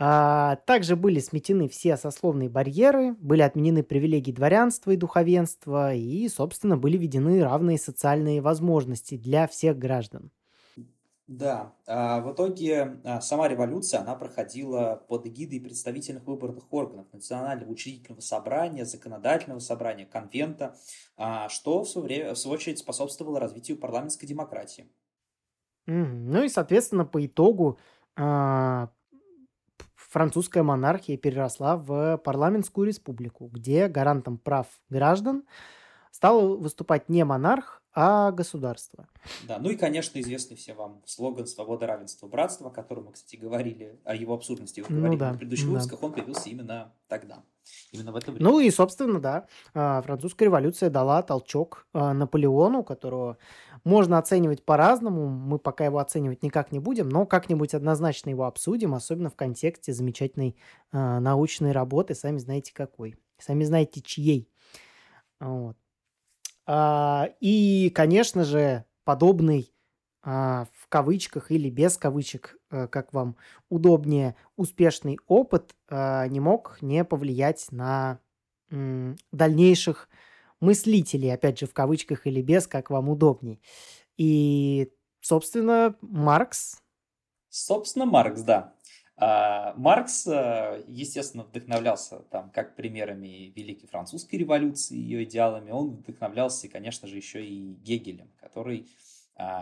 А, 0.00 0.56
также 0.66 0.94
были 0.94 1.18
сметены 1.18 1.68
все 1.68 1.96
сословные 1.96 2.48
барьеры, 2.48 3.14
были 3.14 3.42
отменены 3.42 3.82
привилегии 3.82 4.30
дворянства 4.32 4.92
и 4.92 4.96
духовенства, 4.96 5.92
и, 5.92 6.28
собственно, 6.28 6.76
были 6.76 6.96
введены 6.96 7.42
равные 7.42 7.78
социальные 7.78 8.40
возможности 8.40 9.16
для 9.16 9.48
всех 9.48 9.76
граждан. 9.76 10.30
Да, 11.26 11.74
а 11.86 12.20
в 12.22 12.32
итоге 12.32 13.00
а, 13.04 13.20
сама 13.20 13.48
революция, 13.48 14.00
она 14.00 14.14
проходила 14.14 15.04
под 15.08 15.26
эгидой 15.26 15.60
представительных 15.60 16.24
выборных 16.24 16.72
органов, 16.72 17.06
Национального 17.12 17.70
учредительного 17.70 18.20
собрания, 18.22 18.86
Законодательного 18.86 19.58
собрания, 19.58 20.06
Конвента, 20.06 20.78
а, 21.18 21.50
что 21.50 21.82
в 21.82 21.88
свое, 21.88 22.06
время, 22.06 22.34
в 22.34 22.38
свою 22.38 22.54
очередь 22.54 22.78
способствовало 22.78 23.40
развитию 23.40 23.76
парламентской 23.76 24.26
демократии. 24.26 24.90
Ну 25.86 26.42
и, 26.44 26.48
соответственно, 26.48 27.04
по 27.04 27.24
итогу 27.24 27.78
французская 30.08 30.62
монархия 30.62 31.16
переросла 31.16 31.76
в 31.76 32.18
парламентскую 32.18 32.86
республику, 32.86 33.46
где 33.46 33.88
гарантом 33.88 34.38
прав 34.38 34.66
граждан 34.88 35.44
стал 36.10 36.56
выступать 36.56 37.08
не 37.08 37.24
монарх, 37.24 37.82
а 37.94 38.30
государство. 38.30 39.08
Да, 39.48 39.58
ну 39.58 39.70
и, 39.70 39.76
конечно, 39.76 40.20
известный 40.20 40.56
всем 40.56 40.76
вам 40.76 41.02
слоган 41.04 41.46
«Свобода, 41.46 41.86
равенство, 41.86 42.28
братство», 42.28 42.68
о 42.68 42.70
котором 42.70 43.06
мы, 43.06 43.12
кстати, 43.12 43.36
говорили, 43.36 43.98
о 44.04 44.14
его 44.14 44.34
абсурдности 44.34 44.80
вы 44.80 44.86
говорили 44.88 45.14
ну, 45.14 45.18
да, 45.18 45.32
на 45.32 45.38
предыдущих 45.38 45.66
да. 45.66 45.72
выпусках, 45.72 46.02
он 46.02 46.12
появился 46.12 46.48
именно 46.48 46.92
тогда. 47.08 47.42
Именно 47.92 48.12
в 48.12 48.16
это 48.16 48.32
время. 48.32 48.50
Ну 48.50 48.60
и, 48.60 48.70
собственно, 48.70 49.20
да, 49.20 49.46
а, 49.74 50.02
французская 50.02 50.46
революция 50.46 50.90
дала 50.90 51.22
толчок 51.22 51.86
а, 51.92 52.12
Наполеону, 52.12 52.82
которого 52.84 53.38
можно 53.84 54.18
оценивать 54.18 54.64
по-разному. 54.64 55.28
Мы 55.28 55.58
пока 55.58 55.84
его 55.84 55.98
оценивать 55.98 56.42
никак 56.42 56.72
не 56.72 56.78
будем, 56.78 57.08
но 57.08 57.26
как-нибудь 57.26 57.74
однозначно 57.74 58.30
его 58.30 58.44
обсудим, 58.44 58.94
особенно 58.94 59.30
в 59.30 59.36
контексте 59.36 59.92
замечательной 59.92 60.56
э, 60.92 61.18
научной 61.18 61.72
работы, 61.72 62.14
сами 62.14 62.38
знаете 62.38 62.74
какой. 62.74 63.16
Сами 63.38 63.64
знаете 63.64 64.02
чьей. 64.02 64.50
Вот. 65.40 65.76
А, 66.66 67.30
и, 67.40 67.90
конечно 67.94 68.44
же, 68.44 68.84
подобный 69.04 69.72
а, 70.22 70.66
в 70.74 70.88
кавычках 70.88 71.50
или 71.50 71.70
без 71.70 71.96
кавычек, 71.96 72.56
а, 72.56 72.57
как 72.68 73.12
вам 73.12 73.36
удобнее, 73.68 74.36
успешный 74.56 75.18
опыт 75.26 75.74
а, 75.88 76.26
не 76.28 76.40
мог 76.40 76.78
не 76.80 77.04
повлиять 77.04 77.66
на 77.70 78.20
дальнейших 78.70 80.08
мыслителей, 80.60 81.32
опять 81.32 81.58
же, 81.58 81.66
в 81.66 81.72
кавычках 81.72 82.26
или 82.26 82.42
без, 82.42 82.66
как 82.66 82.90
вам 82.90 83.08
удобней. 83.08 83.62
И, 84.16 84.92
собственно, 85.20 85.96
Маркс. 86.00 86.82
Собственно, 87.48 88.04
Маркс, 88.04 88.42
да. 88.42 88.74
А, 89.16 89.74
Маркс, 89.76 90.26
э, 90.26 90.84
естественно, 90.86 91.42
вдохновлялся 91.42 92.20
там 92.30 92.50
как 92.50 92.76
примерами 92.76 93.52
Великой 93.56 93.88
Французской 93.88 94.36
революции, 94.36 94.96
ее 94.96 95.24
идеалами, 95.24 95.70
он 95.70 95.96
вдохновлялся, 95.96 96.68
конечно 96.68 97.08
же, 97.08 97.16
еще 97.16 97.44
и 97.44 97.74
Гегелем, 97.74 98.30
который 98.38 98.88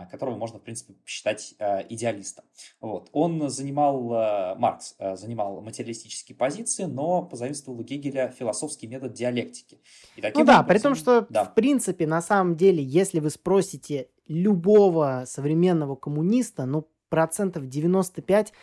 которого 0.09 0.35
можно, 0.35 0.57
в 0.57 0.63
принципе, 0.63 0.95
считать 1.05 1.53
а, 1.59 1.81
идеалистом. 1.87 2.45
Вот. 2.81 3.09
Он 3.11 3.49
занимал, 3.49 4.55
Маркс 4.57 4.95
занимал 4.97 5.61
материалистические 5.61 6.35
позиции, 6.35 6.85
но 6.85 7.21
позаимствовал 7.21 7.79
у 7.79 7.83
Гегеля 7.83 8.29
философский 8.29 8.87
метод 8.87 9.13
диалектики. 9.13 9.79
И 10.15 10.21
ну 10.21 10.43
да, 10.43 10.61
образом, 10.61 10.65
при 10.65 10.79
том, 10.79 10.95
что, 10.95 11.27
да. 11.29 11.45
в 11.45 11.53
принципе, 11.53 12.07
на 12.07 12.21
самом 12.21 12.55
деле, 12.55 12.83
если 12.83 13.19
вы 13.19 13.29
спросите 13.29 14.09
любого 14.27 15.23
современного 15.25 15.95
коммуниста, 15.95 16.65
ну, 16.65 16.89
процентов 17.09 17.67
95 17.67 18.53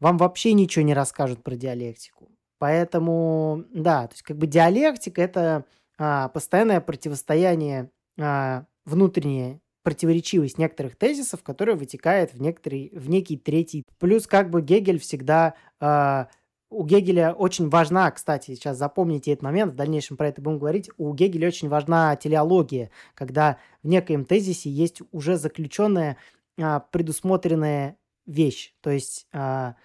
вам 0.00 0.16
вообще 0.16 0.52
ничего 0.52 0.84
не 0.84 0.94
расскажут 0.94 1.42
про 1.42 1.56
диалектику. 1.56 2.30
Поэтому, 2.58 3.64
да, 3.72 4.06
то 4.06 4.14
есть 4.14 4.22
как 4.22 4.36
бы 4.36 4.46
диалектика– 4.46 5.22
это 5.22 5.64
а, 5.96 6.28
постоянное 6.28 6.80
противостояние, 6.80 7.90
а, 8.18 8.64
внутренняя 8.84 9.60
противоречивость 9.88 10.58
некоторых 10.58 10.96
тезисов, 10.96 11.42
которая 11.42 11.74
вытекает 11.74 12.34
в, 12.34 12.42
некоторый, 12.42 12.90
в 12.92 13.08
некий 13.08 13.38
третий. 13.38 13.84
Плюс 13.98 14.26
как 14.26 14.50
бы 14.50 14.60
Гегель 14.60 14.98
всегда 14.98 15.54
а, 15.80 16.28
у 16.68 16.84
Гегеля 16.84 17.32
очень 17.32 17.70
важна, 17.70 18.10
кстати, 18.10 18.50
сейчас 18.50 18.76
запомните 18.76 19.32
этот 19.32 19.44
момент, 19.44 19.72
в 19.72 19.76
дальнейшем 19.76 20.18
про 20.18 20.28
это 20.28 20.42
будем 20.42 20.58
говорить, 20.58 20.90
у 20.98 21.14
Гегеля 21.14 21.48
очень 21.48 21.70
важна 21.70 22.14
телеология, 22.16 22.90
когда 23.14 23.56
в 23.82 23.88
некоем 23.88 24.26
тезисе 24.26 24.68
есть 24.68 25.00
уже 25.10 25.38
заключенная 25.38 26.18
а, 26.60 26.80
предусмотренная 26.80 27.96
вещь. 28.26 28.74
То 28.82 28.90
есть 28.90 29.26
а, 29.32 29.76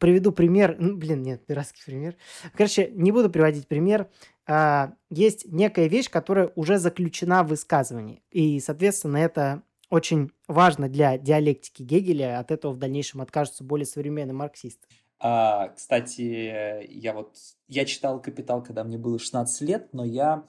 приведу 0.00 0.32
пример, 0.32 0.76
ну, 0.80 0.96
блин, 0.96 1.22
нет, 1.22 1.44
дурацкий 1.46 1.82
пример. 1.84 2.16
Короче, 2.54 2.90
не 2.90 3.12
буду 3.12 3.30
приводить 3.30 3.68
пример. 3.68 4.08
А, 4.46 4.94
есть 5.10 5.44
некая 5.44 5.86
вещь, 5.86 6.10
которая 6.10 6.50
уже 6.56 6.78
заключена 6.78 7.44
в 7.44 7.48
высказывании. 7.48 8.22
И, 8.32 8.58
соответственно, 8.58 9.18
это 9.18 9.62
очень 9.90 10.32
важно 10.48 10.88
для 10.88 11.18
диалектики 11.18 11.82
Гегеля. 11.82 12.40
От 12.40 12.50
этого 12.50 12.72
в 12.72 12.78
дальнейшем 12.78 13.20
откажутся 13.20 13.62
более 13.62 13.86
современные 13.86 14.34
марксисты. 14.34 14.88
А, 15.20 15.68
кстати, 15.68 16.86
я 16.90 17.12
вот 17.12 17.36
я 17.68 17.84
читал 17.84 18.20
«Капитал», 18.22 18.62
когда 18.62 18.82
мне 18.84 18.96
было 18.96 19.18
16 19.18 19.60
лет, 19.60 19.88
но 19.92 20.04
я 20.04 20.44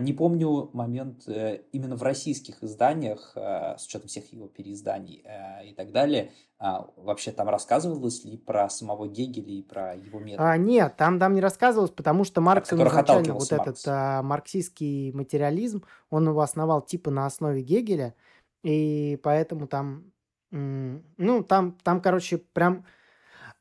не 0.00 0.12
помню 0.12 0.70
момент 0.72 1.26
э, 1.28 1.62
именно 1.72 1.96
в 1.96 2.02
российских 2.02 2.62
изданиях, 2.62 3.32
а, 3.34 3.78
с 3.78 3.86
учетом 3.86 4.08
всех 4.08 4.32
его 4.32 4.46
переизданий 4.46 5.24
а, 5.24 5.62
и 5.62 5.72
так 5.72 5.92
далее, 5.92 6.32
вообще 6.58 7.32
там 7.32 7.48
рассказывалось 7.48 8.22
ли 8.26 8.36
про 8.36 8.68
самого 8.68 9.08
Гегеля 9.08 9.50
и 9.50 9.62
про 9.62 9.94
его 9.94 10.20
метод? 10.20 10.44
А, 10.44 10.58
нет, 10.58 10.94
там, 10.98 11.18
там 11.18 11.34
не 11.34 11.40
рассказывалось, 11.40 11.90
потому 11.90 12.24
что 12.24 12.42
Маркс 12.42 12.70
изначально 12.70 13.32
вот 13.32 13.50
Маркс. 13.50 13.52
этот 13.52 13.82
а, 13.86 14.22
марксистский 14.22 15.12
материализм, 15.12 15.84
он 16.10 16.28
его 16.28 16.42
основал 16.42 16.82
типа 16.82 17.10
на 17.10 17.24
основе 17.24 17.62
Гегеля, 17.62 18.14
и 18.62 19.18
поэтому 19.22 19.66
там, 19.66 20.12
ну, 20.50 21.42
там, 21.44 21.78
там, 21.82 22.02
короче, 22.02 22.36
прям 22.36 22.84
а, 22.84 22.99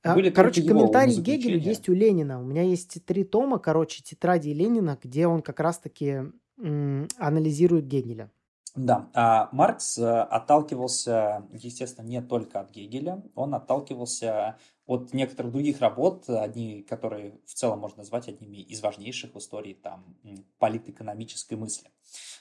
Были 0.04 0.30
короче, 0.30 0.64
комментарий 0.64 1.20
Гегелю 1.20 1.60
есть 1.60 1.90
у 1.90 1.94
Ленина. 1.94 2.40
У 2.40 2.46
меня 2.46 2.64
есть 2.64 3.04
три 3.06 3.24
тома, 3.24 3.60
короче, 3.60 4.02
тетради 4.02 4.50
Ленина, 4.50 4.98
где 5.02 5.28
он 5.28 5.42
как 5.42 5.60
раз-таки 5.60 6.22
анализирует 6.58 7.88
Гегеля. 7.88 8.32
Да, 8.76 9.10
а 9.14 9.50
Маркс 9.52 9.98
э, 9.98 10.04
отталкивался, 10.04 11.48
естественно, 11.52 12.06
не 12.06 12.22
только 12.22 12.60
от 12.60 12.72
Гегеля, 12.72 13.24
он 13.36 13.56
отталкивался 13.56 14.58
от 14.86 15.14
некоторых 15.14 15.52
других 15.52 15.82
работ, 15.82 16.30
одни, 16.30 16.84
которые 16.84 17.40
в 17.46 17.54
целом 17.54 17.80
можно 17.80 18.00
назвать 18.00 18.28
одними 18.28 18.58
из 18.58 18.82
важнейших 18.82 19.34
в 19.34 19.38
истории 19.38 19.74
там, 19.74 20.16
политэкономической 20.60 21.58
мысли. 21.58 21.90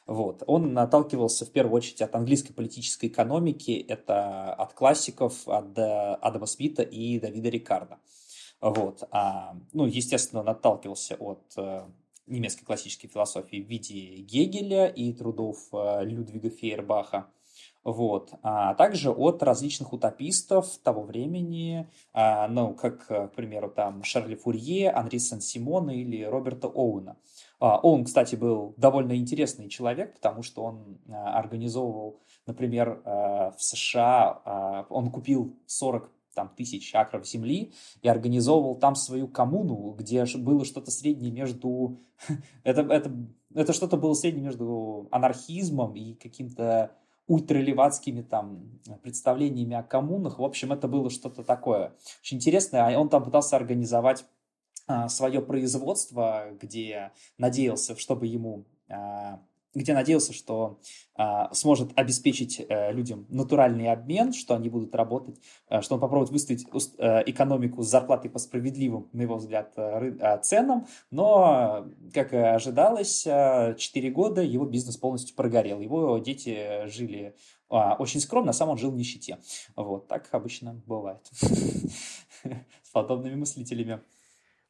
Вот. 0.09 0.43
Он 0.47 0.77
отталкивался 0.79 1.45
в 1.45 1.51
первую 1.51 1.77
очередь 1.77 2.01
от 2.01 2.15
английской 2.15 2.55
политической 2.55 3.07
экономики, 3.07 3.85
это 3.87 4.55
от 4.55 4.73
классиков, 4.73 5.47
от 5.47 5.79
Адама 5.79 6.47
Смита 6.47 6.83
и 6.83 7.21
Давида 7.21 7.51
Рикарда. 7.51 7.99
Вот. 8.63 9.05
А, 9.11 9.55
ну, 9.75 9.85
естественно, 9.85 10.41
он 10.41 10.49
отталкивался 10.49 11.15
от 11.17 11.53
э, 11.59 11.87
немецкой 12.27 12.65
классической 12.65 13.09
философии 13.09 13.61
в 13.61 13.69
виде 13.69 14.23
Гегеля 14.23 14.87
и 14.87 15.13
трудов 15.13 15.59
э, 15.75 16.05
Людвига 16.05 16.49
Фейербаха. 16.49 17.27
Вот. 17.85 18.33
А 18.43 18.75
также 18.75 19.11
от 19.11 19.43
различных 19.43 19.93
утопистов 19.93 20.79
того 20.79 21.03
времени, 21.03 21.87
а, 22.15 22.49
ну, 22.49 22.75
как, 22.75 23.07
к 23.07 23.29
примеру, 23.37 23.71
там 23.71 24.03
Шарли 24.05 24.37
Фурье, 24.37 24.91
Анри 24.91 25.19
Сен-Симона 25.19 25.91
или 25.91 26.23
Роберта 26.23 26.69
Оуэна. 26.69 27.19
А, 27.61 27.79
он, 27.79 28.05
кстати, 28.05 28.37
был 28.37 28.75
довольно 28.77 29.17
интересный 29.17 29.69
человек, 29.69 30.15
потому 30.15 30.43
что 30.43 30.63
он 30.63 30.99
а, 31.09 31.39
организовывал, 31.39 32.21
например, 32.47 33.03
а, 33.05 33.51
в 33.51 33.63
США, 33.63 34.87
он 34.89 35.11
купил 35.11 35.57
40 35.67 36.11
там, 36.35 36.51
тысяч 36.57 36.95
акров 36.95 37.27
земли 37.27 37.73
и 38.01 38.09
организовывал 38.09 38.77
там 38.77 38.95
свою 38.95 39.27
коммуну, 39.27 39.93
где 39.99 40.25
было 40.37 40.65
что-то 40.65 40.91
среднее 40.93 41.33
между... 41.33 41.99
это, 42.63 42.83
это, 42.83 43.13
это 43.55 43.73
что-то 43.73 43.97
было 43.97 44.15
среднее 44.15 44.45
между 44.45 45.09
анархизмом 45.11 45.97
и 45.97 46.15
каким-то 46.15 46.93
ультралеватскими 47.27 48.23
там 48.23 48.81
представлениями 49.03 49.75
о 49.75 49.83
коммунах. 49.83 50.39
В 50.39 50.45
общем, 50.45 50.73
это 50.73 50.87
было 50.87 51.11
что-то 51.11 51.43
такое 51.43 51.93
очень 52.23 52.39
интересное. 52.39 52.97
Он 52.97 53.09
там 53.09 53.25
пытался 53.25 53.57
организовать 53.57 54.25
свое 55.09 55.43
производство, 55.43 56.47
где 56.61 57.13
надеялся, 57.37 57.97
чтобы 57.97 58.27
ему 58.27 58.65
а, 58.89 59.41
где 59.75 59.95
надеялся, 59.95 60.33
что 60.33 60.81
а, 61.15 61.53
сможет 61.55 61.91
обеспечить 61.95 62.65
а, 62.69 62.91
людям 62.91 63.27
натуральный 63.29 63.91
обмен, 63.91 64.33
что 64.33 64.55
они 64.55 64.69
будут 64.69 64.95
работать, 64.95 65.41
а, 65.69 65.83
что 65.83 65.95
он 65.95 66.01
попробует 66.01 66.31
выставить 66.31 66.67
а, 66.99 67.23
экономику 67.27 67.83
с 67.83 67.89
зарплатой 67.89 68.31
по 68.31 68.39
справедливым, 68.39 69.09
на 69.13 69.23
его 69.23 69.37
взгляд, 69.37 69.73
а, 69.77 70.39
ценам, 70.39 70.87
но, 71.11 71.87
как 72.13 72.33
и 72.33 72.37
ожидалось, 72.37 73.27
а, 73.27 73.75
4 73.75 74.11
года 74.11 74.43
его 74.43 74.65
бизнес 74.65 74.97
полностью 74.97 75.37
прогорел, 75.37 75.81
его 75.81 76.19
дети 76.19 76.87
жили 76.87 77.35
а, 77.69 77.95
очень 77.99 78.21
скромно, 78.21 78.51
а 78.51 78.55
сам 78.55 78.71
он 78.71 78.79
жил 78.79 78.91
в 78.91 78.97
нищете. 78.97 79.39
Вот, 79.77 80.09
так 80.09 80.29
обычно 80.33 80.81
бывает 80.87 81.21
с 82.83 82.91
подобными 82.93 83.35
мыслителями. 83.35 84.01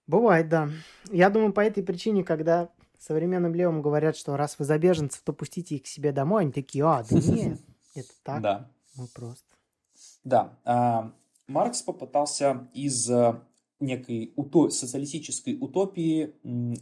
Бывает, 0.09 0.49
да. 0.49 0.71
Я 1.13 1.31
думаю, 1.31 1.53
по 1.53 1.61
этой 1.61 1.85
причине, 1.85 2.25
когда 2.25 2.71
современным 2.99 3.55
левым 3.55 3.83
говорят, 3.83 4.17
что 4.17 4.37
раз 4.37 4.59
вы 4.59 4.65
за 4.65 4.79
беженцев, 4.79 5.21
то 5.23 5.33
пустите 5.33 5.77
их 5.77 5.85
к 5.85 5.87
себе 5.87 6.11
домой, 6.13 6.43
они 6.43 6.51
такие, 6.51 6.85
а, 6.85 7.05
да 7.09 7.17
нет, 7.17 7.61
это 7.95 8.09
так. 8.25 8.43
Да. 8.43 8.71
Мы 8.97 9.07
просто. 9.07 9.45
Да. 10.25 10.51
А, 10.65 11.13
Маркс 11.47 11.83
попытался 11.83 12.69
из 12.73 13.09
э, 13.11 13.35
некой 13.81 14.33
уто- 14.37 14.71
социалистической 14.71 15.57
утопии 15.61 16.35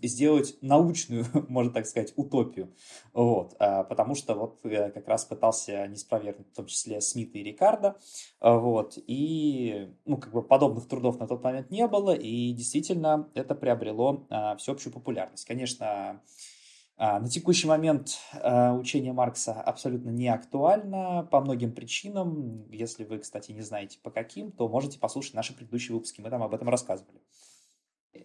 сделать 0.02 0.56
научную, 0.60 1.26
можно 1.48 1.72
так 1.72 1.86
сказать, 1.86 2.12
утопию. 2.16 2.74
Вот. 3.12 3.54
А, 3.58 3.84
потому 3.84 4.14
что 4.14 4.34
вот 4.34 4.60
э, 4.64 4.90
как 4.90 5.06
раз 5.08 5.24
пытался 5.24 5.86
не 5.86 5.96
в 6.52 6.56
том 6.56 6.66
числе 6.66 7.00
Смита 7.00 7.38
и 7.38 7.42
Рикардо. 7.42 7.96
А, 8.40 8.56
вот. 8.58 8.98
И 9.06 9.90
ну, 10.04 10.16
как 10.16 10.32
бы 10.32 10.42
подобных 10.42 10.88
трудов 10.88 11.18
на 11.18 11.26
тот 11.26 11.42
момент 11.42 11.70
не 11.70 11.86
было, 11.86 12.14
и 12.14 12.52
действительно 12.52 13.28
это 13.34 13.54
приобрело 13.54 14.26
а, 14.30 14.56
всеобщую 14.56 14.92
популярность. 14.92 15.44
Конечно, 15.44 16.22
на 16.98 17.28
текущий 17.28 17.66
момент 17.66 18.18
а, 18.32 18.72
учение 18.74 19.12
Маркса 19.12 19.52
абсолютно 19.52 20.10
не 20.10 20.28
актуально 20.28 21.28
по 21.30 21.40
многим 21.40 21.72
причинам. 21.72 22.70
Если 22.70 23.04
вы, 23.04 23.18
кстати, 23.18 23.52
не 23.52 23.60
знаете 23.60 23.98
по 24.02 24.10
каким, 24.10 24.50
то 24.50 24.68
можете 24.68 24.98
послушать 24.98 25.34
наши 25.34 25.54
предыдущие 25.54 25.94
выпуски, 25.94 26.22
мы 26.22 26.30
там 26.30 26.42
об 26.42 26.54
этом 26.54 26.68
рассказывали. 26.70 27.20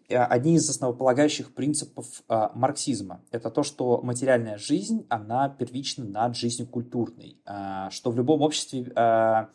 Э, 0.09 0.23
одни 0.23 0.55
из 0.55 0.69
основополагающих 0.69 1.53
принципов 1.53 2.23
а, 2.27 2.51
марксизма– 2.55 3.21
это 3.31 3.49
то, 3.49 3.63
что 3.63 4.01
материальная 4.01 4.57
жизнь, 4.57 5.05
она 5.09 5.49
первична 5.49 6.05
над 6.05 6.35
жизнью 6.35 6.67
культурной, 6.67 7.41
а, 7.45 7.89
что 7.89 8.11
в 8.11 8.17
любом 8.17 8.41
обществе 8.41 8.91
а, 8.95 9.49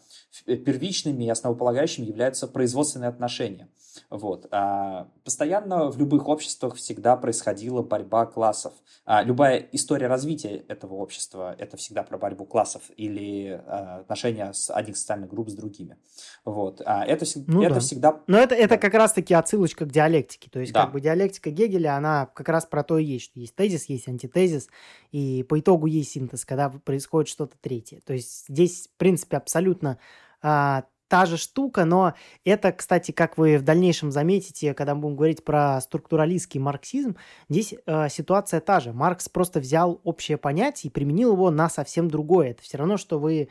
первичными 0.45 1.25
и 1.25 1.29
основополагающими 1.29 2.07
являются 2.07 2.47
производственные 2.47 3.09
отношения. 3.09 3.69
Вот. 4.11 4.47
А, 4.51 5.09
постоянно 5.25 5.91
в 5.91 5.99
любых 5.99 6.29
обществах 6.29 6.77
всегда 6.77 7.17
происходила 7.17 7.83
борьба 7.83 8.27
классов. 8.27 8.75
А, 9.05 9.23
любая 9.23 9.59
история 9.73 10.07
развития 10.07 10.65
этого 10.69 10.95
общества– 10.95 11.55
это 11.59 11.77
всегда 11.77 12.03
про 12.03 12.19
борьбу 12.19 12.45
классов 12.45 12.83
или 12.97 13.61
а, 13.67 14.01
отношения 14.01 14.53
с 14.53 14.71
одних 14.71 14.97
социальных 14.97 15.31
групп 15.31 15.49
с 15.49 15.55
другими. 15.55 15.97
Вот. 16.45 16.81
Это, 16.81 17.25
ну, 17.47 17.63
это 17.63 17.75
да. 17.75 17.81
всегда… 17.81 18.21
Но 18.27 18.39
это, 18.39 18.55
это 18.55 18.79
как 18.79 18.95
раз-таки 18.95 19.35
отсылочка 19.35 19.87
к 19.87 19.93
диалектике. 19.93 20.51
То 20.51 20.61
есть 20.61 20.73
да. 20.73 20.85
как 20.85 20.93
бы 20.93 21.01
диалектика 21.01 21.51
Гегеля, 21.51 21.97
она 21.97 22.27
как 22.27 22.49
раз 22.49 22.67
про 22.67 22.83
то 22.83 22.99
и 22.99 23.05
есть, 23.05 23.27
что 23.27 23.41
есть 23.41 23.55
тезис, 23.55 23.89
есть 23.89 24.09
антитезис, 24.09 24.69
и 25.13 25.43
по 25.45 25.59
итогу 25.59 25.87
есть 25.87 26.13
синтез, 26.13 26.45
когда 26.45 26.71
происходит 26.71 27.29
что-то 27.29 27.57
третье. 27.61 28.01
То 28.05 28.13
есть 28.13 28.47
здесь, 28.49 28.89
в 28.89 28.99
принципе, 28.99 29.37
абсолютно 29.37 29.99
а, 30.47 30.85
та 31.09 31.27
же 31.27 31.37
штука, 31.37 31.85
но 31.85 32.15
это, 32.45 32.71
кстати, 32.71 33.11
как 33.11 33.37
вы 33.37 33.59
в 33.59 33.63
дальнейшем 33.63 34.13
заметите, 34.13 34.75
когда 34.75 34.95
мы 34.95 35.01
будем 35.01 35.17
говорить 35.17 35.45
про 35.45 35.81
структуралистский 35.81 36.61
марксизм, 36.61 37.17
здесь 37.49 37.75
э, 37.85 38.09
ситуация 38.09 38.61
та 38.61 38.79
же. 38.79 38.93
Маркс 38.93 39.29
просто 39.29 39.59
взял 39.59 40.01
общее 40.05 40.37
понятие 40.37 40.91
и 40.91 40.93
применил 40.93 41.33
его 41.33 41.51
на 41.51 41.69
совсем 41.69 42.09
другое. 42.09 42.51
Это 42.51 42.63
все 42.63 42.79
равно, 42.79 42.97
что 42.97 43.19
вы, 43.19 43.49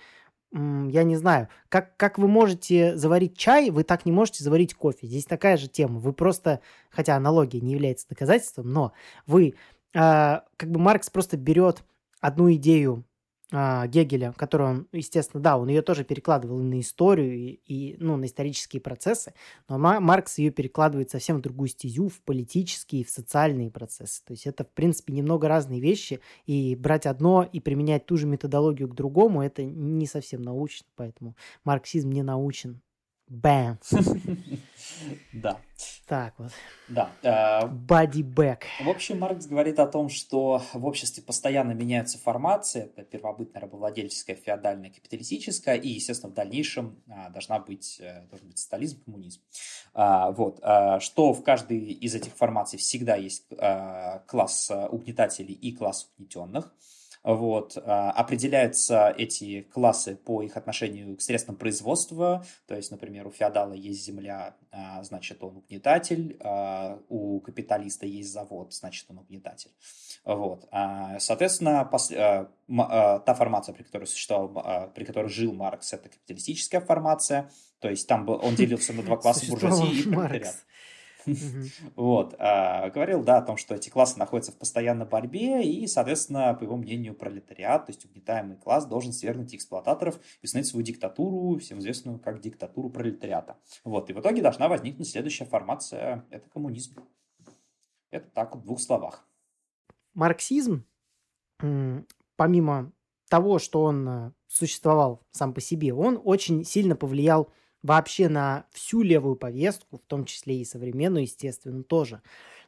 я 0.53 1.03
не 1.03 1.17
знаю, 1.17 1.49
как, 1.67 1.97
как 1.97 2.17
вы 2.17 2.29
можете 2.29 2.95
заварить 2.95 3.37
чай, 3.37 3.71
вы 3.71 3.83
так 3.83 4.05
не 4.05 4.13
можете 4.13 4.41
заварить 4.41 4.73
кофе. 4.73 5.07
Здесь 5.07 5.25
такая 5.25 5.57
же 5.57 5.67
тема. 5.67 5.99
Вы 5.99 6.13
просто, 6.13 6.61
хотя 6.89 7.17
аналогия 7.17 7.59
не 7.59 7.73
является 7.73 8.07
доказательством, 8.07 8.71
но 8.71 8.93
вы, 9.27 9.55
э, 9.93 10.39
как 10.57 10.71
бы 10.71 10.79
Маркс 10.79 11.09
просто 11.09 11.35
берет 11.35 11.83
одну 12.21 12.53
идею 12.53 13.03
а, 13.57 13.87
Гегеля, 13.87 14.33
которую 14.33 14.69
он, 14.69 14.87
естественно, 14.91 15.41
да, 15.41 15.57
он 15.57 15.69
ее 15.69 15.81
тоже 15.81 16.03
перекладывал 16.03 16.59
на 16.59 16.81
историю 16.81 17.33
и, 17.33 17.59
и 17.65 17.95
ну, 17.99 18.17
на 18.17 18.25
исторические 18.25 18.81
процессы, 18.81 19.33
но 19.69 19.77
Маркс 19.77 20.39
ее 20.39 20.51
перекладывает 20.51 21.09
совсем 21.09 21.37
в 21.37 21.41
другую 21.41 21.69
стезю, 21.69 22.09
в 22.09 22.19
политические, 22.19 23.05
в 23.05 23.09
социальные 23.09 23.71
процессы. 23.71 24.21
То 24.25 24.33
есть 24.33 24.45
это, 24.45 24.65
в 24.65 24.71
принципе, 24.71 25.13
немного 25.13 25.47
разные 25.47 25.79
вещи, 25.79 26.19
и 26.45 26.75
брать 26.75 27.05
одно 27.05 27.43
и 27.49 27.61
применять 27.61 28.05
ту 28.05 28.17
же 28.17 28.27
методологию 28.27 28.89
к 28.89 28.95
другому, 28.95 29.41
это 29.41 29.63
не 29.63 30.05
совсем 30.05 30.41
научно, 30.41 30.87
поэтому 30.97 31.37
марксизм 31.63 32.09
не 32.09 32.23
научен. 32.23 32.81
Бэм. 33.27 33.79
Да. 35.33 35.59
Так 36.07 36.35
вот. 36.37 36.51
Да. 36.87 37.09
Э, 37.23 37.65
back. 37.65 38.61
В 38.83 38.89
общем, 38.89 39.19
Маркс 39.19 39.47
говорит 39.47 39.79
о 39.79 39.87
том, 39.87 40.09
что 40.09 40.61
в 40.73 40.85
обществе 40.85 41.23
постоянно 41.23 41.71
меняются 41.71 42.19
формации. 42.19 42.91
Это 42.95 43.03
первобытная, 43.03 43.61
рабовладельческая, 43.61 44.35
феодальная, 44.35 44.91
капиталистическая. 44.91 45.75
И, 45.75 45.89
естественно, 45.89 46.31
в 46.31 46.35
дальнейшем 46.35 47.01
а, 47.09 47.29
должна 47.29 47.59
быть, 47.59 47.97
э, 47.99 48.27
должен 48.29 48.47
быть 48.47 48.59
социализм, 48.59 49.03
коммунизм. 49.03 49.41
Вот. 49.93 50.59
Что 50.99 51.33
в 51.33 51.41
каждой 51.43 51.79
из 51.79 52.13
этих 52.13 52.33
формаций 52.33 52.77
всегда 52.77 53.15
есть 53.15 53.47
класс 54.27 54.69
угнетателей 54.89 55.53
и 55.53 55.71
класс 55.71 56.11
угнетенных. 56.17 56.71
Вот. 57.25 57.75
А, 57.83 58.11
определяются 58.11 59.13
эти 59.17 59.63
классы 59.63 60.15
по 60.15 60.43
их 60.43 60.57
отношению 60.57 61.17
к 61.17 61.21
средствам 61.21 61.55
производства. 61.55 62.45
То 62.67 62.75
есть, 62.75 62.91
например, 62.91 63.25
у 63.25 63.31
феодала 63.31 63.73
есть 63.73 64.05
земля, 64.05 64.55
а, 64.71 65.03
значит, 65.03 65.43
он 65.43 65.57
угнетатель. 65.57 66.37
А, 66.39 66.99
у 67.09 67.39
капиталиста 67.39 68.05
есть 68.05 68.31
завод, 68.31 68.75
значит, 68.75 69.07
он 69.09 69.17
угнетатель. 69.17 69.71
Вот. 70.23 70.67
Соответственно, 71.19 71.87
та 72.15 73.33
формация, 73.33 73.73
при 73.73 73.83
которой 73.83 74.05
существовал, 74.05 74.91
при 74.93 75.03
которой 75.03 75.29
жил 75.29 75.53
Маркс, 75.53 75.93
это 75.93 76.09
капиталистическая 76.09 76.79
формация. 76.79 77.51
То 77.79 77.89
есть 77.89 78.07
там 78.07 78.27
он 78.27 78.55
делился 78.55 78.93
на 78.93 79.03
два 79.03 79.17
класса 79.17 79.45
буржуазии 79.49 79.99
и 79.99 80.03
пролетариат. 80.03 80.55
Вот. 81.95 82.35
А, 82.39 82.89
говорил, 82.89 83.23
да, 83.23 83.37
о 83.37 83.41
том, 83.41 83.57
что 83.57 83.75
эти 83.75 83.89
классы 83.89 84.17
находятся 84.19 84.51
в 84.51 84.57
постоянной 84.57 85.05
борьбе, 85.05 85.63
и, 85.63 85.87
соответственно, 85.87 86.53
по 86.53 86.63
его 86.63 86.77
мнению, 86.77 87.15
пролетариат, 87.15 87.85
то 87.85 87.91
есть 87.91 88.05
угнетаемый 88.05 88.57
класс, 88.57 88.85
должен 88.85 89.13
свергнуть 89.13 89.53
эксплуататоров 89.55 90.19
и 90.41 90.45
установить 90.45 90.69
свою 90.69 90.85
диктатуру, 90.85 91.59
всем 91.59 91.79
известную 91.79 92.19
как 92.19 92.41
диктатуру 92.41 92.89
пролетариата. 92.89 93.57
Вот. 93.83 94.09
И 94.09 94.13
в 94.13 94.19
итоге 94.19 94.41
должна 94.41 94.67
возникнуть 94.67 95.09
следующая 95.09 95.45
формация– 95.45 96.25
это 96.29 96.49
коммунизм. 96.49 96.95
Это 98.11 98.29
так, 98.29 98.55
в 98.55 98.61
двух 98.63 98.79
словах. 98.79 99.27
Марксизм, 100.13 100.85
помимо 102.37 102.91
того, 103.29 103.59
что 103.59 103.83
он 103.83 104.07
э, 104.07 104.31
существовал 104.47 105.21
сам 105.31 105.53
по 105.53 105.61
себе, 105.61 105.93
он 105.93 106.19
очень 106.23 106.63
сильно 106.63 106.95
повлиял 106.95 107.51
вообще 107.85 108.29
на 108.29 108.65
всю 108.71 109.01
левую 109.01 109.35
повестку, 109.35 109.97
в 109.97 110.07
том 110.07 110.25
числе 110.25 110.57
и 110.61 110.65
современную, 110.65 111.23
естественно, 111.23 111.83
тоже. 111.83 112.21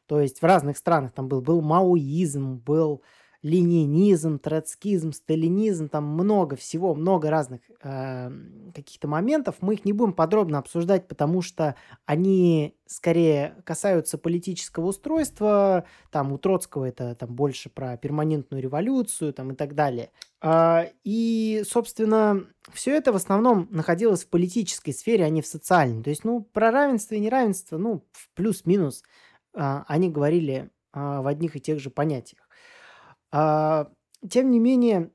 То 0.07 0.21
есть 0.21 0.41
в 0.41 0.45
разных 0.45 0.77
странах 0.77 1.11
там 1.13 1.27
был, 1.27 1.41
был 1.41 1.61
маоизм, 1.61 2.57
был 2.57 3.01
ленинизм, 3.41 4.39
троцкизм, 4.39 5.11
сталинизм, 5.11 5.89
там 5.89 6.05
много 6.05 6.55
всего, 6.55 6.95
много 6.95 7.29
разных 7.29 7.61
э, 7.83 8.31
каких-то 8.73 9.07
моментов. 9.07 9.55
Мы 9.61 9.75
их 9.75 9.85
не 9.85 9.93
будем 9.93 10.13
подробно 10.13 10.57
обсуждать, 10.57 11.07
потому 11.07 11.41
что 11.41 11.75
они 12.05 12.75
скорее 12.87 13.55
касаются 13.63 14.17
политического 14.17 14.87
устройства. 14.87 15.85
Там 16.11 16.31
у 16.31 16.37
Троцкого 16.37 16.85
это 16.85 17.15
там 17.15 17.35
больше 17.35 17.69
про 17.69 17.97
перманентную 17.97 18.61
революцию 18.61 19.33
там, 19.33 19.51
и 19.51 19.55
так 19.55 19.75
далее. 19.75 20.11
Э, 20.41 20.89
и, 21.03 21.63
собственно, 21.65 22.45
все 22.73 22.95
это 22.95 23.11
в 23.11 23.15
основном 23.15 23.67
находилось 23.71 24.23
в 24.23 24.29
политической 24.29 24.91
сфере, 24.91 25.25
а 25.25 25.29
не 25.29 25.41
в 25.41 25.47
социальной. 25.47 26.03
То 26.03 26.09
есть, 26.09 26.23
ну, 26.23 26.41
про 26.41 26.71
равенство 26.71 27.15
и 27.15 27.19
неравенство, 27.19 27.77
ну, 27.77 28.05
плюс-минус, 28.33 29.03
э, 29.53 29.83
они 29.87 30.09
говорили 30.09 30.69
э, 30.93 30.99
в 31.21 31.27
одних 31.27 31.55
и 31.55 31.61
тех 31.61 31.79
же 31.79 31.89
понятиях. 31.89 32.46
А, 33.31 33.89
тем 34.29 34.51
не 34.51 34.59
менее, 34.59 35.11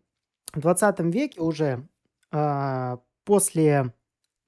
в 0.52 0.60
20 0.60 1.00
веке 1.00 1.40
уже 1.40 1.86
а, 2.30 3.00
после 3.24 3.92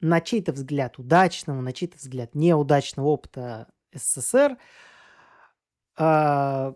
на 0.01 0.21
чей-то 0.21 0.53
взгляд 0.53 0.99
удачного, 0.99 1.61
на 1.61 1.73
чей-то 1.73 1.97
взгляд 1.97 2.35
неудачного 2.35 3.07
опыта 3.07 3.69
СССР 3.95 4.59
а, 5.97 6.75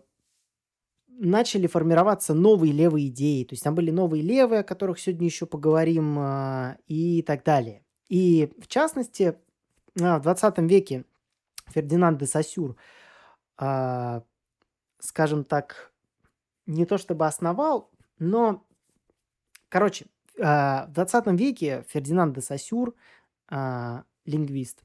начали 1.07 1.67
формироваться 1.67 2.33
новые 2.33 2.73
левые 2.73 3.09
идеи. 3.09 3.43
То 3.43 3.53
есть 3.53 3.63
там 3.63 3.75
были 3.75 3.91
новые 3.91 4.23
левые, 4.23 4.61
о 4.61 4.63
которых 4.63 4.99
сегодня 4.99 5.27
еще 5.27 5.45
поговорим, 5.45 6.17
и 6.87 7.21
так 7.27 7.43
далее. 7.43 7.83
И 8.07 8.51
в 8.57 8.67
частности, 8.67 9.37
в 9.95 10.19
20 10.21 10.59
веке 10.59 11.03
Фердинанд 11.67 12.17
де 12.19 12.25
Сассюр, 12.25 12.77
скажем 13.57 15.43
так, 15.43 15.91
не 16.69 16.85
то 16.85 16.97
чтобы 16.97 17.25
основал, 17.25 17.89
но, 18.19 18.63
короче, 19.69 20.05
а, 20.41 20.85
в 20.87 20.93
20 20.93 21.27
веке 21.37 21.83
Фердинанд 21.89 22.35
де 22.35 22.41
Сассюр, 22.41 22.95
а, 23.49 24.03
лингвист, 24.25 24.83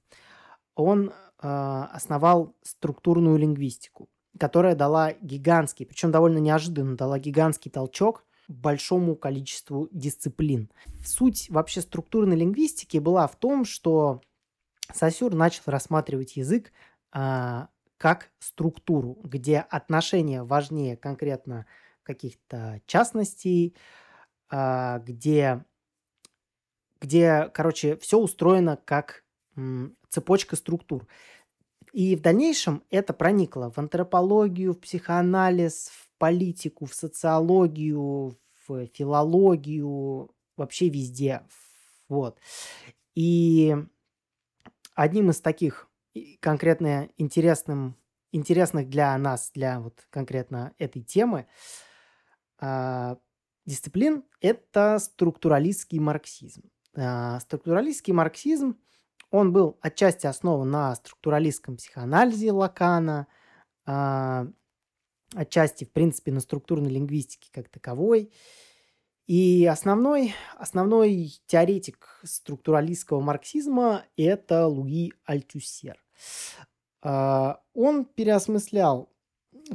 он 0.74 1.12
а, 1.38 1.90
основал 1.92 2.54
структурную 2.62 3.36
лингвистику, 3.36 4.08
которая 4.38 4.74
дала 4.74 5.12
гигантский, 5.20 5.86
причем 5.86 6.10
довольно 6.10 6.38
неожиданно, 6.38 6.96
дала 6.96 7.18
гигантский 7.18 7.70
толчок 7.70 8.24
большому 8.48 9.14
количеству 9.14 9.88
дисциплин. 9.90 10.70
Суть 11.04 11.48
вообще 11.50 11.80
структурной 11.80 12.36
лингвистики 12.36 12.98
была 12.98 13.26
в 13.26 13.36
том, 13.36 13.64
что 13.64 14.20
Сосюр 14.92 15.34
начал 15.34 15.62
рассматривать 15.66 16.36
язык 16.36 16.72
как 17.96 18.30
структуру, 18.38 19.18
где 19.22 19.58
отношения 19.58 20.42
важнее 20.42 20.96
конкретно 20.96 21.66
каких-то 22.02 22.80
частностей, 22.86 23.76
а, 24.50 24.98
где, 24.98 25.64
где, 27.00 27.50
короче, 27.54 27.96
все 27.96 28.18
устроено 28.18 28.76
как 28.84 29.24
цепочка 30.08 30.56
структур. 30.56 31.06
И 31.92 32.16
в 32.16 32.20
дальнейшем 32.20 32.82
это 32.90 33.12
проникло 33.12 33.70
в 33.70 33.78
антропологию, 33.78 34.72
в 34.72 34.80
психоанализ, 34.80 35.90
в 35.90 36.08
политику, 36.18 36.86
в 36.86 36.94
социологию, 36.94 38.36
в 38.66 38.86
филологию, 38.86 40.30
вообще 40.56 40.88
везде. 40.88 41.42
Вот. 42.08 42.38
И 43.14 43.76
одним 44.94 45.30
из 45.30 45.40
таких 45.40 45.88
конкретно 46.40 47.08
интересным, 47.16 47.96
интересных 48.32 48.88
для 48.88 49.16
нас, 49.18 49.50
для 49.54 49.80
вот 49.80 50.06
конкретно 50.10 50.74
этой 50.78 51.02
темы, 51.02 51.46
э, 52.60 53.16
дисциплин– 53.66 54.24
это 54.40 54.98
структуралистский 54.98 55.98
марксизм. 55.98 56.70
Э, 56.94 57.38
структуралистский 57.40 58.12
марксизм, 58.12 58.78
он 59.30 59.52
был 59.52 59.78
отчасти 59.80 60.26
основан 60.26 60.70
на 60.70 60.94
структуралистском 60.94 61.76
психоанализе 61.76 62.52
Лакана, 62.52 63.26
э, 63.86 64.46
отчасти, 65.34 65.84
в 65.84 65.92
принципе, 65.92 66.32
на 66.32 66.40
структурной 66.40 66.90
лингвистике 66.90 67.50
как 67.52 67.68
таковой. 67.68 68.32
И 69.26 69.64
основной, 69.64 70.34
основной 70.56 71.32
теоретик 71.46 72.20
структуралистского 72.24 73.20
марксизма– 73.20 74.04
это 74.16 74.66
Луи 74.66 75.12
Альтюсер. 75.24 76.03
А, 77.04 77.60
он 77.74 78.06
переосмыслял, 78.06 79.10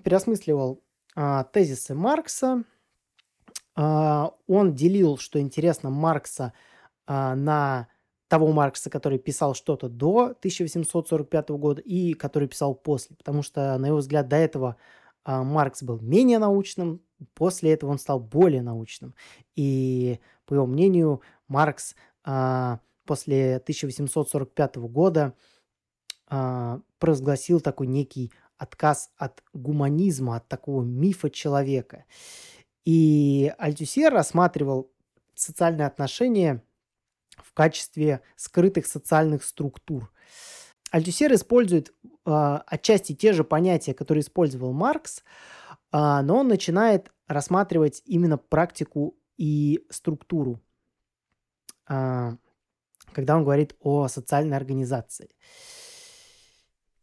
переосмысливал 0.04 0.84
а, 1.15 1.43
тезисы 1.45 1.93
Маркса. 1.93 2.63
А, 3.75 4.34
он 4.47 4.74
делил, 4.74 5.18
что 5.18 5.39
интересно, 5.39 5.89
Маркса 5.89 6.53
на 7.07 7.88
того 8.28 8.51
Маркса, 8.51 8.91
который 8.91 9.18
писал 9.18 9.55
что-то 9.55 9.89
до 9.89 10.26
1845 10.26 11.49
года 11.49 11.82
и 11.82 12.13
который 12.13 12.47
писал 12.47 12.76
после. 12.76 13.16
Потому 13.16 13.41
что, 13.41 13.76
на 13.80 13.88
его 13.88 13.97
взгляд, 13.97 14.28
до 14.28 14.36
этого 14.36 14.76
Маркс 15.26 15.82
был 15.82 15.99
менее 15.99 16.38
научным, 16.38 17.01
после 17.34 17.74
этого 17.74 17.89
он 17.89 17.97
стал 17.97 18.20
более 18.20 18.61
научным. 18.61 19.16
И, 19.55 20.20
по 20.45 20.53
его 20.53 20.68
мнению, 20.68 21.22
Маркс 21.47 21.95
после 23.05 23.55
1845 23.55 24.76
года 24.78 25.34
э, 26.30 26.80
провозгласил 26.99 27.59
такой 27.59 27.88
некий 27.88 28.32
отказ 28.57 29.11
от 29.17 29.41
гуманизма, 29.53 30.36
от 30.36 30.47
такого 30.47 30.84
мифа 30.84 31.30
человека. 31.30 32.05
И 32.86 33.53
Альтюсер 33.57 34.13
рассматривал 34.13 34.91
социальные 35.34 35.88
отношения 35.88 36.63
в 37.38 37.53
качестве 37.53 38.21
скрытых 38.36 38.86
социальных 38.86 39.43
структур. 39.43 40.11
Альтюсер 40.91 41.34
использует 41.34 41.93
э, 42.25 42.59
отчасти 42.65 43.15
те 43.15 43.34
же 43.34 43.43
понятия, 43.43 43.93
которые 43.93 44.21
использовал 44.21 44.73
Маркс, 44.73 45.19
э, 45.19 45.21
но 45.91 46.38
он 46.38 46.47
начинает 46.47 47.11
рассматривать 47.27 48.01
именно 48.05 48.38
практику 48.38 49.15
и 49.38 49.86
структуру, 49.89 50.59
э, 51.88 52.32
когда 53.13 53.38
он 53.38 53.43
говорит 53.43 53.75
о 53.80 54.07
социальной 54.07 54.57
организации. 54.57 55.30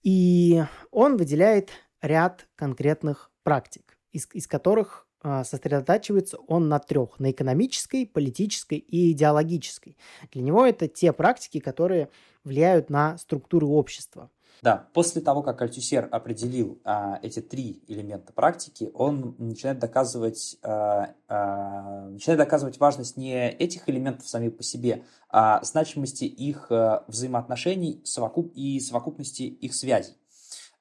И 0.06 0.62
он 0.92 1.16
выделяет 1.16 1.70
ряд 2.00 2.46
конкретных 2.54 3.32
практик, 3.42 3.98
из, 4.12 4.28
из 4.32 4.46
которых 4.46 5.08
а, 5.20 5.42
сосредотачивается 5.42 6.38
он 6.46 6.68
на 6.68 6.78
трех. 6.78 7.18
На 7.18 7.32
экономической, 7.32 8.06
политической 8.06 8.78
и 8.78 9.10
идеологической. 9.10 9.96
Для 10.30 10.42
него 10.42 10.64
это 10.64 10.86
те 10.86 11.12
практики, 11.12 11.58
которые 11.58 12.08
влияют 12.44 12.88
на 12.88 13.18
структуру 13.18 13.70
общества. 13.70 14.30
Да, 14.62 14.88
после 14.94 15.20
того, 15.20 15.42
как 15.42 15.60
Альтюсер 15.60 16.08
определил 16.10 16.80
а, 16.84 17.18
эти 17.22 17.40
три 17.40 17.82
элемента 17.88 18.32
практики, 18.32 18.90
он 18.94 19.34
начинает 19.38 19.78
доказывать, 19.78 20.56
а, 20.62 21.10
а, 21.28 22.08
начинает 22.08 22.38
доказывать 22.38 22.78
важность 22.78 23.16
не 23.16 23.50
этих 23.50 23.88
элементов 23.88 24.28
сами 24.28 24.48
по 24.48 24.62
себе, 24.62 25.04
а 25.28 25.62
значимости 25.62 26.24
их 26.24 26.70
а, 26.70 27.04
взаимоотношений 27.06 28.00
совокуп, 28.04 28.52
и 28.54 28.80
совокупности 28.80 29.42
их 29.42 29.74
связей. 29.74 30.14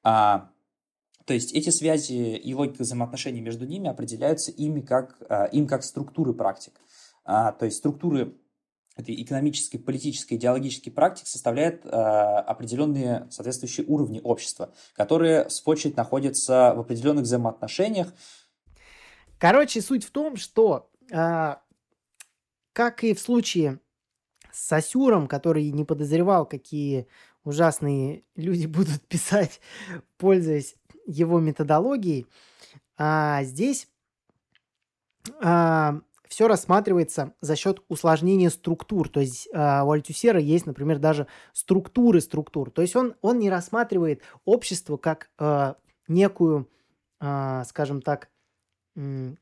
А, 0.04 0.50
то 1.26 1.34
есть 1.34 1.54
эти 1.54 1.70
связи 1.70 2.36
и 2.36 2.54
логика 2.54 2.84
взаимоотношений 2.84 3.42
между 3.42 3.66
ними 3.66 3.90
определяются 3.90 4.52
ими 4.52 4.82
как, 4.82 5.18
а, 5.28 5.46
им 5.46 5.68
как 5.68 5.84
структуры 5.84 6.34
практик. 6.34 6.74
А, 7.26 7.52
то 7.52 7.66
есть 7.66 7.78
структуры 7.78 8.36
этой 8.96 9.22
экономической, 9.22 9.78
политической, 9.78 10.36
идеологической 10.36 10.92
практик 10.92 11.28
составляют 11.28 11.86
а, 11.86 12.40
определенные 12.40 13.28
соответствующие 13.30 13.86
уровни 13.86 14.22
общества, 14.24 14.74
которые, 14.96 15.46
в 15.46 15.52
свою 15.52 15.74
очередь, 15.74 15.98
находятся 15.98 16.74
в 16.76 16.80
определенных 16.80 17.24
взаимоотношениях. 17.24 18.14
Короче, 19.38 19.82
суть 19.82 20.06
в 20.06 20.12
том, 20.12 20.38
что, 20.38 20.90
как 21.10 23.04
и 23.04 23.14
в 23.14 23.20
случае 23.20 23.80
с 24.56 24.68
Сосюром, 24.68 25.28
который 25.28 25.70
не 25.72 25.84
подозревал, 25.84 26.46
какие 26.46 27.08
ужасные 27.44 28.24
люди 28.36 28.66
будут 28.78 29.02
писать, 29.08 29.60
пользуясь 30.18 30.76
его 31.06 31.40
методологией, 31.40 32.28
а 32.98 33.44
здесь 33.44 33.88
а, 35.42 36.00
все 36.36 36.50
рассматривается 36.50 37.32
за 37.40 37.56
счет 37.56 37.82
усложнения 37.88 38.50
структур. 38.50 39.08
То 39.08 39.22
есть 39.22 39.48
а, 39.54 39.86
у 39.86 39.92
Альтюсера 39.92 40.38
есть, 40.38 40.66
например, 40.66 41.00
даже 41.00 41.28
структуры 41.54 42.20
структур. 42.20 42.72
То 42.72 42.82
есть 42.82 42.94
он, 42.98 43.16
он 43.22 43.40
не 43.40 43.50
рассматривает 43.50 44.22
общество 44.44 44.98
как 44.98 45.30
а, 45.38 45.78
некую, 46.10 46.70
а, 47.22 47.64
скажем 47.64 48.02
так, 48.02 48.28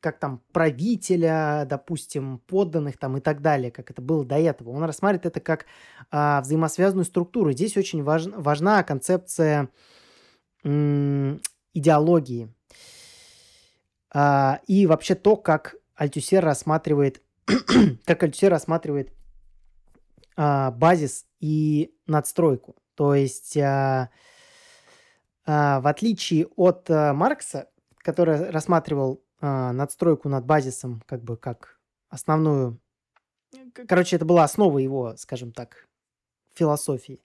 как 0.00 0.20
там 0.20 0.40
правителя, 0.52 1.66
допустим, 1.68 2.38
подданных 2.46 2.96
там 2.96 3.16
и 3.16 3.20
так 3.20 3.42
далее, 3.42 3.72
как 3.72 3.90
это 3.90 4.00
было 4.00 4.24
до 4.24 4.38
этого. 4.38 4.70
Он 4.70 4.84
рассматривает 4.84 5.26
это 5.26 5.40
как 5.40 5.66
а, 6.12 6.42
взаимосвязанную 6.42 7.06
структуру. 7.06 7.50
Здесь 7.50 7.76
очень 7.76 8.04
важ, 8.04 8.26
важна 8.26 8.84
концепция 8.84 9.68
идеологии. 10.62 12.54
А, 14.12 14.60
и 14.68 14.86
вообще 14.86 15.16
то, 15.16 15.34
как 15.36 15.74
Альтюсер 15.94 16.44
рассматривает, 16.44 17.22
как 18.04 18.22
Альтюсер 18.22 18.50
рассматривает 18.50 19.12
а, 20.36 20.70
базис 20.70 21.26
и 21.40 21.94
надстройку. 22.06 22.76
То 22.94 23.14
есть, 23.14 23.56
а, 23.56 24.10
а, 25.46 25.80
в 25.80 25.86
отличие 25.86 26.46
от 26.56 26.90
а, 26.90 27.12
Маркса, 27.12 27.68
который 27.98 28.50
рассматривал 28.50 29.22
а, 29.40 29.72
надстройку 29.72 30.28
над 30.28 30.44
базисом 30.44 31.02
как 31.06 31.22
бы 31.22 31.36
как 31.36 31.78
основную... 32.08 32.80
Короче, 33.88 34.16
это 34.16 34.24
была 34.24 34.44
основа 34.44 34.78
его, 34.78 35.16
скажем 35.16 35.52
так, 35.52 35.86
философии. 36.54 37.22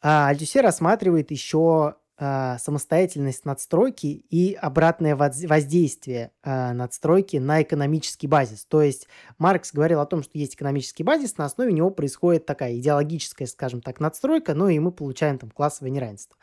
А 0.00 0.28
Альтюсер 0.28 0.62
рассматривает 0.62 1.30
еще 1.30 1.96
э, 2.18 2.56
самостоятельность 2.58 3.44
надстройки 3.44 4.06
и 4.06 4.54
обратное 4.54 5.16
воздействие 5.16 6.30
э, 6.42 6.72
надстройки 6.72 7.36
на 7.36 7.62
экономический 7.62 8.26
базис. 8.26 8.64
То 8.64 8.82
есть 8.82 9.08
Маркс 9.38 9.72
говорил 9.72 10.00
о 10.00 10.06
том, 10.06 10.22
что 10.22 10.38
есть 10.38 10.54
экономический 10.54 11.02
базис, 11.02 11.36
на 11.38 11.44
основе 11.44 11.72
него 11.72 11.90
происходит 11.90 12.46
такая 12.46 12.76
идеологическая, 12.76 13.46
скажем 13.46 13.80
так, 13.80 14.00
надстройка, 14.00 14.54
ну 14.54 14.68
и 14.68 14.78
мы 14.78 14.92
получаем 14.92 15.38
там 15.38 15.50
классовое 15.50 15.90
неравенство. 15.90 16.36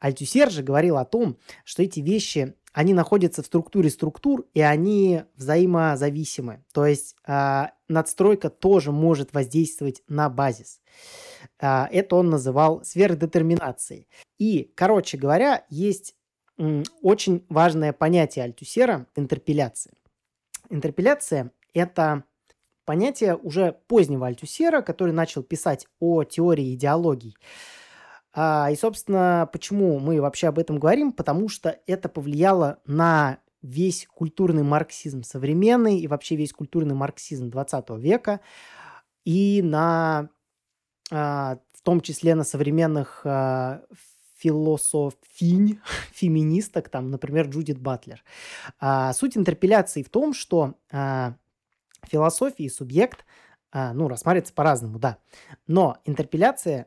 Альтюсер 0.00 0.50
же 0.50 0.62
говорил 0.62 0.96
о 0.98 1.04
том, 1.04 1.36
что 1.64 1.82
эти 1.82 2.00
вещи 2.00 2.54
они 2.76 2.92
находятся 2.92 3.42
в 3.42 3.46
структуре 3.46 3.88
структур, 3.88 4.44
и 4.52 4.60
они 4.60 5.22
взаимозависимы. 5.36 6.62
То 6.74 6.84
есть 6.84 7.16
э, 7.26 7.68
надстройка 7.88 8.50
тоже 8.50 8.92
может 8.92 9.32
воздействовать 9.32 10.02
на 10.08 10.28
базис. 10.28 10.80
Э, 11.60 11.86
это 11.90 12.16
он 12.16 12.30
называл 12.30 12.84
сверхдетерминацией. 12.84 14.08
И, 14.38 14.72
короче 14.74 15.16
говоря, 15.16 15.64
есть 15.70 16.14
очень 17.02 17.44
важное 17.48 17.92
понятие 17.92 18.44
Альтюсера– 18.44 19.06
интерпеляция. 19.16 19.92
Интерпеляция– 20.70 21.52
это 21.74 22.24
понятие 22.86 23.36
уже 23.36 23.72
позднего 23.88 24.26
Альтюсера, 24.26 24.80
который 24.80 25.12
начал 25.12 25.42
писать 25.42 25.86
о 26.00 26.24
теории 26.24 26.74
идеологий. 26.74 27.36
А, 28.32 28.70
и, 28.70 28.76
собственно, 28.76 29.48
почему 29.52 29.98
мы 29.98 30.20
вообще 30.20 30.48
об 30.48 30.58
этом 30.58 30.78
говорим? 30.78 31.12
Потому 31.12 31.48
что 31.48 31.78
это 31.86 32.08
повлияло 32.08 32.80
на 32.86 33.38
весь 33.66 34.06
культурный 34.06 34.62
марксизм 34.62 35.22
современный 35.22 35.98
и 35.98 36.06
вообще 36.06 36.36
весь 36.36 36.52
культурный 36.52 36.94
марксизм 36.94 37.50
20 37.50 37.90
века 37.98 38.40
и 39.24 39.60
на, 39.62 40.30
а, 41.10 41.58
в 41.72 41.82
том 41.82 42.00
числе 42.00 42.34
на 42.34 42.44
современных 42.44 43.22
а, 43.24 43.82
философинь, 44.38 45.80
феминисток, 46.12 46.88
там, 46.88 47.10
например, 47.10 47.48
Джудит 47.48 47.78
Батлер. 47.80 48.22
А, 48.78 49.12
суть 49.12 49.36
интерпеляции 49.36 50.02
в 50.02 50.10
том, 50.10 50.32
что 50.32 50.74
философия 52.08 52.64
и 52.64 52.68
субъект, 52.68 53.24
ну, 53.72 54.06
рассматривается 54.08 54.54
по-разному, 54.54 54.98
да, 55.00 55.18
но 55.66 55.98
интерпеляция 56.04 56.86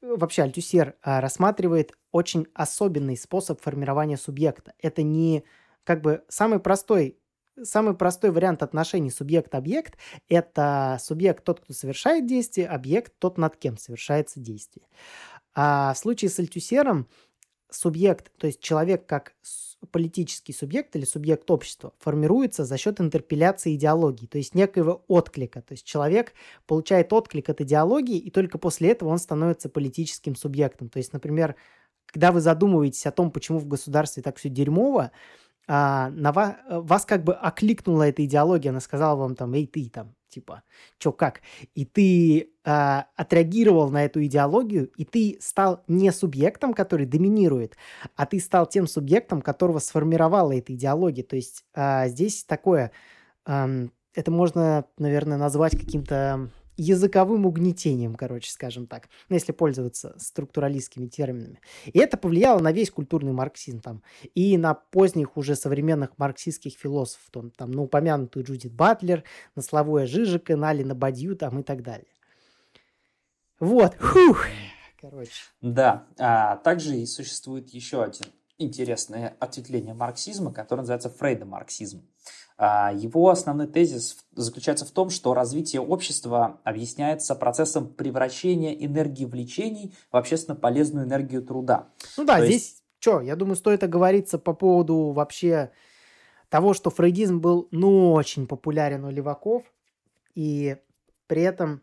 вообще 0.00 0.42
Альтюсер 0.42 0.96
а, 1.02 1.20
рассматривает 1.20 1.92
очень 2.12 2.46
особенный 2.54 3.16
способ 3.16 3.60
формирования 3.60 4.16
субъекта. 4.16 4.74
Это 4.78 5.02
не 5.02 5.44
как 5.84 6.02
бы 6.02 6.24
самый 6.28 6.60
простой 6.60 7.18
самый 7.62 7.94
простой 7.94 8.30
вариант 8.30 8.62
отношений 8.62 9.10
субъект-объект– 9.10 9.98
это 10.28 10.96
субъект 11.00 11.42
тот, 11.44 11.60
кто 11.60 11.72
совершает 11.72 12.26
действие, 12.26 12.68
объект 12.68 13.12
тот, 13.18 13.36
над 13.36 13.56
кем 13.56 13.76
совершается 13.76 14.38
действие. 14.38 14.86
А 15.54 15.92
в 15.92 15.98
случае 15.98 16.30
с 16.30 16.38
Альтюсером 16.38 17.08
субъект, 17.70 18.32
то 18.38 18.46
есть 18.46 18.60
человек 18.60 19.06
как 19.06 19.34
политический 19.90 20.52
субъект 20.52 20.96
или 20.96 21.04
субъект 21.04 21.50
общества 21.50 21.92
формируется 21.98 22.64
за 22.64 22.76
счет 22.76 23.00
интерпеляции 23.00 23.76
идеологии, 23.76 24.26
то 24.26 24.38
есть 24.38 24.54
некоего 24.54 25.04
отклика. 25.06 25.62
То 25.62 25.72
есть 25.72 25.84
человек 25.86 26.32
получает 26.66 27.12
отклик 27.12 27.48
от 27.48 27.60
идеологии, 27.60 28.18
и 28.18 28.30
только 28.30 28.58
после 28.58 28.90
этого 28.90 29.10
он 29.10 29.18
становится 29.18 29.68
политическим 29.68 30.34
субъектом. 30.34 30.88
То 30.88 30.98
есть, 30.98 31.12
например, 31.12 31.54
когда 32.06 32.32
вы 32.32 32.40
задумываетесь 32.40 33.06
о 33.06 33.12
том, 33.12 33.30
почему 33.30 33.58
в 33.58 33.66
государстве 33.66 34.22
так 34.22 34.36
все 34.36 34.48
дерьмово, 34.48 35.12
а, 35.68 36.10
на 36.10 36.32
вас, 36.32 36.56
вас 36.68 37.04
как 37.04 37.22
бы 37.24 37.34
окликнула 37.34 38.08
эта 38.08 38.24
идеология, 38.24 38.70
она 38.70 38.80
сказала 38.80 39.16
вам 39.16 39.36
там, 39.36 39.52
эй, 39.54 39.66
ты 39.66 39.88
там, 39.90 40.14
типа, 40.28 40.62
чё, 40.98 41.12
как? 41.12 41.40
И 41.74 41.84
ты 41.84 42.50
э, 42.64 43.02
отреагировал 43.16 43.90
на 43.90 44.04
эту 44.04 44.24
идеологию, 44.24 44.90
и 44.96 45.04
ты 45.04 45.38
стал 45.40 45.82
не 45.88 46.12
субъектом, 46.12 46.74
который 46.74 47.06
доминирует, 47.06 47.76
а 48.16 48.26
ты 48.26 48.40
стал 48.40 48.66
тем 48.66 48.86
субъектом, 48.86 49.42
которого 49.42 49.78
сформировала 49.78 50.52
эта 50.56 50.74
идеология. 50.74 51.24
То 51.24 51.36
есть 51.36 51.64
э, 51.74 52.08
здесь 52.08 52.44
такое, 52.44 52.92
э, 53.46 53.88
это 54.14 54.30
можно, 54.30 54.84
наверное, 54.98 55.38
назвать 55.38 55.78
каким-то 55.78 56.50
языковым 56.78 57.44
угнетением, 57.44 58.14
короче, 58.14 58.50
скажем 58.50 58.86
так, 58.86 59.08
ну, 59.28 59.34
если 59.34 59.52
пользоваться 59.52 60.14
структуралистскими 60.18 61.08
терминами. 61.08 61.60
И 61.84 61.98
это 61.98 62.16
повлияло 62.16 62.60
на 62.60 62.72
весь 62.72 62.90
культурный 62.90 63.32
марксизм 63.32 63.80
там, 63.80 64.02
и 64.34 64.56
на 64.56 64.74
поздних 64.74 65.36
уже 65.36 65.56
современных 65.56 66.16
марксистских 66.18 66.74
философов, 66.78 67.26
там, 67.30 67.50
там 67.50 67.72
на 67.72 67.82
упомянутую 67.82 68.46
Джудит 68.46 68.72
Батлер, 68.72 69.24
на 69.56 69.62
Славоя 69.62 70.06
Жижика, 70.06 70.56
на 70.56 70.70
Алина 70.70 70.94
Бадью 70.94 71.36
там, 71.36 71.58
и 71.58 71.62
так 71.62 71.82
далее. 71.82 72.08
Вот, 73.58 73.94
фух, 73.94 74.46
короче. 75.00 75.32
Да, 75.60 76.06
а 76.16 76.56
также 76.56 76.96
и 76.96 77.06
существует 77.06 77.70
еще 77.70 78.04
один 78.04 78.26
интересное 78.58 79.36
ответвление 79.40 79.94
марксизма, 79.94 80.52
которое 80.52 80.82
называется 80.82 81.10
фрейдомарксизм. 81.10 82.06
А, 82.60 82.92
его 82.92 83.30
основной 83.30 83.68
тезис 83.68 84.16
заключается 84.34 84.84
в 84.84 84.90
том, 84.90 85.10
что 85.10 85.32
развитие 85.32 85.80
общества 85.80 86.60
объясняется 86.64 87.36
процессом 87.36 87.86
превращения 87.86 88.72
энергии 88.72 89.24
влечений 89.24 89.94
в 90.10 90.16
общественно 90.16 90.56
полезную 90.56 91.06
энергию 91.06 91.42
труда. 91.42 91.86
Ну 92.16 92.24
да, 92.24 92.38
То 92.38 92.46
здесь 92.46 92.62
есть... 92.62 92.82
что, 92.98 93.20
я 93.20 93.36
думаю, 93.36 93.54
стоит 93.54 93.84
оговориться 93.84 94.40
по 94.40 94.54
поводу 94.54 95.12
вообще 95.12 95.70
того, 96.48 96.74
что 96.74 96.90
фрейдизм 96.90 97.38
был, 97.38 97.68
ну, 97.70 98.12
очень 98.12 98.48
популярен 98.48 99.04
у 99.04 99.10
леваков, 99.10 99.62
и 100.34 100.78
при 101.28 101.42
этом 101.42 101.80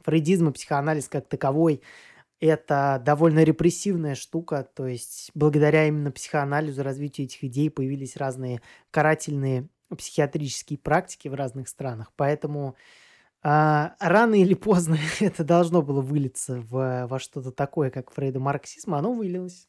фрейдизм 0.00 0.48
и 0.48 0.52
психоанализ 0.52 1.08
как 1.08 1.28
таковой 1.28 1.82
это 2.40 3.00
довольно 3.04 3.44
репрессивная 3.44 4.16
штука, 4.16 4.68
то 4.74 4.88
есть 4.88 5.30
благодаря 5.34 5.86
именно 5.86 6.10
психоанализу, 6.10 6.82
развитию 6.82 7.26
этих 7.26 7.44
идей 7.44 7.70
появились 7.70 8.16
разные 8.16 8.60
карательные 8.90 9.68
психиатрические 9.96 10.78
практики 10.78 11.28
в 11.28 11.34
разных 11.34 11.68
странах, 11.68 12.12
поэтому 12.16 12.76
а, 13.42 13.94
рано 14.00 14.34
или 14.34 14.54
поздно 14.54 14.96
это 15.20 15.44
должно 15.44 15.82
было 15.82 16.00
вылиться 16.00 16.60
в, 16.60 17.06
во 17.06 17.18
что-то 17.18 17.52
такое, 17.52 17.90
как 17.90 18.10
фрейдомарксизм, 18.10 18.94
оно 18.94 19.12
вылилось. 19.12 19.68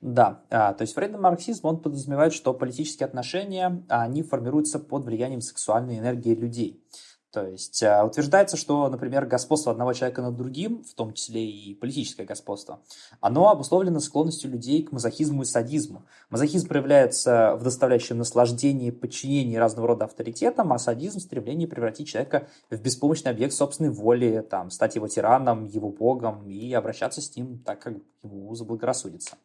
Да, 0.00 0.44
а, 0.50 0.72
то 0.74 0.82
есть 0.82 0.94
фрейдомарксизм, 0.94 1.66
он 1.66 1.80
подразумевает, 1.80 2.32
что 2.32 2.54
политические 2.54 3.06
отношения, 3.06 3.84
они 3.88 4.22
формируются 4.22 4.78
под 4.78 5.04
влиянием 5.04 5.40
сексуальной 5.40 5.98
энергии 5.98 6.34
людей. 6.34 6.84
То 7.32 7.46
есть 7.46 7.82
а, 7.82 8.04
утверждается, 8.04 8.56
что, 8.56 8.88
например, 8.88 9.26
господство 9.26 9.72
одного 9.72 9.92
человека 9.92 10.22
над 10.22 10.36
другим, 10.36 10.84
в 10.84 10.94
том 10.94 11.12
числе 11.12 11.44
и 11.44 11.74
политическое 11.74 12.24
господство, 12.24 12.80
оно 13.20 13.50
обусловлено 13.50 14.00
склонностью 14.00 14.50
людей 14.50 14.82
к 14.84 14.92
мазохизму 14.92 15.42
и 15.42 15.44
садизму. 15.44 16.06
Мазохизм 16.30 16.68
проявляется 16.68 17.56
в 17.56 17.64
доставляющем 17.64 18.18
наслаждении, 18.18 18.90
подчинении 18.90 19.56
разного 19.56 19.88
рода 19.88 20.06
авторитетам, 20.06 20.72
а 20.72 20.78
садизм– 20.78 21.18
в 21.20 21.22
стремлении 21.22 21.66
превратить 21.66 22.08
человека 22.08 22.48
в 22.70 22.80
беспомощный 22.80 23.32
объект 23.32 23.52
собственной 23.52 23.90
воли, 23.90 24.44
там, 24.48 24.70
стать 24.70 24.94
его 24.94 25.08
тираном, 25.08 25.64
его 25.64 25.90
богом 25.90 26.48
и 26.48 26.72
обращаться 26.72 27.20
с 27.20 27.36
ним 27.36 27.58
так, 27.58 27.80
как 27.80 27.94
ему 28.22 28.54
заблагорассудится. 28.54 29.36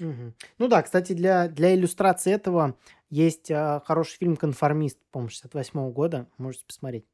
Угу. 0.00 0.34
Ну 0.58 0.68
да, 0.68 0.82
кстати, 0.82 1.12
для, 1.12 1.48
для 1.48 1.74
иллюстрации 1.74 2.32
этого 2.32 2.76
есть 3.10 3.50
э, 3.50 3.80
хороший 3.84 4.18
фильм 4.18 4.36
«Конформист», 4.36 4.98
по-моему, 5.10 5.30
68 5.30 5.90
года. 5.92 6.26
Можете 6.38 6.64
посмотреть. 6.66 7.06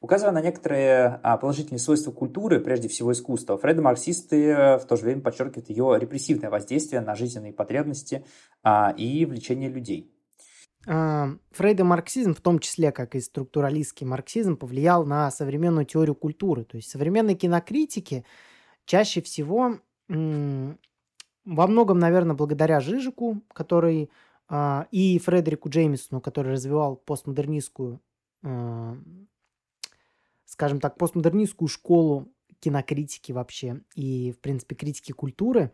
Указывая 0.00 0.32
на 0.32 0.40
некоторые 0.40 1.20
а, 1.22 1.36
положительные 1.36 1.78
свойства 1.78 2.12
культуры, 2.12 2.60
прежде 2.60 2.88
всего 2.88 3.12
искусства, 3.12 3.58
фредо-марксисты 3.58 4.78
в 4.78 4.86
то 4.86 4.96
же 4.96 5.02
время 5.04 5.20
подчеркивают 5.20 5.68
ее 5.68 5.96
репрессивное 5.98 6.50
воздействие 6.50 7.00
на 7.00 7.14
жизненные 7.14 7.52
потребности 7.52 8.24
а, 8.62 8.94
и 8.96 9.24
влечение 9.26 9.68
людей. 9.68 10.10
А, 10.86 11.30
Фрейдо-марксизм, 11.50 12.34
в 12.34 12.40
том 12.40 12.60
числе, 12.60 12.92
как 12.92 13.14
и 13.14 13.20
структуралистский 13.20 14.06
марксизм, 14.06 14.56
повлиял 14.56 15.04
на 15.04 15.30
современную 15.30 15.84
теорию 15.84 16.14
культуры. 16.14 16.64
То 16.64 16.76
есть 16.76 16.90
современные 16.90 17.36
кинокритики 17.36 18.24
чаще 18.86 19.20
всего 19.20 19.80
во 21.48 21.66
многом, 21.66 21.98
наверное, 21.98 22.36
благодаря 22.36 22.78
Жижику, 22.78 23.42
который 23.54 24.10
а, 24.48 24.86
и 24.90 25.18
Фредерику 25.18 25.70
Джеймисону, 25.70 26.20
который 26.20 26.52
развивал 26.52 26.96
постмодернистскую, 26.96 28.00
а, 28.42 28.96
скажем 30.44 30.78
так, 30.80 30.98
постмодернистскую 30.98 31.68
школу 31.68 32.28
кинокритики 32.60 33.32
вообще 33.32 33.80
и, 33.94 34.32
в 34.32 34.40
принципе, 34.40 34.74
критики 34.74 35.12
культуры, 35.12 35.72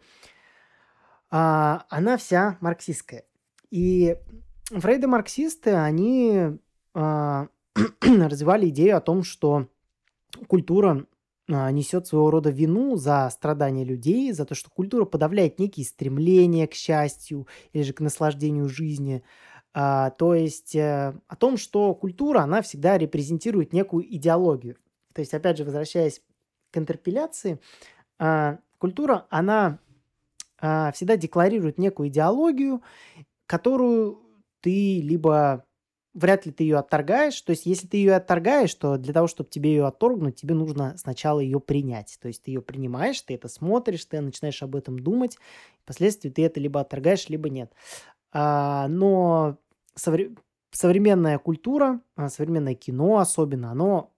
а, 1.31 1.87
она 1.89 2.19
вся 2.19 2.57
марксистская. 2.61 3.25
И 3.71 4.17
Фрейды-марксисты, 4.71 5.75
они 5.75 6.59
развивали 6.95 8.69
идею 8.69 8.97
о 8.97 9.01
том, 9.01 9.25
что 9.25 9.67
культура 10.47 11.07
несет 11.47 12.07
своего 12.07 12.31
рода 12.31 12.51
вину 12.51 12.97
за 12.97 13.29
страдания 13.31 13.85
людей, 13.85 14.33
за 14.33 14.47
то, 14.47 14.55
что 14.55 14.71
культура 14.71 15.05
подавляет 15.05 15.59
некие 15.59 15.85
стремления 15.85 16.67
к 16.67 16.75
счастью 16.75 17.47
или 17.73 17.83
же 17.83 17.93
к 17.93 18.01
наслаждению 18.01 18.69
жизни. 18.69 19.23
А, 19.75 20.11
то 20.11 20.35
есть 20.35 20.75
а, 20.77 21.15
о 21.27 21.37
том, 21.37 21.57
что 21.57 21.95
культура, 21.95 22.41
она 22.41 22.63
всегда 22.63 22.97
репрезентирует 22.97 23.73
некую 23.73 24.05
идеологию. 24.17 24.77
То 25.13 25.21
есть, 25.21 25.35
опять 25.35 25.59
же, 25.59 25.65
возвращаясь 25.65 26.23
к 26.71 26.79
интерпеляции, 26.79 27.61
а, 28.19 28.59
культура, 28.79 29.27
она 29.31 29.79
а, 30.61 30.93
всегда 30.93 31.17
декларирует 31.17 31.79
некую 31.79 32.09
идеологию, 32.09 32.83
которую 33.47 34.21
ты 34.61 35.01
либо 35.03 35.67
вряд 36.15 36.47
ли 36.47 36.53
ты 36.53 36.65
ее 36.65 36.79
отторгаешь. 36.79 37.41
То 37.43 37.51
есть, 37.51 37.67
если 37.67 37.87
ты 37.87 37.97
ее 37.99 38.15
отторгаешь, 38.15 38.75
то 38.75 38.97
для 38.97 39.13
того, 39.13 39.27
чтобы 39.27 39.51
тебе 39.51 39.71
ее 39.75 39.87
отторгнуть, 39.87 40.37
тебе 40.37 40.55
нужно 40.55 40.97
сначала 40.97 41.41
ее 41.41 41.61
принять. 41.61 42.19
То 42.21 42.29
есть, 42.29 42.43
ты 42.45 42.53
ее 42.53 42.63
принимаешь, 42.63 43.21
ты 43.23 43.35
это 43.35 43.49
смотришь, 43.49 44.05
ты 44.05 44.21
начинаешь 44.21 44.63
об 44.63 44.77
этом 44.77 44.99
думать. 44.99 45.39
Впоследствии 45.83 46.31
ты 46.31 46.45
это 46.45 46.61
либо 46.61 46.81
отторгаешь, 46.81 47.29
либо 47.29 47.51
нет. 47.51 47.73
А, 48.33 48.89
но 48.89 49.59
совре- 49.97 50.37
современная 50.71 51.39
культура, 51.39 52.01
а, 52.17 52.29
современное 52.29 52.75
кино 52.75 53.19
особенно, 53.19 53.71
оно 53.71 54.13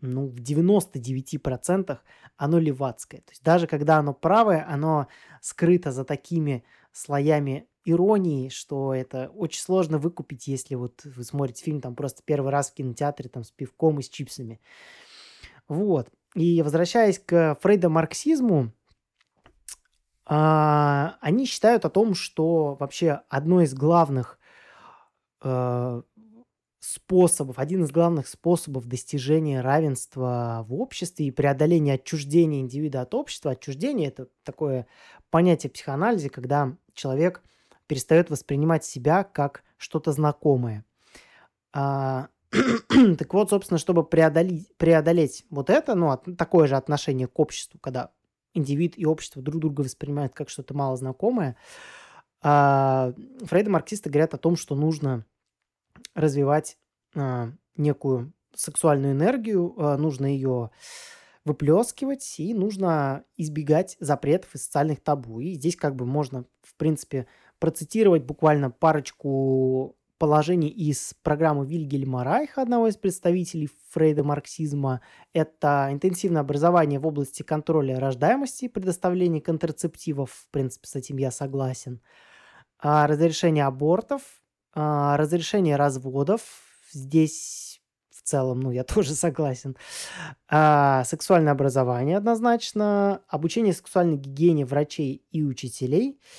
ну, 0.00 0.28
в 0.28 0.40
99% 0.40 2.02
оно 2.36 2.58
левацкое. 2.58 3.20
То 3.20 3.32
есть 3.32 3.42
даже 3.42 3.66
когда 3.66 3.98
оно 3.98 4.14
правое, 4.14 4.66
оно 4.68 5.08
скрыто 5.40 5.92
за 5.92 6.04
такими 6.04 6.64
слоями 6.92 7.68
иронии, 7.84 8.48
что 8.48 8.94
это 8.94 9.30
очень 9.34 9.62
сложно 9.62 9.98
выкупить, 9.98 10.46
если 10.46 10.74
вот 10.74 11.02
вы 11.04 11.24
смотрите 11.24 11.64
фильм 11.64 11.80
там 11.80 11.94
просто 11.94 12.22
первый 12.24 12.50
раз 12.50 12.70
в 12.70 12.74
кинотеатре 12.74 13.28
там 13.28 13.44
с 13.44 13.50
пивком 13.50 13.98
и 13.98 14.02
с 14.02 14.08
чипсами. 14.08 14.60
Вот. 15.68 16.10
И 16.34 16.62
возвращаясь 16.62 17.18
к 17.18 17.58
фрейдо-марксизму, 17.60 18.72
а, 20.26 21.16
они 21.20 21.46
считают 21.46 21.84
о 21.84 21.90
том, 21.90 22.14
что 22.14 22.76
вообще 22.78 23.22
одно 23.28 23.62
из 23.62 23.74
главных 23.74 24.38
э, 25.42 26.02
способов, 26.78 27.58
один 27.58 27.82
из 27.82 27.90
главных 27.90 28.28
способов 28.28 28.86
достижения 28.86 29.60
равенства 29.60 30.64
в 30.68 30.74
обществе 30.74 31.26
и 31.26 31.30
преодоления 31.32 31.94
отчуждения 31.94 32.60
индивида 32.60 33.00
от 33.00 33.14
общества. 33.14 33.52
Отчуждение– 33.52 34.08
это 34.10 34.28
такое 34.44 34.86
понятие 35.30 35.70
психоанализа, 35.70 36.28
когда 36.28 36.76
человек– 36.94 37.42
перестает 37.90 38.30
воспринимать 38.30 38.84
себя 38.84 39.24
как 39.24 39.64
что-то 39.76 40.12
знакомое. 40.12 40.84
А, 41.72 42.28
так 43.18 43.34
вот, 43.34 43.50
собственно, 43.50 43.78
чтобы 43.78 44.04
преодолеть, 44.04 44.72
преодолеть 44.76 45.44
вот 45.50 45.70
это, 45.70 45.96
ну, 45.96 46.10
от, 46.10 46.24
такое 46.38 46.68
же 46.68 46.76
отношение 46.76 47.26
к 47.26 47.36
обществу, 47.40 47.80
когда 47.80 48.12
индивид 48.54 48.96
и 48.96 49.04
общество 49.06 49.42
друг 49.42 49.60
друга 49.60 49.80
воспринимают 49.80 50.34
как 50.34 50.50
что-то 50.50 50.72
мало 50.72 50.96
знакомое, 50.96 51.56
а, 52.42 53.12
Фрейд 53.40 53.66
и 53.66 53.70
марксисты 53.70 54.08
говорят 54.08 54.34
о 54.34 54.38
том, 54.38 54.54
что 54.54 54.76
нужно 54.76 55.26
развивать 56.14 56.78
а, 57.16 57.50
некую 57.76 58.32
сексуальную 58.54 59.14
энергию, 59.14 59.74
а, 59.76 59.96
нужно 59.96 60.26
ее 60.26 60.70
выплескивать, 61.44 62.38
и 62.38 62.54
нужно 62.54 63.24
избегать 63.36 63.96
запретов 63.98 64.54
и 64.54 64.58
социальных 64.58 65.02
табу. 65.02 65.40
И 65.40 65.54
здесь 65.54 65.74
как 65.74 65.96
бы 65.96 66.06
можно, 66.06 66.44
в 66.62 66.76
принципе, 66.76 67.26
процитировать 67.60 68.24
буквально 68.24 68.70
парочку 68.70 69.96
положений 70.18 70.68
из 70.68 71.14
программы 71.22 71.64
Вильгельма 71.64 72.24
Райха, 72.24 72.60
одного 72.60 72.88
из 72.88 72.96
представителей 72.96 73.70
Фрейда 73.90 74.24
марксизма. 74.24 75.00
Это 75.32 75.88
интенсивное 75.90 76.42
образование 76.42 76.98
в 76.98 77.06
области 77.06 77.42
контроля 77.42 77.98
рождаемости, 77.98 78.68
предоставления 78.68 79.40
контрацептивов, 79.40 80.30
в 80.30 80.48
принципе, 80.50 80.88
с 80.88 80.96
этим 80.96 81.16
я 81.16 81.30
согласен. 81.30 82.02
А, 82.78 83.06
разрешение 83.06 83.64
абортов, 83.64 84.22
а, 84.74 85.16
разрешение 85.16 85.76
разводов, 85.76 86.42
здесь 86.92 87.80
в 88.10 88.22
целом, 88.22 88.60
ну, 88.60 88.72
я 88.72 88.84
тоже 88.84 89.14
согласен. 89.14 89.74
А, 90.48 91.04
сексуальное 91.04 91.52
образование 91.52 92.18
однозначно, 92.18 93.22
обучение 93.26 93.72
сексуальной 93.72 94.16
гигиене 94.16 94.66
врачей 94.66 95.24
и 95.30 95.42
учителей– 95.42 96.20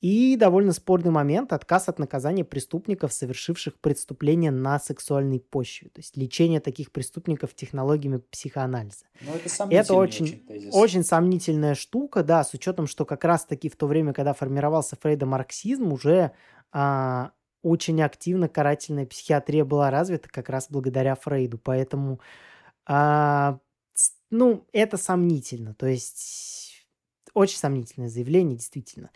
и 0.00 0.36
довольно 0.36 0.72
спорный 0.72 1.10
момент– 1.10 1.52
отказ 1.54 1.88
от 1.88 1.98
наказания 1.98 2.44
преступников, 2.44 3.12
совершивших 3.12 3.78
преступления 3.80 4.50
на 4.50 4.78
сексуальной 4.78 5.40
почве. 5.40 5.88
То 5.88 6.00
есть 6.00 6.16
лечение 6.16 6.60
таких 6.60 6.92
преступников 6.92 7.54
технологиями 7.54 8.18
психоанализа. 8.30 9.06
Ну, 9.20 9.32
это, 9.34 9.66
это 9.70 9.94
очень, 9.94 10.44
очень, 10.48 10.70
очень 10.70 11.04
сомнительная 11.04 11.74
штука, 11.74 12.22
да, 12.22 12.44
с 12.44 12.54
учетом, 12.54 12.86
что 12.86 13.04
как 13.04 13.24
раз-таки 13.24 13.68
в 13.68 13.76
то 13.76 13.86
время, 13.86 14.12
когда 14.12 14.34
формировался 14.34 14.96
фрейдомарксизм, 15.00 15.92
уже 15.92 16.32
а, 16.70 17.32
очень 17.62 18.00
активно 18.02 18.48
карательная 18.48 19.06
психиатрия 19.06 19.64
была 19.64 19.90
развита 19.90 20.28
как 20.28 20.48
раз 20.48 20.68
благодаря 20.70 21.16
Фрейду. 21.16 21.58
Поэтому 21.58 22.20
А, 22.88 23.58
ну, 24.30 24.66
это 24.72 24.96
сомнительно. 24.96 25.74
То 25.74 25.86
есть 25.86 26.67
очень 27.38 27.58
сомнительное 27.58 28.08
заявление, 28.08 28.56
действительно. 28.56 29.10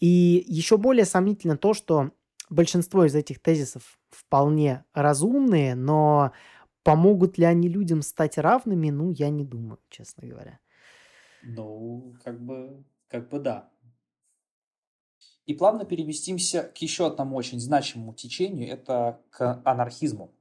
И 0.00 0.44
еще 0.46 0.76
более 0.76 1.04
сомнительно 1.04 1.56
то, 1.56 1.74
что 1.74 2.12
большинство 2.50 3.04
из 3.04 3.14
этих 3.14 3.40
тезисов 3.40 3.98
вполне 4.10 4.84
разумные, 4.94 5.74
но 5.74 6.32
помогут 6.82 7.38
ли 7.38 7.44
они 7.44 7.68
людям 7.68 8.02
стать 8.02 8.38
равными, 8.38 8.90
ну, 8.90 9.10
я 9.10 9.30
не 9.30 9.44
думаю, 9.44 9.80
честно 9.88 10.28
говоря. 10.28 10.60
Ну, 11.42 12.14
как 12.22 12.40
бы, 12.40 12.84
как 13.08 13.28
бы 13.28 13.40
да. 13.40 13.70
И 15.46 15.52
плавно 15.54 15.84
переместимся 15.84 16.62
к 16.62 16.76
еще 16.78 17.06
одному 17.06 17.36
очень 17.36 17.60
значимому 17.60 18.14
течению, 18.14 18.70
это 18.70 19.20
к 19.30 19.60
анархизму. 19.64 20.32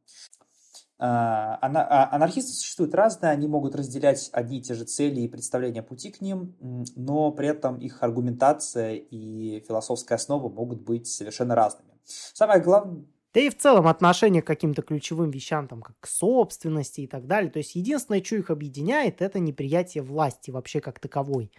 А, 1.06 1.60
а, 1.62 2.16
анархисты 2.16 2.54
существуют 2.54 2.96
разные, 2.96 3.34
они 3.34 3.46
могут 3.46 3.76
разделять 3.76 4.30
одни 4.32 4.60
и 4.60 4.62
те 4.62 4.74
же 4.74 4.86
цели 4.86 5.20
и 5.20 5.28
представления 5.28 5.84
пути 5.84 6.10
к 6.12 6.22
ним, 6.22 6.56
но 6.96 7.30
при 7.34 7.50
этом 7.50 7.78
их 7.80 8.02
аргументация 8.04 8.94
и 8.94 9.60
философская 9.68 10.18
основа 10.18 10.48
могут 10.48 10.82
быть 10.82 11.08
совершенно 11.08 11.56
разными. 11.56 11.90
Самое 12.06 12.62
главное, 12.62 13.04
да 13.34 13.42
и 13.42 13.50
в 13.50 13.58
целом 13.58 13.88
отношение 13.88 14.42
к 14.42 14.48
каким-то 14.48 14.82
ключевым 14.82 15.30
вещам, 15.30 15.68
там, 15.68 15.82
как 15.82 16.00
к 16.00 16.08
собственности 16.08 17.02
и 17.02 17.08
так 17.08 17.28
далее. 17.28 17.52
То 17.52 17.58
есть 17.58 17.76
единственное, 17.76 18.24
что 18.24 18.38
их 18.38 18.50
объединяет, 18.50 19.22
это 19.22 19.40
неприятие 19.40 20.04
власти 20.04 20.52
вообще 20.52 20.80
как 20.80 21.00
таковой. 21.00 21.52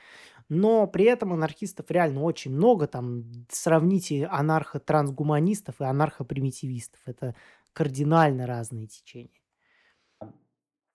Но 0.49 0.87
при 0.87 1.05
этом 1.07 1.33
анархистов 1.33 1.91
реально 1.91 2.23
очень 2.23 2.53
много. 2.53 2.87
Там 2.87 3.25
сравните 3.51 4.27
анархо-трансгуманистов 4.27 5.75
и 5.81 5.85
анархо-примитивистов. 5.85 7.01
Это 7.07 7.35
кардинально 7.75 8.47
разные 8.47 8.87
течения. 8.87 9.31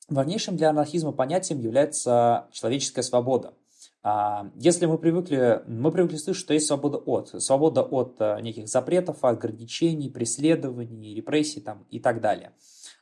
Важнейшим 0.08 0.58
для 0.58 0.72
анархизма 0.72 1.12
понятием 1.12 1.60
является 1.60 2.48
человеческая 2.52 3.04
свобода. 3.04 3.54
А, 4.02 4.50
если 4.56 4.86
мы 4.88 4.98
привыкли, 4.98 5.62
мы 5.68 5.92
привыкли 5.92 6.18
слышать, 6.18 6.42
что 6.42 6.54
есть 6.54 6.66
свобода 6.66 6.98
от, 6.98 7.44
свобода 7.44 7.84
от 7.84 8.16
э, 8.20 8.40
неких 8.42 8.68
запретов, 8.68 9.24
ограничений, 9.24 10.10
преследований, 10.10 11.14
репрессий 11.14 11.62
там, 11.62 11.86
и 11.92 12.00
так 12.00 12.22
далее. 12.22 12.54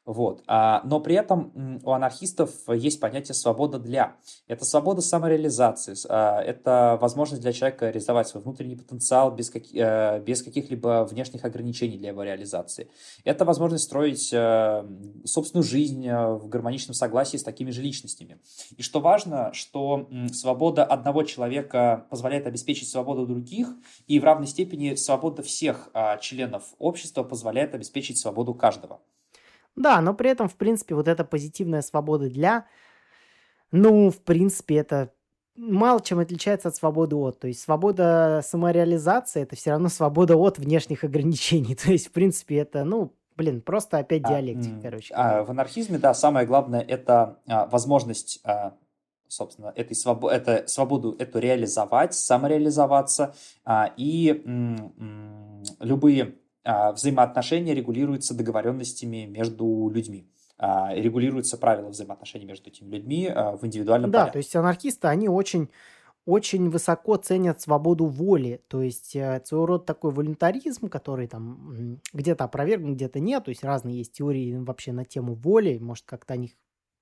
Вот. 0.07 0.41
А, 0.47 0.81
но 0.85 1.01
при 1.01 1.15
этом 1.15 1.81
у 1.83 1.91
анархистов 1.91 2.49
есть 2.69 3.01
понятие 3.01 3.35
«свобода 3.35 3.77
для». 3.77 4.15
Это 4.47 4.63
свобода 4.63 5.01
самореализации, 5.01 5.95
а, 6.07 6.41
это 6.41 6.97
возможность 7.01 7.41
для 7.41 7.51
человека 7.51 7.89
реализовать 7.89 8.29
свой 8.29 8.41
внутренний 8.41 8.77
потенциал 8.77 9.31
без, 9.31 9.49
как, 9.49 9.63
э, 9.73 10.21
без 10.21 10.43
каких-либо 10.43 11.05
внешних 11.11 11.43
ограничений 11.43 11.97
для 11.97 12.09
его 12.09 12.23
реализации. 12.23 12.89
Это 13.25 13.43
возможность 13.43 13.83
строить 13.83 14.29
э, 14.31 14.85
собственную 15.25 15.65
жизнь 15.65 16.07
э, 16.07 16.35
в 16.35 16.47
гармоничном 16.47 16.93
согласии 16.93 17.35
с 17.35 17.43
такими 17.43 17.71
же 17.71 17.81
личностями. 17.81 18.39
И 18.77 18.83
что 18.83 19.01
важно, 19.01 19.51
что 19.51 20.07
свобода 20.31 20.85
одного 20.85 21.23
человека 21.23 22.05
позволяет 22.09 22.47
обеспечить 22.47 22.89
свободу 22.89 23.27
других, 23.27 23.67
и 24.07 24.21
в 24.21 24.23
равной 24.23 24.47
степени 24.47 24.95
свобода 24.95 25.43
всех 25.43 25.89
а, 25.93 26.15
членов 26.17 26.63
общества 26.79 27.23
позволяет 27.23 27.75
обеспечить 27.75 28.17
свободу 28.17 28.53
каждого. 28.53 29.01
Да, 29.77 30.01
но 30.01 30.13
при 30.13 30.31
этом, 30.31 30.49
в 30.49 30.55
принципе, 30.55 30.95
вот 30.95 31.07
эта 31.07 31.23
позитивная 31.23 31.81
свобода 31.81 32.29
для, 32.29 32.65
ну, 33.71 34.09
в 34.09 34.17
принципе, 34.17 34.77
это 34.77 35.13
мало 35.55 36.01
чем 36.01 36.19
отличается 36.19 36.67
от 36.67 36.75
свободы 36.75 37.15
от. 37.15 37.39
То 37.39 37.47
есть 37.47 37.61
свобода 37.61 38.41
самореализации– 38.43 39.41
это 39.43 39.55
все 39.55 39.71
равно 39.71 39.89
свобода 39.89 40.35
от 40.35 40.57
внешних 40.57 41.03
ограничений. 41.03 41.75
То 41.83 41.91
есть, 41.91 42.07
в 42.07 42.11
принципе, 42.11 42.57
это, 42.57 42.83
ну, 42.83 43.13
блин, 43.35 43.61
просто 43.61 43.99
опять 43.99 44.23
а, 44.25 44.29
диалектика, 44.29 44.77
а, 44.77 44.81
короче. 44.81 45.13
А, 45.13 45.43
в 45.43 45.51
анархизме, 45.51 45.99
да, 45.99 46.13
самое 46.13 46.47
главное– 46.47 46.81
это 46.87 47.39
а, 47.47 47.67
возможность 47.67 48.39
а, 48.43 48.73
собственно, 49.27 49.73
этой 49.75 49.95
свобо 49.95 50.29
это, 50.29 50.65
свободу 50.67 51.15
эту 51.19 51.39
реализовать, 51.39 52.13
самореализоваться, 52.13 53.35
а, 53.65 53.91
и 53.97 54.41
м, 54.45 55.63
любые 55.79 56.23
а, 56.23 56.46
взаимоотношения 56.93 57.73
регулируются 57.73 58.33
договоренностями 58.33 59.25
между 59.25 59.89
людьми. 59.93 60.27
А, 60.59 60.91
регулируются 60.93 61.55
правила 61.55 61.89
взаимоотношений 61.89 62.45
между 62.45 62.69
этими 62.69 62.89
людьми 62.95 63.27
а, 63.27 63.55
в 63.57 63.65
индивидуальном 63.65 64.09
да, 64.09 64.19
порядке. 64.19 64.33
то 64.33 64.37
есть 64.37 64.55
анархисты, 64.55 65.07
они 65.07 65.29
очень 65.29 65.69
очень 66.25 66.69
высоко 66.69 67.15
ценят 67.15 67.61
свободу 67.61 68.05
воли, 68.05 68.61
то 68.67 68.81
есть 68.81 69.15
э, 69.15 69.41
своего 69.45 69.65
рода 69.65 69.85
такой 69.85 70.11
волюнтаризм, 70.11 70.89
который 70.89 71.27
там 71.27 72.01
где-то 72.11 72.43
опровергнут, 72.43 72.95
где-то 72.95 73.21
нет, 73.21 73.45
то 73.45 73.49
есть 73.49 73.63
разные 73.63 73.99
есть 73.99 74.11
теории 74.11 74.57
вообще 74.57 74.91
на 74.91 75.05
тему 75.05 75.35
воли, 75.35 75.77
может 75.77 76.03
как-то 76.05 76.33
о 76.33 76.37
них 76.37 76.51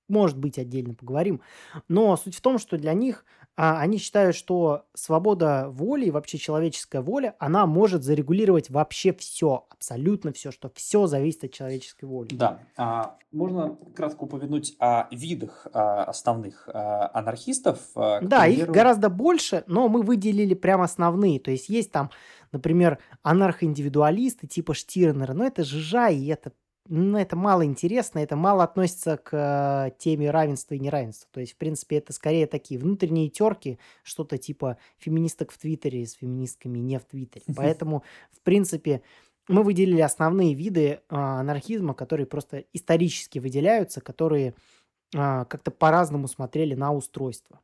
может 0.07 0.37
быть, 0.37 0.57
отдельно 0.57 0.93
поговорим. 0.93 1.41
Но 1.87 2.15
суть 2.17 2.35
в 2.35 2.41
том, 2.41 2.57
что 2.57 2.77
для 2.77 2.93
них 2.93 3.25
а, 3.57 3.79
они 3.79 3.97
считают, 3.97 4.35
что 4.35 4.83
свобода 4.93 5.67
воли 5.69 6.07
и 6.07 6.11
вообще 6.11 6.37
человеческая 6.37 7.01
воля, 7.01 7.35
она 7.39 7.65
может 7.65 8.03
зарегулировать 8.03 8.69
вообще 8.69 9.13
все, 9.13 9.65
абсолютно 9.69 10.33
все, 10.33 10.51
что 10.51 10.69
все 10.75 11.07
зависит 11.07 11.45
от 11.45 11.53
человеческой 11.53 12.05
воли. 12.05 12.29
Да. 12.33 12.59
А, 12.75 13.15
можно 13.31 13.77
кратко 13.95 14.23
упомянуть 14.23 14.75
о 14.79 15.07
видах 15.09 15.67
а, 15.71 16.03
основных 16.03 16.67
а, 16.67 17.09
анархистов? 17.13 17.79
А, 17.95 18.19
да, 18.19 18.41
примеру... 18.41 18.61
их 18.63 18.75
гораздо 18.75 19.09
больше, 19.09 19.63
но 19.67 19.87
мы 19.87 20.01
выделили 20.01 20.53
прям 20.53 20.81
основные. 20.81 21.39
То 21.39 21.51
есть 21.51 21.69
есть 21.69 21.91
там, 21.91 22.09
например, 22.51 22.99
анархоиндивидуалисты 23.23 24.47
типа 24.47 24.73
Штирнера, 24.73 25.31
но 25.31 25.45
это 25.45 25.63
жижа, 25.63 26.09
и 26.09 26.25
это 26.27 26.51
ну, 26.87 27.17
это 27.17 27.35
мало 27.35 27.65
интересно, 27.65 28.19
это 28.19 28.35
мало 28.35 28.63
относится 28.63 29.17
к 29.17 29.33
э, 29.33 29.91
теме 29.97 30.29
равенства 30.29 30.75
и 30.75 30.79
неравенства. 30.79 31.27
То 31.31 31.39
есть, 31.39 31.53
в 31.53 31.57
принципе, 31.57 31.97
это 31.97 32.13
скорее 32.13 32.45
такие 32.45 32.79
внутренние 32.79 33.29
терки, 33.29 33.79
что-то 34.03 34.37
типа 34.37 34.77
феминисток 34.97 35.51
в 35.51 35.57
Твиттере 35.57 36.05
с 36.05 36.13
феминистками 36.13 36.77
не 36.77 36.99
в 36.99 37.05
Твиттере. 37.05 37.45
Поэтому, 37.55 38.03
в 38.31 38.41
принципе, 38.41 39.01
мы 39.47 39.63
выделили 39.63 40.01
основные 40.01 40.53
виды 40.53 40.81
э, 40.87 40.99
анархизма, 41.09 41.93
которые 41.93 42.27
просто 42.27 42.65
исторически 42.73 43.39
выделяются, 43.39 44.01
которые 44.01 44.53
э, 45.13 45.45
как-то 45.45 45.71
по-разному 45.71 46.27
смотрели 46.27 46.75
на 46.75 46.93
устройство. 46.93 47.59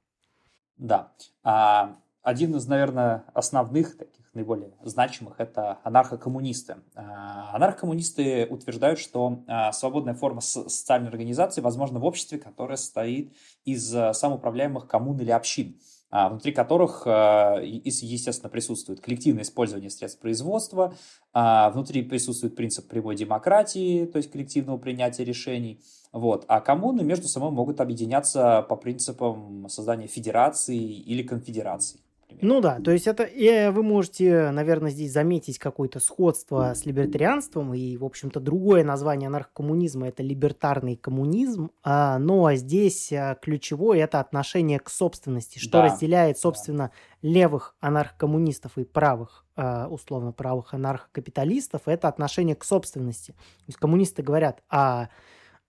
Да. 0.78 1.12
А, 1.44 1.96
один 2.24 2.56
из, 2.56 2.68
наверное, 2.68 3.24
основных 3.34 3.98
таких 3.98 4.21
наиболее 4.34 4.72
значимых– 4.84 5.36
это 5.40 5.80
анархокоммунисты. 5.84 6.78
А, 6.96 7.56
анархокоммунисты 7.56 8.48
утверждают, 8.50 9.00
что 9.00 9.44
а, 9.48 9.72
свободная 9.72 10.14
форма 10.14 10.42
социальной 10.42 11.10
организации 11.10 11.62
возможна 11.62 12.00
в 12.00 12.06
обществе, 12.06 12.38
которое 12.38 12.78
состоит 12.78 13.34
из 13.66 13.94
а, 13.94 14.14
самоуправляемых 14.14 14.88
коммун 14.88 15.20
или 15.20 15.32
общин 15.32 15.78
внутри 16.14 16.52
которых, 16.52 17.06
естественно, 17.06 18.50
присутствует 18.50 19.00
коллективное 19.00 19.44
использование 19.44 19.90
средств 19.90 20.20
производства, 20.20 20.94
внутри 21.34 22.02
присутствует 22.02 22.54
принцип 22.54 22.90
прямой 22.90 23.16
демократии, 23.16 24.06
то 24.08 24.18
есть 24.18 24.30
коллективного 24.30 24.78
принятия 24.78 25.24
решений, 25.24 25.82
вот. 26.12 26.44
А 26.50 26.60
коммуны 26.60 27.04
между 27.04 27.30
собой 27.30 27.52
могут 27.52 27.80
объединяться 27.80 28.62
по 28.64 28.76
принципам 28.76 29.70
создания 29.70 30.08
федерации 30.08 30.78
или 30.78 31.24
конфедерации. 31.24 32.01
Ну 32.42 32.60
да, 32.60 32.80
то 32.80 32.92
есть 32.92 33.08
это 33.08 33.24
и 33.24 33.70
вы 33.70 33.84
можете, 33.84 34.50
наверное, 34.52 34.90
здесь 34.90 35.12
заметить 35.12 35.60
какое-то 35.60 36.00
сходство 36.00 36.74
с 36.74 36.86
либертарианством, 36.86 37.74
и, 37.74 37.98
в 37.98 38.04
общем-то, 38.04 38.40
другое 38.40 38.84
название 38.84 39.28
анархокоммунизма– 39.28 40.08
это 40.10 40.24
либертарный 40.24 40.96
коммунизм, 40.96 41.70
а, 41.84 42.18
но 42.18 42.52
здесь 42.56 43.14
а, 43.14 43.36
ключевое– 43.36 44.00
это 44.04 44.20
отношение 44.20 44.80
к 44.80 44.90
собственности, 44.90 45.60
что 45.60 45.74
да, 45.74 45.86
разделяет, 45.86 46.40
собственно, 46.40 46.92
да. 47.22 47.30
левых 47.30 47.76
анархокоммунистов 47.80 48.78
и 48.78 48.86
правых, 48.86 49.46
а, 49.56 49.88
условно, 49.88 50.32
правых 50.32 50.74
анархокапиталистов– 50.74 51.84
это 51.86 52.08
отношение 52.08 52.56
к 52.56 52.64
собственности. 52.64 53.34
То 53.34 53.68
есть 53.68 53.78
коммунисты 53.78 54.24
говорят 54.24 54.64
о 54.68 55.08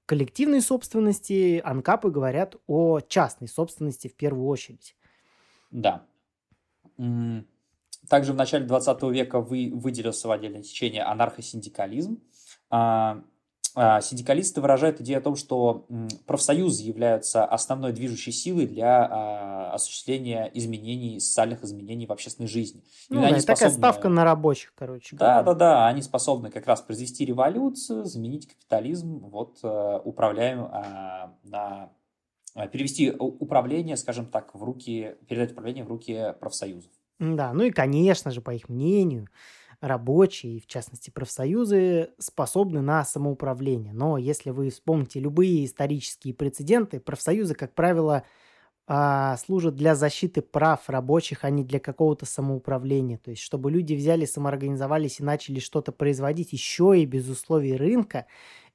коллективной 0.07 0.62
собственности, 0.62 1.61
анкапы 1.62 2.11
говорят 2.11 2.57
о 2.66 3.01
частной 3.01 3.49
собственности 3.49 4.09
в 4.09 4.16
первую 4.16 4.47
очередь. 4.47 4.97
Да. 5.70 6.05
Также 8.09 8.32
в 8.32 8.36
начале 8.36 8.66
20 8.66 9.03
века 9.05 9.40
вы, 9.40 9.70
выделился 9.72 10.28
в 10.28 10.32
отдельное 10.32 10.62
течение 10.62 11.03
анархосиндикализм. 11.03 12.20
А, 12.68 13.22
а, 13.74 14.01
синдикалисты 14.01 14.61
выражают 14.61 15.01
идею 15.01 15.20
о 15.20 15.22
том, 15.22 15.36
что 15.36 15.86
профсоюзы 16.26 16.82
являются 16.82 17.45
основной 17.45 17.93
движущей 17.93 18.32
силой 18.32 18.66
для 18.66 19.07
а, 19.07 19.72
осуществления 19.72 20.51
изменений, 20.53 21.20
социальных 21.20 21.62
изменений 21.62 22.07
в 22.07 22.12
общественной 22.12 22.49
жизни. 22.49 22.82
Ну, 23.09 23.20
да, 23.20 23.28
способны... 23.28 23.47
такая 23.47 23.70
ставка 23.70 24.09
на 24.09 24.24
рабочих, 24.24 24.74
короче. 24.74 25.16
Да, 25.16 25.43
да, 25.43 25.55
да, 25.55 25.86
они 25.86 26.03
способны 26.03 26.51
как 26.51 26.66
раз 26.66 26.82
произвести 26.82 27.24
революцию, 27.24 28.05
заменить 28.05 28.49
капитализм, 28.49 29.20
вот 29.28 29.59
управляем 29.62 30.68
на 31.45 31.90
Э, 31.93 32.01
перевести 32.55 33.11
управление, 33.11 33.96
скажем 33.96 34.26
так, 34.26 34.55
в 34.55 34.62
руки, 34.62 35.16
передать 35.28 35.53
управление 35.53 35.84
в 35.84 35.88
руки 35.88 36.34
профсоюзов. 36.40 36.90
Да, 37.18 37.53
ну 37.53 37.64
и, 37.64 37.70
конечно 37.70 38.30
же, 38.30 38.40
по 38.40 38.53
их 38.53 38.68
мнению, 38.68 39.28
рабочие, 39.80 40.61
в 40.61 40.66
частности 40.66 41.11
профсоюзы, 41.11 42.11
способны 42.18 42.80
на 42.82 43.05
самоуправление. 43.05 43.92
Но 43.92 44.18
если 44.18 44.50
вы 44.50 44.70
вспомните 44.70 45.20
любые 45.20 45.64
исторические 45.64 46.34
прецеденты, 46.34 47.00
профсоюзы, 47.00 47.55
как 47.55 47.74
правило, 47.74 48.24
а, 48.86 49.36
служат 49.38 49.76
для 49.76 49.94
защиты 49.94 50.42
прав 50.42 50.88
рабочих, 50.90 51.44
а 51.44 51.50
не 51.50 51.64
для 51.64 51.80
какого-то 51.80 52.26
самоуправления. 52.26 53.18
То 53.18 53.30
есть, 53.30 53.42
чтобы 53.42 53.70
люди 53.70 53.94
взяли, 53.94 54.26
самоорганизовались 54.26 55.20
и 55.20 55.24
начали 55.24 55.61
что-то 55.61 55.92
производить 55.92 56.53
еще 56.53 57.00
и 57.00 57.07
без 57.07 57.28
условий 57.28 57.76
рынка, 57.76 58.26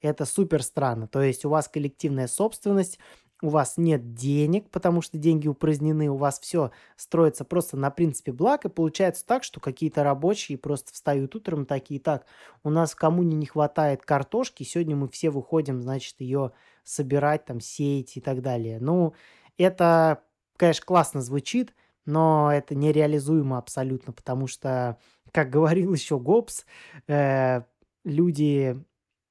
это 0.02 0.26
супер 0.26 0.64
странно. 0.64 1.08
То 1.08 1.22
есть, 1.22 1.46
у 1.46 1.50
вас 1.50 1.68
коллективная 1.68 2.28
собственность, 2.28 3.00
у 3.42 3.50
вас 3.50 3.78
нет 3.78 4.14
денег, 4.14 4.70
потому 4.72 5.02
что 5.02 5.18
деньги 5.18 5.48
упразднены, 5.48 6.10
у 6.10 6.16
вас 6.16 6.40
все 6.40 6.72
строится 6.96 7.46
просто 7.46 7.78
на 7.78 7.92
принципе 7.92 8.32
благ, 8.32 8.66
и 8.66 8.70
получается 8.70 9.26
так, 9.26 9.44
что 9.44 9.60
какие-то 9.60 10.04
рабочие 10.04 10.58
просто 10.58 10.94
встают 10.94 11.36
утром 11.36 11.66
такие, 11.66 12.00
так, 12.00 12.26
у 12.64 12.70
нас 12.70 12.92
в 12.94 12.96
коммуне 12.96 13.36
не 13.36 13.46
хватает 13.46 14.04
картошки, 14.04 14.64
сегодня 14.64 14.96
мы 14.96 15.08
все 15.08 15.30
выходим, 15.30 15.82
значит, 15.82 16.16
ее 16.20 16.52
собирать, 16.84 17.46
там, 17.46 17.60
сеять 17.60 18.18
и 18.18 18.22
так 18.22 18.42
далее. 18.42 18.80
Ну, 18.80 19.14
это, 19.58 20.24
конечно, 20.56 20.86
классно 20.86 21.22
звучит, 21.22 21.76
но 22.06 22.52
это 22.52 22.74
нереализуемо 22.74 23.58
абсолютно, 23.58 24.14
потому 24.14 24.48
что, 24.48 24.98
как 25.32 25.50
говорил 25.50 25.94
еще 25.94 26.18
Гоббс, 26.20 26.66
э, 27.08 27.62
люди 28.04 28.84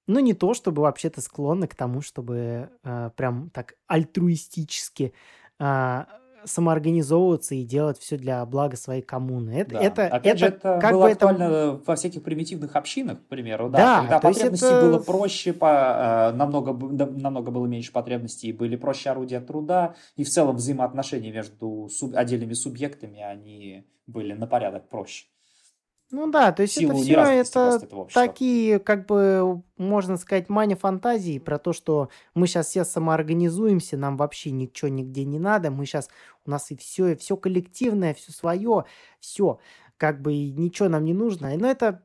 ну, 0.07 0.21
не 0.21 0.35
то, 0.35 0.55
чтобы 0.55 0.83
вообще-то 0.83 1.21
склонны 1.21 1.67
к 1.67 1.75
тому, 1.75 2.01
чтобы 2.01 2.71
э, 2.85 3.11
прям 3.17 3.51
так 3.51 3.75
альтруистически 3.87 5.13
э, 5.59 6.05
самоорганизовываться 6.45 7.55
и 7.55 7.65
делать 7.65 7.99
все 7.99 8.17
для 8.17 8.45
блага 8.47 8.77
своей 8.77 9.03
коммуны. 9.03 9.51
Это, 9.51 9.71
да. 9.73 9.81
это, 9.81 10.07
Опять 10.07 10.27
это, 10.27 10.39
же, 10.39 10.47
это 10.47 10.79
как 10.81 10.93
было 10.93 11.03
бы 11.03 11.09
это... 11.11 11.29
актуально 11.29 11.81
во 11.85 11.97
всяких 11.97 12.23
примитивных 12.23 12.77
общинах, 12.77 13.19
к 13.19 13.27
примеру, 13.27 13.69
да, 13.69 13.79
Да, 13.79 14.01
когда 14.03 14.21
потребностей 14.21 14.67
это- 14.67 14.81
было 14.81 14.99
проще, 15.01 15.53
по, 15.53 16.31
э, 16.33 16.37
намного, 16.37 16.73
намного 16.73 17.51
было 17.51 17.67
меньше 17.67 17.93
потребностей, 17.93 18.53
были 18.53 18.77
проще 18.77 19.11
орудия 19.11 19.41
труда, 19.41 19.97
и 20.17 20.25
в 20.25 20.29
целом 20.29 20.57
взаимоотношения 20.57 21.33
между 21.33 21.89
суб- 21.91 22.15
отдельными 22.15 22.53
субъектами, 22.53 23.21
они 23.21 23.85
были 24.07 24.33
на 24.33 24.47
порядок 24.47 24.89
проще. 24.89 25.27
Ну 26.11 26.31
да, 26.31 26.53
то 26.53 26.63
есть 26.63 26.77
это 26.79 26.95
все 26.95 27.25
это 27.41 27.89
такие, 28.13 28.79
как 28.79 29.07
бы, 29.07 29.63
можно 29.77 30.17
сказать, 30.17 30.49
мани 30.49 30.77
фантазии 30.77 31.39
про 31.41 31.59
то, 31.59 31.73
что 31.73 32.11
мы 32.35 32.47
сейчас 32.47 32.69
все 32.69 32.85
самоорганизуемся, 32.85 33.97
нам 33.97 34.17
вообще 34.17 34.53
ничего 34.53 34.89
нигде 34.89 35.25
не 35.25 35.41
надо, 35.41 35.71
мы 35.73 35.85
сейчас, 35.85 36.09
у 36.45 36.51
нас 36.51 36.71
и 36.71 36.77
все, 36.77 37.09
и 37.09 37.17
все 37.17 37.37
коллективное, 37.37 38.15
все 38.15 38.31
свое, 38.31 38.85
все, 39.19 39.59
как 39.97 40.23
бы 40.23 40.33
и 40.33 40.53
ничего 40.53 40.89
нам 40.89 41.05
не 41.05 41.13
нужно. 41.13 41.53
Но 41.57 41.69
это, 41.69 42.05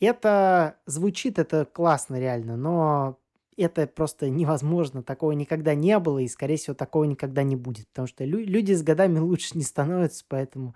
это 0.00 0.76
звучит, 0.86 1.38
это 1.38 1.64
классно 1.64 2.18
реально, 2.18 2.56
но 2.56 3.18
это 3.56 3.86
просто 3.86 4.28
невозможно, 4.30 5.02
такого 5.02 5.32
никогда 5.32 5.74
не 5.74 5.98
было, 5.98 6.18
и, 6.18 6.28
скорее 6.28 6.56
всего, 6.56 6.74
такого 6.74 7.04
никогда 7.04 7.42
не 7.42 7.56
будет, 7.56 7.88
потому 7.88 8.08
что 8.08 8.24
лю- 8.24 8.44
люди 8.44 8.72
с 8.72 8.82
годами 8.82 9.18
лучше 9.18 9.56
не 9.56 9.62
становятся, 9.62 10.24
поэтому 10.28 10.74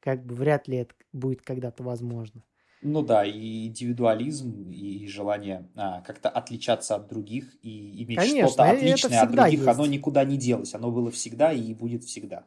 как 0.00 0.24
бы 0.24 0.34
вряд 0.34 0.68
ли 0.68 0.78
это 0.78 0.94
будет 1.12 1.42
когда-то 1.42 1.82
возможно. 1.82 2.42
Ну 2.80 3.02
да, 3.02 3.24
и 3.24 3.66
индивидуализм, 3.66 4.70
и 4.70 5.06
желание 5.08 5.68
а, 5.74 6.00
как-то 6.02 6.28
отличаться 6.28 6.94
от 6.94 7.08
других 7.08 7.56
и 7.60 8.04
иметь 8.04 8.16
Конечно, 8.18 8.48
что-то 8.48 8.64
э- 8.68 8.76
отличное 8.76 9.20
от 9.22 9.32
других, 9.32 9.66
оно 9.66 9.82
есть. 9.82 9.92
никуда 9.94 10.24
не 10.24 10.36
делось, 10.36 10.74
оно 10.74 10.92
было 10.92 11.10
всегда 11.10 11.52
и 11.52 11.74
будет 11.74 12.04
всегда. 12.04 12.44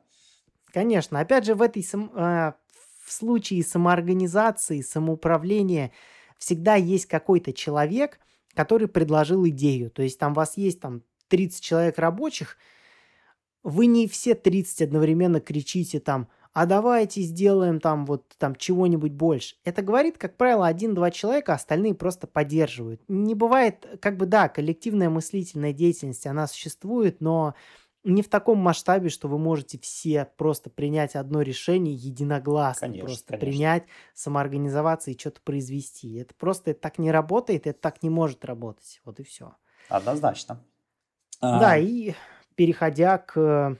Конечно, 0.71 1.19
опять 1.19 1.45
же, 1.45 1.53
в 1.53 1.61
этой 1.61 1.83
сам- 1.83 2.11
а, 2.15 2.55
в 3.03 3.11
случае 3.11 3.61
самоорганизации, 3.63 4.79
самоуправления 4.79 5.91
всегда 6.37 6.75
есть 6.75 7.07
какой-то 7.07 7.51
человек, 7.51 8.19
который 8.53 8.87
предложил 8.87 9.45
идею. 9.49 9.91
То 9.91 10.01
есть 10.01 10.17
там 10.17 10.31
у 10.31 10.35
вас 10.35 10.55
есть 10.55 10.79
там 10.79 11.03
30 11.27 11.61
человек 11.61 11.97
рабочих, 11.99 12.57
вы 13.63 13.85
не 13.85 14.07
все 14.07 14.33
30 14.33 14.81
одновременно 14.81 15.39
кричите 15.41 15.99
там, 15.99 16.29
а 16.53 16.65
давайте 16.65 17.21
сделаем 17.21 17.79
там 17.79 18.05
вот 18.05 18.27
там 18.37 18.55
чего-нибудь 18.55 19.13
больше. 19.13 19.55
Это 19.63 19.81
говорит, 19.81 20.17
как 20.17 20.35
правило, 20.37 20.67
один-два 20.67 21.11
человека, 21.11 21.53
а 21.53 21.55
остальные 21.55 21.95
просто 21.95 22.27
поддерживают. 22.27 23.01
Не 23.07 23.35
бывает, 23.35 23.85
как 24.01 24.17
бы, 24.17 24.25
да, 24.25 24.49
коллективная 24.49 25.09
мыслительная 25.09 25.73
деятельность, 25.73 26.27
она 26.27 26.47
существует, 26.47 27.21
но 27.21 27.55
не 28.03 28.21
в 28.21 28.29
таком 28.29 28.57
масштабе, 28.57 29.09
что 29.09 29.27
вы 29.27 29.37
можете 29.37 29.79
все 29.79 30.25
просто 30.37 30.69
принять 30.69 31.15
одно 31.15 31.41
решение 31.41 31.93
единогласно, 31.93 32.87
Конечно, 32.87 33.05
просто 33.05 33.27
конечно. 33.27 33.45
принять, 33.45 33.83
самоорганизоваться 34.13 35.11
и 35.11 35.17
что-то 35.17 35.39
произвести. 35.41 36.15
Это 36.15 36.33
просто 36.35 36.73
так 36.73 36.97
не 36.97 37.11
работает, 37.11 37.67
это 37.67 37.79
так 37.79 38.01
не 38.03 38.09
может 38.09 38.43
работать. 38.43 39.01
Вот 39.05 39.19
и 39.19 39.23
все. 39.23 39.53
Однозначно. 39.87 40.63
Да, 41.41 41.73
А, 41.73 41.77
и 41.77 42.13
переходя 42.55 43.17
к 43.17 43.69
ну, 43.69 43.77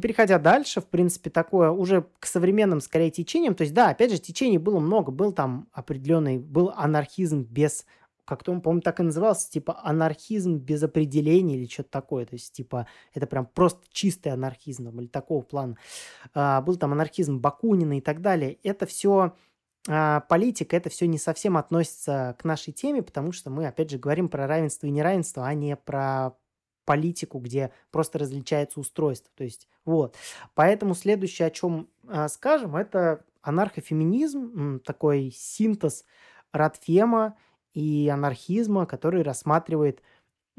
переходя 0.00 0.38
дальше, 0.38 0.80
в 0.80 0.86
принципе, 0.86 1.30
такое 1.30 1.70
уже 1.70 2.06
к 2.18 2.26
современным, 2.26 2.80
скорее, 2.80 3.10
течениям. 3.10 3.54
То 3.54 3.62
есть, 3.62 3.74
да, 3.74 3.90
опять 3.90 4.10
же, 4.10 4.18
течений 4.18 4.58
было 4.58 4.80
много. 4.80 5.12
Был 5.12 5.32
там 5.32 5.68
определенный, 5.72 6.38
был 6.38 6.72
анархизм 6.74 7.42
без, 7.42 7.84
как-то 8.24 8.52
он, 8.52 8.60
по-моему, 8.60 8.80
так 8.80 9.00
и 9.00 9.02
назывался, 9.02 9.50
типа 9.50 9.80
анархизм 9.82 10.56
без 10.56 10.82
определения 10.82 11.56
или 11.56 11.66
что-то 11.66 11.90
такое. 11.90 12.24
То 12.24 12.34
есть, 12.34 12.52
типа, 12.52 12.86
это 13.12 13.26
прям 13.26 13.46
просто 13.46 13.82
чистый 13.90 14.28
анархизм 14.28 14.88
или 14.98 15.08
такого 15.08 15.42
плана. 15.42 15.76
А, 16.34 16.60
был 16.62 16.76
там 16.76 16.92
анархизм 16.92 17.40
Бакунина 17.40 17.98
и 17.98 18.00
так 18.00 18.20
далее. 18.20 18.58
Это 18.62 18.86
все 18.86 19.34
политика, 19.84 20.76
это 20.76 20.90
все 20.90 21.08
не 21.08 21.18
совсем 21.18 21.56
относится 21.56 22.36
к 22.38 22.44
нашей 22.44 22.72
теме, 22.72 23.02
потому 23.02 23.32
что 23.32 23.50
мы, 23.50 23.66
опять 23.66 23.90
же, 23.90 23.98
говорим 23.98 24.28
про 24.28 24.46
равенство 24.46 24.86
и 24.86 24.90
неравенство, 24.90 25.44
а 25.44 25.54
не 25.54 25.74
про 25.74 26.36
политику, 26.84 27.38
где 27.38 27.72
просто 27.90 28.18
различается 28.18 28.80
устройство. 28.80 29.30
То 29.36 29.44
есть, 29.44 29.68
вот. 29.84 30.16
Поэтому 30.54 30.94
следующее, 30.94 31.48
о 31.48 31.50
чем 31.50 31.88
а, 32.08 32.28
скажем, 32.28 32.76
это 32.76 33.24
анархофеминизм, 33.42 34.80
такой 34.80 35.32
синтез 35.34 36.04
радфема 36.52 37.36
и 37.74 38.08
анархизма, 38.12 38.86
который 38.86 39.22
рассматривает 39.22 40.02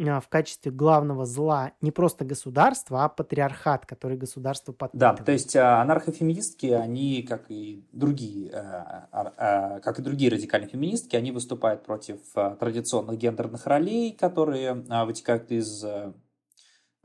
в 0.04 0.28
качестве 0.30 0.72
главного 0.72 1.26
зла 1.26 1.72
не 1.82 1.92
просто 1.92 2.26
государство, 2.26 3.04
а 3.04 3.10
патриархат, 3.10 3.86
который 3.86 4.18
государство 4.18 4.74
Да, 4.74 4.78
подпитывает. 4.78 5.26
то 5.26 5.32
есть 5.32 5.56
а, 5.56 5.82
анархофеминистки, 5.82 6.68
они, 6.68 7.24
как 7.24 7.46
и 7.50 7.88
другие, 7.92 8.50
э, 8.52 8.56
а, 8.56 9.34
а, 9.38 9.80
как 9.80 10.00
и 10.00 10.02
другие 10.02 10.32
радикальные 10.32 10.70
феминистки, 10.70 11.16
они 11.16 11.32
выступают 11.32 11.84
против 11.86 12.20
а, 12.36 12.56
традиционных 12.56 13.18
гендерных 13.18 13.66
ролей, 13.66 14.12
которые 14.12 14.84
а, 14.90 15.06
вытекают 15.06 15.52
из 15.52 15.84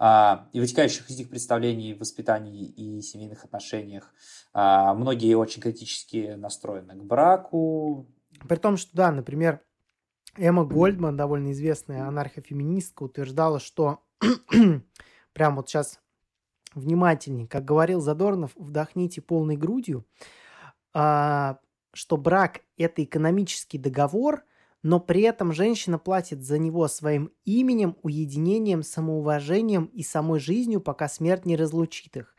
а, 0.00 0.48
и 0.52 0.60
вытекающих 0.60 1.10
из 1.10 1.18
них 1.18 1.28
представлений 1.28 1.94
в 1.94 1.98
воспитании 2.00 2.66
и 2.66 3.00
семейных 3.02 3.44
отношениях. 3.44 4.12
А, 4.52 4.94
Многие 4.94 5.34
очень 5.34 5.60
критически 5.60 6.34
настроены 6.36 6.94
к 6.94 7.02
браку. 7.02 8.06
При 8.48 8.56
том, 8.56 8.76
что, 8.76 8.90
да, 8.96 9.10
например, 9.10 9.60
Эмма 10.38 10.64
Гольдман, 10.64 11.16
довольно 11.16 11.52
известная 11.52 12.06
анархофеминистка, 12.06 13.02
утверждала, 13.02 13.58
что 13.58 14.04
прям 15.32 15.56
вот 15.56 15.68
сейчас 15.68 16.00
внимательнее, 16.74 17.48
как 17.48 17.64
говорил 17.64 18.00
Задорнов, 18.00 18.52
вдохните 18.54 19.20
полной 19.20 19.56
грудью, 19.56 20.06
а, 20.94 21.58
что 21.92 22.16
брак– 22.16 22.60
это 22.76 23.02
экономический 23.02 23.78
договор, 23.78 24.44
но 24.82 25.00
при 25.00 25.22
этом 25.22 25.52
женщина 25.52 25.98
платит 25.98 26.42
за 26.44 26.58
него 26.58 26.86
своим 26.86 27.32
именем, 27.44 27.96
уединением, 28.02 28.82
самоуважением 28.82 29.86
и 29.86 30.02
самой 30.02 30.38
жизнью, 30.38 30.80
пока 30.80 31.08
смерть 31.08 31.46
не 31.46 31.56
разлучит 31.56 32.16
их. 32.16 32.36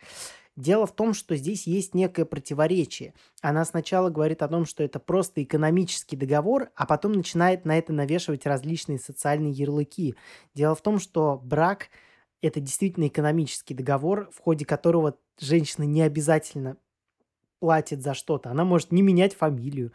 Дело 0.60 0.86
в 0.86 0.92
том, 0.94 1.14
что 1.14 1.38
здесь 1.38 1.68
есть 1.68 1.96
некое 1.96 2.26
противоречие. 2.26 3.14
Она 3.42 3.64
сначала 3.64 4.10
говорит 4.10 4.44
о 4.44 4.50
том, 4.50 4.66
что 4.66 4.84
это 4.84 5.00
просто 5.00 5.42
экономический 5.42 6.18
договор, 6.18 6.70
а 6.76 6.86
потом 6.86 7.14
начинает 7.14 7.64
на 7.64 7.78
это 7.78 7.94
навешивать 7.94 8.46
различные 8.46 9.00
социальные 9.00 9.54
ярлыки. 9.54 10.16
Дело 10.54 10.76
в 10.76 10.82
том, 10.82 11.00
что 11.00 11.40
брак– 11.42 11.88
это 12.42 12.60
действительно 12.60 13.08
экономический 13.08 13.74
договор, 13.74 14.30
в 14.34 14.42
ходе 14.42 14.66
которого 14.66 15.18
женщина 15.40 15.86
не 15.86 16.02
обязательно 16.02 16.76
платит 17.62 18.02
за 18.02 18.14
что-то. 18.14 18.52
Она 18.52 18.66
может 18.66 18.92
не 18.92 19.02
менять 19.02 19.34
фамилию, 19.34 19.94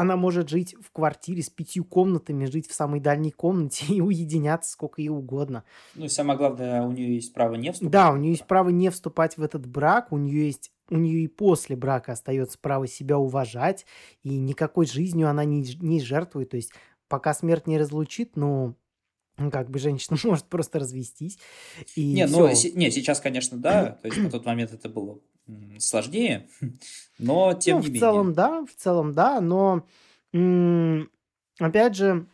она 0.00 0.16
может 0.16 0.48
жить 0.48 0.74
в 0.80 0.90
квартире 0.90 1.42
с 1.42 1.50
пятью 1.50 1.84
комнатами, 1.84 2.44
жить 2.46 2.68
в 2.68 2.74
самой 2.74 3.00
дальней 3.00 3.30
комнате 3.30 3.86
и 3.92 4.00
уединяться 4.00 4.70
сколько 4.72 5.00
ей 5.00 5.08
угодно. 5.10 5.64
Ну 5.94 6.06
и 6.06 6.08
самое 6.08 6.38
главное, 6.38 6.82
у 6.82 6.92
нее 6.92 7.14
есть 7.14 7.32
право 7.32 7.54
не 7.54 7.72
вступать. 7.72 7.92
Да, 7.92 8.12
у 8.12 8.16
нее 8.16 8.32
есть 8.32 8.46
право 8.46 8.68
не 8.70 8.90
вступать 8.90 9.36
в 9.36 9.42
этот 9.42 9.66
брак, 9.66 10.12
у 10.12 10.16
нее 10.18 10.46
есть 10.46 10.70
у 10.90 10.96
нее 10.96 11.20
и 11.24 11.28
после 11.28 11.76
брака 11.76 12.12
остается 12.12 12.58
право 12.58 12.86
себя 12.86 13.18
уважать, 13.18 13.84
и 14.22 14.38
никакой 14.38 14.86
жизнью 14.86 15.28
она 15.28 15.44
не, 15.44 15.62
не 15.80 16.00
жертвует. 16.00 16.48
То 16.50 16.56
есть 16.56 16.72
пока 17.08 17.34
смерть 17.34 17.66
не 17.66 17.76
разлучит, 17.78 18.36
ну, 18.36 18.74
ну, 19.36 19.50
как 19.50 19.70
бы 19.70 19.78
женщина 19.78 20.16
может 20.24 20.46
просто 20.46 20.78
развестись. 20.78 21.38
И 21.94 22.14
Не, 22.14 22.26
ну, 22.26 22.48
всё. 22.48 22.54
се- 22.54 22.72
не, 22.72 22.90
сейчас, 22.90 23.20
конечно, 23.20 23.58
да, 23.58 23.98
то 24.00 24.06
есть 24.08 24.18
на 24.18 24.30
тот 24.30 24.46
момент 24.46 24.72
это 24.72 24.88
было 24.88 25.20
сложнее, 25.78 26.48
но 27.18 27.54
тем 27.54 27.78
ну, 27.78 27.82
не 27.82 27.86
в 27.86 27.88
менее. 27.88 28.00
целом, 28.00 28.32
да, 28.34 28.64
в 28.64 28.74
целом, 28.74 29.12
да, 29.12 29.40
но 29.40 29.86
опять 31.58 31.96
же, 31.96 32.26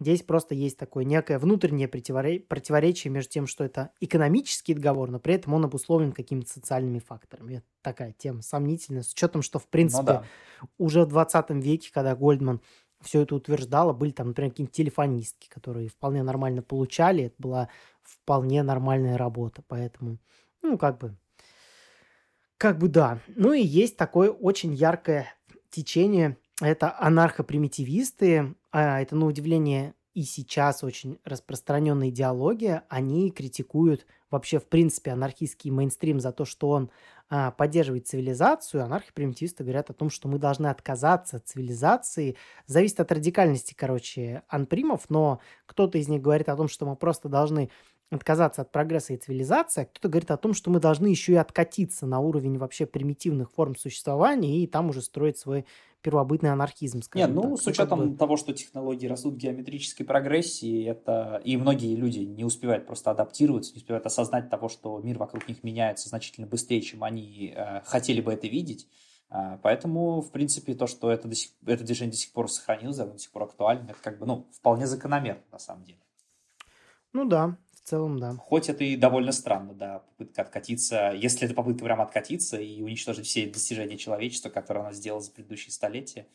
здесь 0.00 0.22
просто 0.22 0.54
есть 0.54 0.78
такое 0.78 1.04
некое 1.04 1.38
внутреннее 1.38 1.88
противоречие 1.88 3.10
между 3.10 3.30
тем, 3.30 3.46
что 3.46 3.64
это 3.64 3.90
экономический 4.00 4.74
договор, 4.74 5.10
но 5.10 5.18
при 5.18 5.34
этом 5.34 5.54
он 5.54 5.64
обусловлен 5.64 6.12
какими-то 6.12 6.50
социальными 6.50 6.98
факторами. 6.98 7.56
Это 7.56 7.66
такая 7.82 8.12
тема 8.12 8.42
сомнительная, 8.42 9.02
с 9.02 9.12
учетом, 9.12 9.42
что, 9.42 9.58
в 9.58 9.64
ну 9.64 9.68
принципе, 9.70 10.02
ну, 10.02 10.06
да. 10.06 10.24
уже 10.78 11.04
в 11.04 11.08
20 11.08 11.50
веке, 11.50 11.90
когда 11.92 12.14
Гольдман 12.14 12.60
все 13.00 13.22
это 13.22 13.34
утверждало, 13.34 13.92
были 13.92 14.12
там, 14.12 14.28
например, 14.28 14.52
какие-нибудь 14.52 14.74
телефонистки, 14.74 15.48
которые 15.48 15.88
вполне 15.88 16.22
нормально 16.22 16.62
получали, 16.62 17.24
это 17.24 17.34
была 17.38 17.68
вполне 18.02 18.62
нормальная 18.62 19.16
работа, 19.16 19.62
поэтому, 19.66 20.18
ну, 20.62 20.78
как 20.78 20.98
бы, 20.98 21.16
как 22.62 22.78
бы 22.78 22.86
да. 22.86 23.18
Ну 23.34 23.52
и 23.52 23.60
есть 23.60 23.96
такое 23.96 24.30
очень 24.30 24.72
яркое 24.72 25.34
течение, 25.68 26.36
это 26.60 26.96
анархопримитивисты, 26.96 28.54
а 28.70 29.00
это, 29.00 29.16
на 29.16 29.26
удивление, 29.26 29.94
и 30.14 30.22
сейчас 30.22 30.84
очень 30.84 31.18
распространенная 31.24 32.10
идеология, 32.10 32.84
они 32.88 33.32
критикуют 33.32 34.06
вообще, 34.30 34.60
в 34.60 34.66
принципе, 34.68 35.10
анархистский 35.10 35.72
мейнстрим 35.72 36.20
за 36.20 36.30
то, 36.30 36.44
что 36.44 36.68
он 36.68 36.90
а, 37.28 37.50
поддерживает 37.50 38.06
цивилизацию. 38.06 38.84
Анархопримитивисты 38.84 39.64
говорят 39.64 39.90
о 39.90 39.94
том, 39.94 40.08
что 40.08 40.28
мы 40.28 40.38
должны 40.38 40.68
отказаться 40.68 41.38
от 41.38 41.48
цивилизации. 41.48 42.36
Зависит 42.66 43.00
от 43.00 43.10
радикальности, 43.10 43.74
короче, 43.76 44.42
анпримов, 44.46 45.06
но 45.08 45.40
кто-то 45.66 45.98
из 45.98 46.06
них 46.06 46.22
говорит 46.22 46.48
о 46.48 46.56
том, 46.56 46.68
что 46.68 46.86
мы 46.86 46.94
просто 46.94 47.28
должны 47.28 47.70
отказаться 48.16 48.62
от 48.62 48.70
прогресса 48.70 49.14
и 49.14 49.16
цивилизации, 49.16 49.82
а 49.82 49.84
кто-то 49.86 50.08
говорит 50.08 50.30
о 50.30 50.36
том, 50.36 50.54
что 50.54 50.70
мы 50.70 50.80
должны 50.80 51.06
еще 51.06 51.32
и 51.32 51.36
откатиться 51.36 52.06
на 52.06 52.20
уровень 52.20 52.58
вообще 52.58 52.86
примитивных 52.86 53.50
форм 53.50 53.76
существования 53.76 54.62
и 54.62 54.66
там 54.66 54.90
уже 54.90 55.02
строить 55.02 55.38
свой 55.38 55.64
первобытный 56.02 56.50
анархизм, 56.50 57.00
Нет, 57.14 57.30
ну, 57.30 57.42
так. 57.42 57.62
с 57.62 57.66
учетом 57.68 58.10
бы... 58.10 58.16
того, 58.16 58.36
что 58.36 58.52
технологии 58.52 59.06
растут 59.06 59.34
в 59.34 59.36
геометрической 59.36 60.04
прогрессии, 60.04 60.84
это 60.84 61.40
и 61.44 61.56
многие 61.56 61.94
люди 61.94 62.18
не 62.18 62.44
успевают 62.44 62.86
просто 62.86 63.12
адаптироваться, 63.12 63.72
не 63.72 63.78
успевают 63.78 64.04
осознать 64.04 64.50
того, 64.50 64.68
что 64.68 64.98
мир 64.98 65.18
вокруг 65.18 65.48
них 65.48 65.62
меняется 65.62 66.08
значительно 66.08 66.46
быстрее, 66.48 66.80
чем 66.80 67.04
они 67.04 67.54
э, 67.56 67.82
хотели 67.84 68.20
бы 68.20 68.32
это 68.32 68.48
видеть. 68.48 68.88
Э, 69.30 69.58
поэтому, 69.62 70.20
в 70.22 70.32
принципе, 70.32 70.74
то, 70.74 70.88
что 70.88 71.08
это, 71.08 71.28
до 71.28 71.36
сих, 71.36 71.52
это 71.64 71.84
движение 71.84 72.10
до 72.10 72.18
сих 72.18 72.32
пор 72.32 72.50
сохранилось, 72.50 72.98
оно 72.98 73.12
до 73.12 73.18
сих 73.18 73.30
пор 73.30 73.44
актуально, 73.44 73.90
это 73.90 74.00
как 74.02 74.18
бы, 74.18 74.26
ну, 74.26 74.48
вполне 74.52 74.88
закономерно, 74.88 75.42
на 75.52 75.60
самом 75.60 75.84
деле. 75.84 76.00
Ну 77.12 77.26
да, 77.26 77.56
в 77.82 77.88
целом, 77.88 78.18
да. 78.18 78.36
Хоть 78.36 78.68
это 78.68 78.84
и 78.84 78.96
довольно 78.96 79.32
странно, 79.32 79.74
да, 79.74 80.00
попытка 80.00 80.42
откатиться, 80.42 81.12
если 81.14 81.46
это 81.46 81.54
попытка 81.54 81.84
прям 81.84 82.00
откатиться 82.00 82.60
и 82.60 82.82
уничтожить 82.82 83.26
все 83.26 83.46
достижения 83.46 83.98
человечества, 83.98 84.50
которые 84.50 84.82
она 84.82 84.92
сделала 84.92 85.20
за 85.20 85.32
предыдущие 85.32 85.72
столетия, 85.72 86.26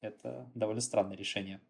это 0.00 0.48
довольно 0.54 0.80
странное 0.80 1.16
решение. 1.16 1.60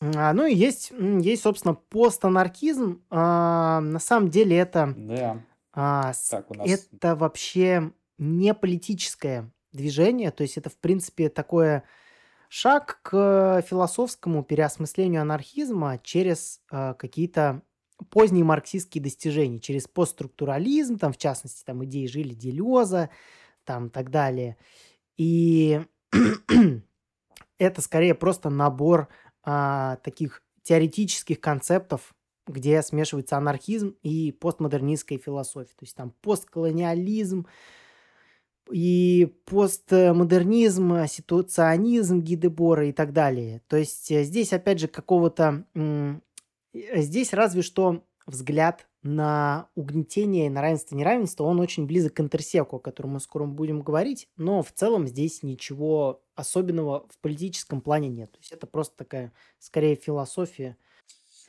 А, 0.00 0.32
ну 0.32 0.46
и 0.46 0.54
есть, 0.54 0.92
есть, 1.20 1.42
собственно, 1.42 1.74
постанархизм. 1.74 3.02
А, 3.10 3.80
на 3.80 3.98
самом 3.98 4.28
деле 4.28 4.56
это, 4.56 4.92
да. 4.96 5.42
а, 5.72 6.12
так, 6.30 6.50
у 6.50 6.54
нас... 6.54 6.68
это 6.68 7.16
вообще 7.16 7.92
не 8.18 8.54
политическое 8.54 9.50
движение, 9.72 10.30
то 10.30 10.42
есть 10.42 10.56
это, 10.56 10.70
в 10.70 10.76
принципе, 10.76 11.28
такое 11.28 11.82
шаг 12.48 13.00
к 13.02 13.62
философскому 13.66 14.44
переосмыслению 14.44 15.22
анархизма 15.22 15.98
через 16.02 16.60
а, 16.70 16.94
какие-то 16.94 17.62
поздние 18.10 18.44
марксистские 18.44 19.02
достижения 19.02 19.60
через 19.60 19.86
постструктурализм, 19.88 20.98
там, 20.98 21.12
в 21.12 21.18
частности, 21.18 21.64
там, 21.64 21.84
идеи 21.84 22.06
жили 22.06 22.34
Делеза, 22.34 23.10
там, 23.64 23.90
так 23.90 24.10
далее. 24.10 24.56
И 25.16 25.80
это 27.58 27.80
скорее 27.80 28.14
просто 28.14 28.50
набор 28.50 29.08
а, 29.42 29.96
таких 29.96 30.42
теоретических 30.62 31.40
концептов, 31.40 32.14
где 32.46 32.82
смешивается 32.82 33.36
анархизм 33.36 33.94
и 34.02 34.32
постмодернистская 34.32 35.18
философия. 35.18 35.72
То 35.72 35.84
есть 35.84 35.96
там 35.96 36.12
постколониализм 36.20 37.46
и 38.70 39.34
постмодернизм, 39.44 41.06
ситуационизм 41.06 42.20
Гидебора 42.20 42.88
и 42.88 42.92
так 42.92 43.12
далее. 43.12 43.62
То 43.68 43.76
есть 43.76 44.10
э, 44.10 44.24
здесь, 44.24 44.52
опять 44.52 44.80
же, 44.80 44.88
какого-то 44.88 45.66
здесь 46.74 47.32
разве 47.32 47.62
что 47.62 48.04
взгляд 48.26 48.88
на 49.02 49.68
угнетение, 49.74 50.50
на 50.50 50.62
равенство, 50.62 50.96
неравенство, 50.96 51.44
он 51.44 51.60
очень 51.60 51.86
близок 51.86 52.14
к 52.14 52.20
интерсеку, 52.20 52.76
о 52.76 52.80
котором 52.80 53.12
мы 53.12 53.20
скоро 53.20 53.44
будем 53.44 53.82
говорить, 53.82 54.28
но 54.36 54.62
в 54.62 54.72
целом 54.72 55.06
здесь 55.06 55.42
ничего 55.42 56.22
особенного 56.34 57.06
в 57.10 57.18
политическом 57.18 57.80
плане 57.80 58.08
нет. 58.08 58.32
То 58.32 58.38
есть 58.38 58.52
это 58.52 58.66
просто 58.66 58.96
такая, 58.96 59.32
скорее, 59.58 59.96
философия. 59.96 60.76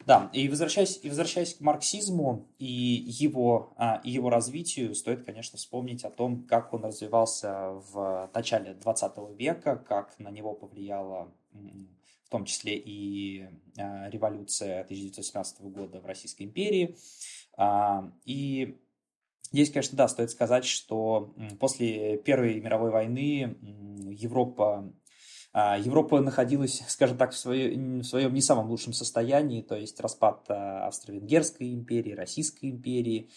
Да, 0.05 0.29
и 0.33 0.49
возвращаясь, 0.49 0.99
и 1.01 1.09
возвращаясь 1.09 1.55
к 1.55 1.61
марксизму 1.61 2.49
и 2.59 2.65
его, 2.65 3.73
а, 3.77 4.01
и 4.03 4.11
его 4.11 4.29
развитию, 4.29 4.93
стоит, 4.93 5.23
конечно, 5.23 5.57
вспомнить 5.57 6.03
о 6.03 6.11
том, 6.11 6.43
как 6.43 6.73
он 6.73 6.83
развивался 6.83 7.71
в 7.93 8.29
начале 8.33 8.73
20 8.73 9.13
века, 9.37 9.77
как 9.77 10.19
на 10.19 10.29
него 10.29 10.53
повлияло 10.53 11.31
том 12.35 12.43
числе 12.43 12.75
и 12.75 13.47
а, 13.77 14.09
революция 14.09 14.81
1917 14.81 15.61
года 15.61 16.01
в 16.01 16.05
Российской 16.05 16.43
империи. 16.43 16.97
А, 17.57 18.11
и 18.25 18.77
здесь, 19.53 19.71
конечно, 19.71 19.97
да, 19.97 20.09
стоит 20.09 20.31
сказать, 20.31 20.65
что 20.65 21.33
после 21.61 22.17
Первой 22.17 22.59
мировой 22.59 22.91
войны 22.91 23.55
Европа 24.09 24.93
а, 25.53 25.77
Европа 25.77 26.19
находилась, 26.19 26.83
скажем 26.89 27.17
так, 27.17 27.31
в, 27.31 27.37
свое, 27.37 28.01
в 28.01 28.03
своем 28.03 28.33
не 28.33 28.41
самом 28.41 28.69
лучшем 28.69 28.91
состоянии, 28.91 29.61
то 29.61 29.77
есть 29.77 30.01
распад 30.01 30.43
Австро-Венгерской 30.49 31.73
империи, 31.73 32.11
Российской 32.11 32.71
империи, 32.71 33.29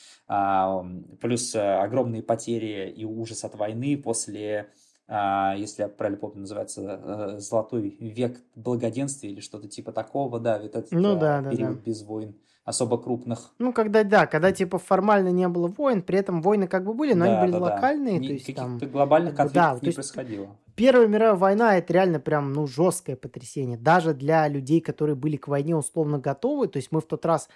плюс 1.20 1.54
огромные 1.54 2.24
потери 2.24 2.90
и 2.90 3.04
ужас 3.04 3.44
от 3.44 3.54
войны 3.54 3.96
после 3.96 4.72
если 5.08 5.82
я 5.82 5.88
правильно 5.88 6.20
помню, 6.20 6.40
называется 6.40 6.82
э, 6.82 7.38
«Золотой 7.38 7.96
век 7.98 8.40
благоденствия» 8.54 9.30
или 9.30 9.40
что-то 9.40 9.66
типа 9.66 9.92
такого, 9.92 10.38
да, 10.38 10.58
вот 10.58 10.76
этот 10.76 10.92
ну, 10.92 11.18
да, 11.18 11.40
да, 11.40 11.50
период 11.50 11.76
да. 11.76 11.80
без 11.82 12.02
войн 12.02 12.34
особо 12.68 12.98
крупных. 12.98 13.50
Ну, 13.58 13.72
когда, 13.72 14.04
да, 14.04 14.26
когда, 14.26 14.52
типа, 14.52 14.78
формально 14.78 15.30
не 15.30 15.48
было 15.48 15.68
войн, 15.68 16.02
при 16.02 16.18
этом 16.18 16.42
войны 16.42 16.68
как 16.68 16.84
бы 16.84 16.92
были, 16.92 17.14
но 17.14 17.24
да, 17.24 17.40
они 17.40 17.40
были 17.40 17.58
да, 17.58 17.64
локальные, 17.64 18.20
да. 18.20 18.26
то 18.26 18.32
есть 18.34 18.54
там... 18.54 18.78
глобальных 18.78 19.34
конфликтов 19.34 19.80
да, 19.80 19.86
не 19.86 19.92
происходило. 19.92 20.48
Первая 20.74 21.08
мировая 21.08 21.34
война– 21.34 21.76
это 21.78 21.94
реально 21.94 22.20
прям, 22.20 22.52
ну, 22.52 22.66
жесткое 22.66 23.16
потрясение. 23.16 23.78
Даже 23.78 24.12
для 24.12 24.46
людей, 24.48 24.82
которые 24.82 25.16
были 25.16 25.36
к 25.36 25.48
войне 25.48 25.74
условно 25.74 26.18
готовы, 26.18 26.68
то 26.68 26.76
есть 26.76 26.92
мы 26.92 27.00
в 27.00 27.06
тот 27.06 27.24
раз 27.24 27.48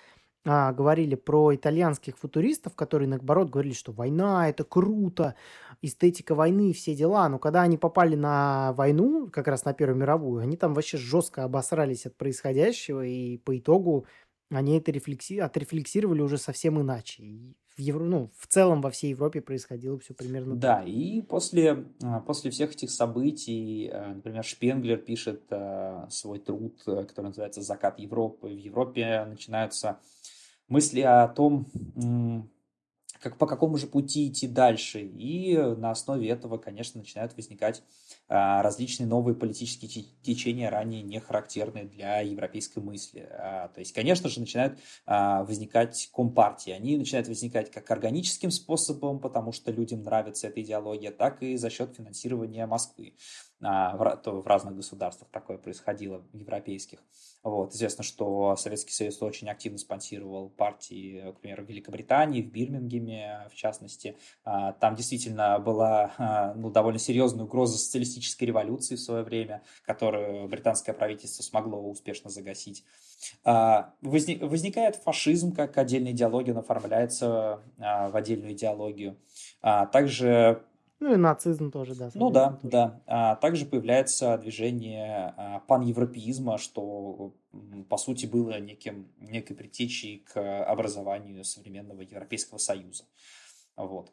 а, 0.45 0.73
говорили 0.73 1.15
про 1.15 1.55
итальянских 1.55 2.19
футуристов, 2.19 2.75
которые, 2.75 3.09
наоборот, 3.09 3.51
говорили, 3.51 3.75
что 3.75 3.93
война– 3.93 4.49
это 4.51 4.65
круто, 4.65 5.37
эстетика 5.83 6.35
войны 6.35 6.73
все 6.73 6.95
дела. 6.95 7.29
Но 7.29 7.39
когда 7.39 7.63
они 7.63 7.79
попали 7.79 8.17
на 8.17 8.73
войну, 8.73 9.29
как 9.31 9.47
раз 9.49 9.65
на 9.65 9.73
Первую 9.73 9.99
мировую, 9.99 10.43
они 10.43 10.57
там 10.57 10.75
вообще 10.75 10.99
жестко 10.99 11.45
обосрались 11.45 12.07
от 12.07 12.17
происходящего, 12.17 13.05
и 13.05 13.39
по 13.39 13.57
итогу 13.57 14.07
они 14.57 14.77
это 14.77 14.91
рефлекси... 14.91 15.39
отрефлексировали 15.39 16.21
уже 16.21 16.39
совсем 16.39 16.81
иначе. 16.81 17.23
И 17.23 17.57
в, 17.77 17.81
Евро... 17.81 18.05
ну, 18.05 18.31
в 18.37 18.47
целом 18.47 18.81
во 18.81 18.91
всей 18.91 19.11
Европе 19.11 19.41
происходило 19.41 19.99
все 19.99 20.15
примерно 20.15 20.57
Да, 20.57 20.81
так. 20.81 20.89
и 20.89 21.23
после, 21.23 21.87
а, 22.03 22.21
после 22.21 22.51
всех 22.51 22.73
этих 22.73 22.91
событий, 22.91 23.89
а, 23.93 24.15
например, 24.15 24.45
Шпенглер 24.45 24.99
пишет 24.99 25.43
свой 26.11 26.39
труд, 26.39 26.81
который 26.85 27.27
называется 27.27 27.63
«Закат 27.63 27.99
Европы». 27.99 28.49
В 28.49 28.59
Европе 28.59 29.25
начинаются 29.25 29.99
мысли 30.69 31.01
о 31.01 31.29
том, 31.29 31.67
как, 33.21 33.39
по 33.39 33.47
какому 33.47 33.77
же 33.77 33.87
пути 33.87 34.29
идти 34.29 34.49
дальше. 34.49 35.01
И 35.01 35.57
на 35.57 35.93
основе 35.93 36.29
этого, 36.29 36.59
конечно, 36.59 37.01
начинают 37.01 37.35
возникать 37.37 37.81
а, 37.81 37.85
различные 38.29 39.07
новые 39.07 39.35
политические 39.35 40.07
течения, 40.23 40.71
ранее 40.71 41.03
не 41.03 41.21
характерные 41.21 41.85
для 41.85 42.21
европейской 42.21 42.79
мысли. 42.79 43.29
А, 43.31 43.69
то 43.69 43.81
есть, 43.81 43.93
конечно 43.93 44.29
же, 44.29 44.41
начинают 44.41 44.79
а, 45.07 45.45
возникать 45.45 46.09
компартии. 46.13 46.71
Они 46.71 46.97
начинают 46.97 47.29
возникать 47.29 47.71
как 47.71 47.91
органическим 47.91 48.51
способом, 48.51 49.21
потому 49.21 49.53
что 49.53 49.71
людям 49.71 50.03
нравится 50.03 50.49
эта 50.49 50.63
идеология, 50.63 51.11
так 51.11 51.43
и 51.43 51.57
за 51.57 51.69
счет 51.69 51.95
финансирования 51.95 52.67
Москвы. 52.67 53.15
А, 53.61 53.97
в, 53.97 54.43
в 54.43 54.47
разных 54.47 54.77
государствах 54.77 55.31
такое 55.31 55.59
происходило, 55.59 56.25
европейских. 56.33 57.01
Вот. 57.43 57.75
Известно, 57.75 58.05
что 58.05 58.55
Советский 58.57 58.93
Союз 58.93 59.21
очень 59.21 59.49
активно 59.49 59.79
спонсировал 59.79 60.49
партии, 60.51 61.33
к 61.33 61.41
примеру, 61.41 61.65
в 61.65 61.69
Великобритании, 61.69 62.41
в 62.41 62.51
Бирмингеме, 62.51 63.49
в 63.53 63.57
частности. 63.57 64.17
А, 64.45 64.73
там 64.73 64.95
действительно 64.95 65.59
была 65.59 66.13
а, 66.19 66.55
ну, 66.55 66.71
довольно 66.71 67.01
серьезная 67.01 67.45
угроза 67.45 67.79
социалистической 67.79 68.47
революции 68.47 68.95
в 68.95 69.01
свое 69.01 69.25
время, 69.25 69.63
которую 69.85 70.47
британское 70.47 70.95
правительство 70.95 71.43
смогло 71.43 71.81
успешно 71.83 72.31
загасить. 72.31 72.85
Возникает 73.45 74.97
фашизм 74.97 75.53
как 75.53 75.79
отдельная 75.79 76.13
идеология, 76.13 76.53
он 76.53 76.59
оформляется 76.59 77.61
в 77.79 78.17
отдельную 78.17 78.53
идеологию. 78.53 79.17
Также 79.61 80.65
Ну 81.03 81.15
и 81.15 81.17
нацизм 81.17 81.73
тоже, 81.73 81.97
да. 81.97 82.13
Ну 82.15 82.31
да, 82.31 82.51
тоже. 82.51 82.59
да. 82.63 83.01
А 83.07 83.35
также 83.35 83.67
появляется 83.67 84.39
движение 84.39 85.35
а, 85.37 85.59
паневропеизма, 85.67 86.59
что 86.59 87.35
по 87.89 87.97
сути 87.97 88.27
было 88.27 88.61
неким, 88.61 89.09
некой 89.19 89.57
предтечей 89.57 90.25
к 90.33 90.65
образованию 90.65 91.45
современного 91.45 92.03
Европейского 92.03 92.59
Союза. 92.59 93.03
Вот. 93.75 94.13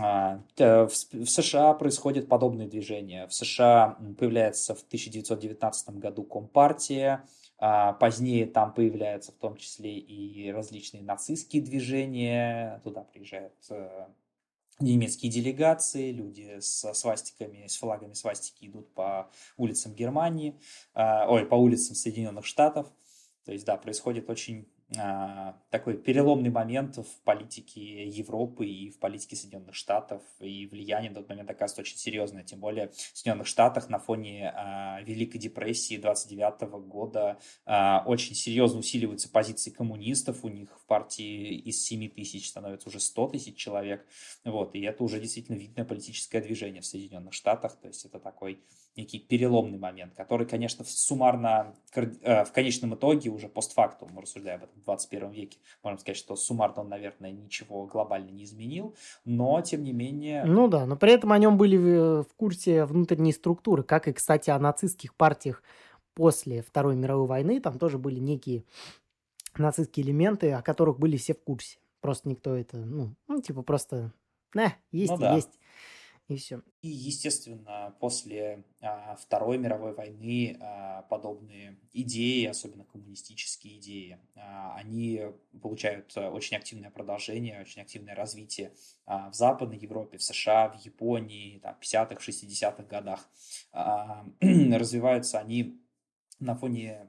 А, 0.00 0.42
в 0.58 0.90
США 0.90 1.72
происходят 1.74 2.26
подобные 2.26 2.66
движения. 2.66 3.28
В 3.28 3.32
США 3.32 3.96
появляется 4.18 4.74
в 4.74 4.82
1919 4.82 5.90
году 5.90 6.24
Компартия, 6.24 7.24
а 7.56 7.92
позднее 7.92 8.46
там 8.46 8.74
появляются 8.74 9.30
в 9.30 9.36
том 9.36 9.56
числе 9.58 9.96
и 9.96 10.50
различные 10.50 11.04
нацистские 11.04 11.62
движения, 11.62 12.80
туда 12.82 13.02
приезжают 13.04 13.54
э, 13.70 14.06
немецкие 14.78 15.30
делегации, 15.30 16.12
люди 16.12 16.60
со 16.60 16.92
свастиками, 16.94 17.66
с 17.66 17.76
флагами 17.76 18.12
свастики 18.12 18.66
идут 18.66 18.92
по 18.94 19.30
улицам 19.56 19.94
Германии, 19.94 20.60
а, 20.94 21.26
ой, 21.28 21.46
по 21.46 21.54
улицам 21.54 21.94
Соединенных 21.94 22.44
Штатов. 22.44 22.86
То 23.44 23.52
есть, 23.52 23.64
да, 23.64 23.76
происходит 23.76 24.28
очень 24.28 24.68
такой 25.70 25.96
переломный 25.96 26.50
момент 26.50 26.98
в 26.98 27.20
политике 27.24 28.06
Европы 28.06 28.66
и 28.66 28.90
в 28.90 29.00
политике 29.00 29.34
Соединенных 29.34 29.74
Штатов, 29.74 30.22
и 30.38 30.66
влияние 30.66 31.10
на 31.10 31.16
тот 31.16 31.28
момент 31.28 31.50
оказывается 31.50 31.80
очень 31.80 31.98
серьезное, 31.98 32.44
тем 32.44 32.60
более 32.60 32.88
в 32.90 32.94
Соединенных 32.94 33.48
Штатах 33.48 33.88
на 33.88 33.98
фоне 33.98 34.52
а, 34.54 35.00
Великой 35.02 35.38
депрессии 35.38 35.96
29 35.96 36.70
года 36.86 37.38
а, 37.64 38.04
очень 38.06 38.36
серьезно 38.36 38.78
усиливаются 38.78 39.28
позиции 39.28 39.70
коммунистов, 39.70 40.44
у 40.44 40.48
них 40.48 40.78
в 40.78 40.86
партии 40.86 41.56
из 41.56 41.82
7 41.82 42.08
тысяч 42.10 42.48
становится 42.48 42.88
уже 42.88 43.00
100 43.00 43.28
тысяч 43.30 43.56
человек, 43.56 44.06
вот, 44.44 44.76
и 44.76 44.82
это 44.82 45.02
уже 45.02 45.18
действительно 45.18 45.56
видное 45.56 45.84
политическое 45.84 46.40
движение 46.40 46.80
в 46.80 46.86
Соединенных 46.86 47.32
Штатах, 47.32 47.76
то 47.80 47.88
есть 47.88 48.04
это 48.04 48.20
такой 48.20 48.62
некий 48.96 49.18
переломный 49.18 49.78
момент, 49.78 50.14
который, 50.14 50.46
конечно, 50.46 50.84
суммарно, 50.84 51.74
э, 51.94 52.44
в 52.44 52.52
конечном 52.52 52.94
итоге, 52.94 53.30
уже 53.30 53.48
постфактум, 53.48 54.10
мы 54.12 54.22
рассуждаем 54.22 54.58
об 54.58 54.64
этом 54.64 54.80
в 54.80 54.84
21 54.84 55.30
веке, 55.30 55.58
можем 55.82 55.98
сказать, 55.98 56.16
что 56.16 56.36
суммарно 56.36 56.82
он, 56.82 56.88
наверное, 56.88 57.30
ничего 57.30 57.86
глобально 57.86 58.30
не 58.30 58.44
изменил, 58.44 58.94
но, 59.24 59.60
тем 59.60 59.82
не 59.82 59.92
менее... 59.92 60.44
Ну 60.44 60.68
да, 60.68 60.86
но 60.86 60.96
при 60.96 61.12
этом 61.12 61.32
о 61.32 61.38
нем 61.38 61.58
были 61.58 61.76
в, 61.76 62.26
курсе 62.36 62.84
внутренней 62.84 63.32
структуры, 63.32 63.82
как 63.82 64.08
и, 64.08 64.12
кстати, 64.12 64.50
о 64.50 64.58
нацистских 64.58 65.14
партиях 65.14 65.62
после 66.14 66.62
Второй 66.62 66.96
мировой 66.96 67.26
войны, 67.26 67.60
там 67.60 67.78
тоже 67.78 67.98
были 67.98 68.18
некие 68.18 68.64
нацистские 69.56 70.06
элементы, 70.06 70.52
о 70.52 70.62
которых 70.62 70.98
были 70.98 71.16
все 71.16 71.34
в 71.34 71.42
курсе. 71.42 71.78
Просто 72.00 72.28
никто 72.28 72.54
это, 72.54 72.76
ну, 72.76 73.14
ну 73.26 73.40
типа 73.40 73.62
просто, 73.62 74.12
не, 74.54 74.74
есть 74.92 75.12
ну, 75.12 75.18
и 75.18 75.20
да. 75.20 75.34
есть 75.34 75.58
и 76.28 76.36
все. 76.36 76.60
И, 76.82 76.88
естественно, 76.88 77.94
после 78.00 78.64
а, 78.80 79.14
Второй 79.14 79.58
мировой 79.58 79.94
войны 79.94 80.58
а, 80.60 81.02
подобные 81.02 81.78
идеи, 81.92 82.46
особенно 82.46 82.84
коммунистические 82.84 83.78
идеи, 83.78 84.18
а, 84.34 84.74
они 84.74 85.22
получают 85.62 86.12
а, 86.16 86.30
очень 86.30 86.56
активное 86.56 86.90
продолжение, 86.90 87.60
очень 87.60 87.80
активное 87.80 88.16
развитие 88.16 88.74
а, 89.04 89.30
в 89.30 89.34
Западной 89.34 89.78
Европе, 89.78 90.18
в 90.18 90.22
США, 90.22 90.68
в 90.70 90.84
Японии, 90.84 91.60
в 91.60 91.64
50-х, 91.80 92.16
60-х 92.16 92.82
годах. 92.82 93.28
А, 93.72 94.26
развиваются 94.40 95.38
они 95.38 95.80
на 96.40 96.56
фоне 96.56 97.08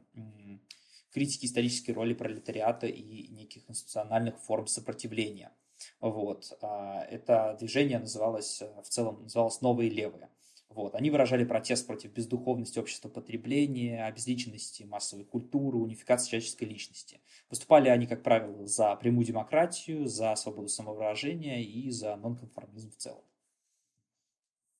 критики 1.11 1.47
исторической 1.47 1.91
роли 1.91 2.13
пролетариата 2.13 2.85
и 2.85 3.29
неких 3.29 3.67
институциональных 3.67 4.37
форм 4.39 4.67
сопротивления– 4.67 5.51
вот. 5.99 6.57
А, 6.61 7.03
это 7.03 7.55
движение 7.59 7.99
называлось, 7.99 8.61
э, 8.61 8.81
в 8.81 8.87
целом 8.89 9.23
называлось 9.23 9.61
«Новые 9.61 9.89
левые». 9.89 10.29
Вот. 10.69 10.93
Они 10.95 11.09
выражали 11.09 11.43
протест 11.43 11.87
против 11.87 12.11
бездуховности 12.11 12.77
общества 12.77 13.09
потребления, 13.09 14.05
обезличенности 14.05 14.83
массовой 14.83 15.23
культуры, 15.23 15.77
унификации 15.77 16.29
человеческой 16.29 16.65
личности. 16.65 17.19
Выступали 17.49 17.89
они, 17.89 18.05
как 18.05 18.21
правило, 18.21 18.67
за 18.67 18.95
прямую 18.95 19.25
демократию, 19.25 20.05
за 20.05 20.35
свободу 20.35 20.67
самовыражения 20.67 21.61
и 21.61 21.89
за 21.89 22.15
нонконформизм 22.17 22.91
в 22.91 22.97
целом. 22.97 23.23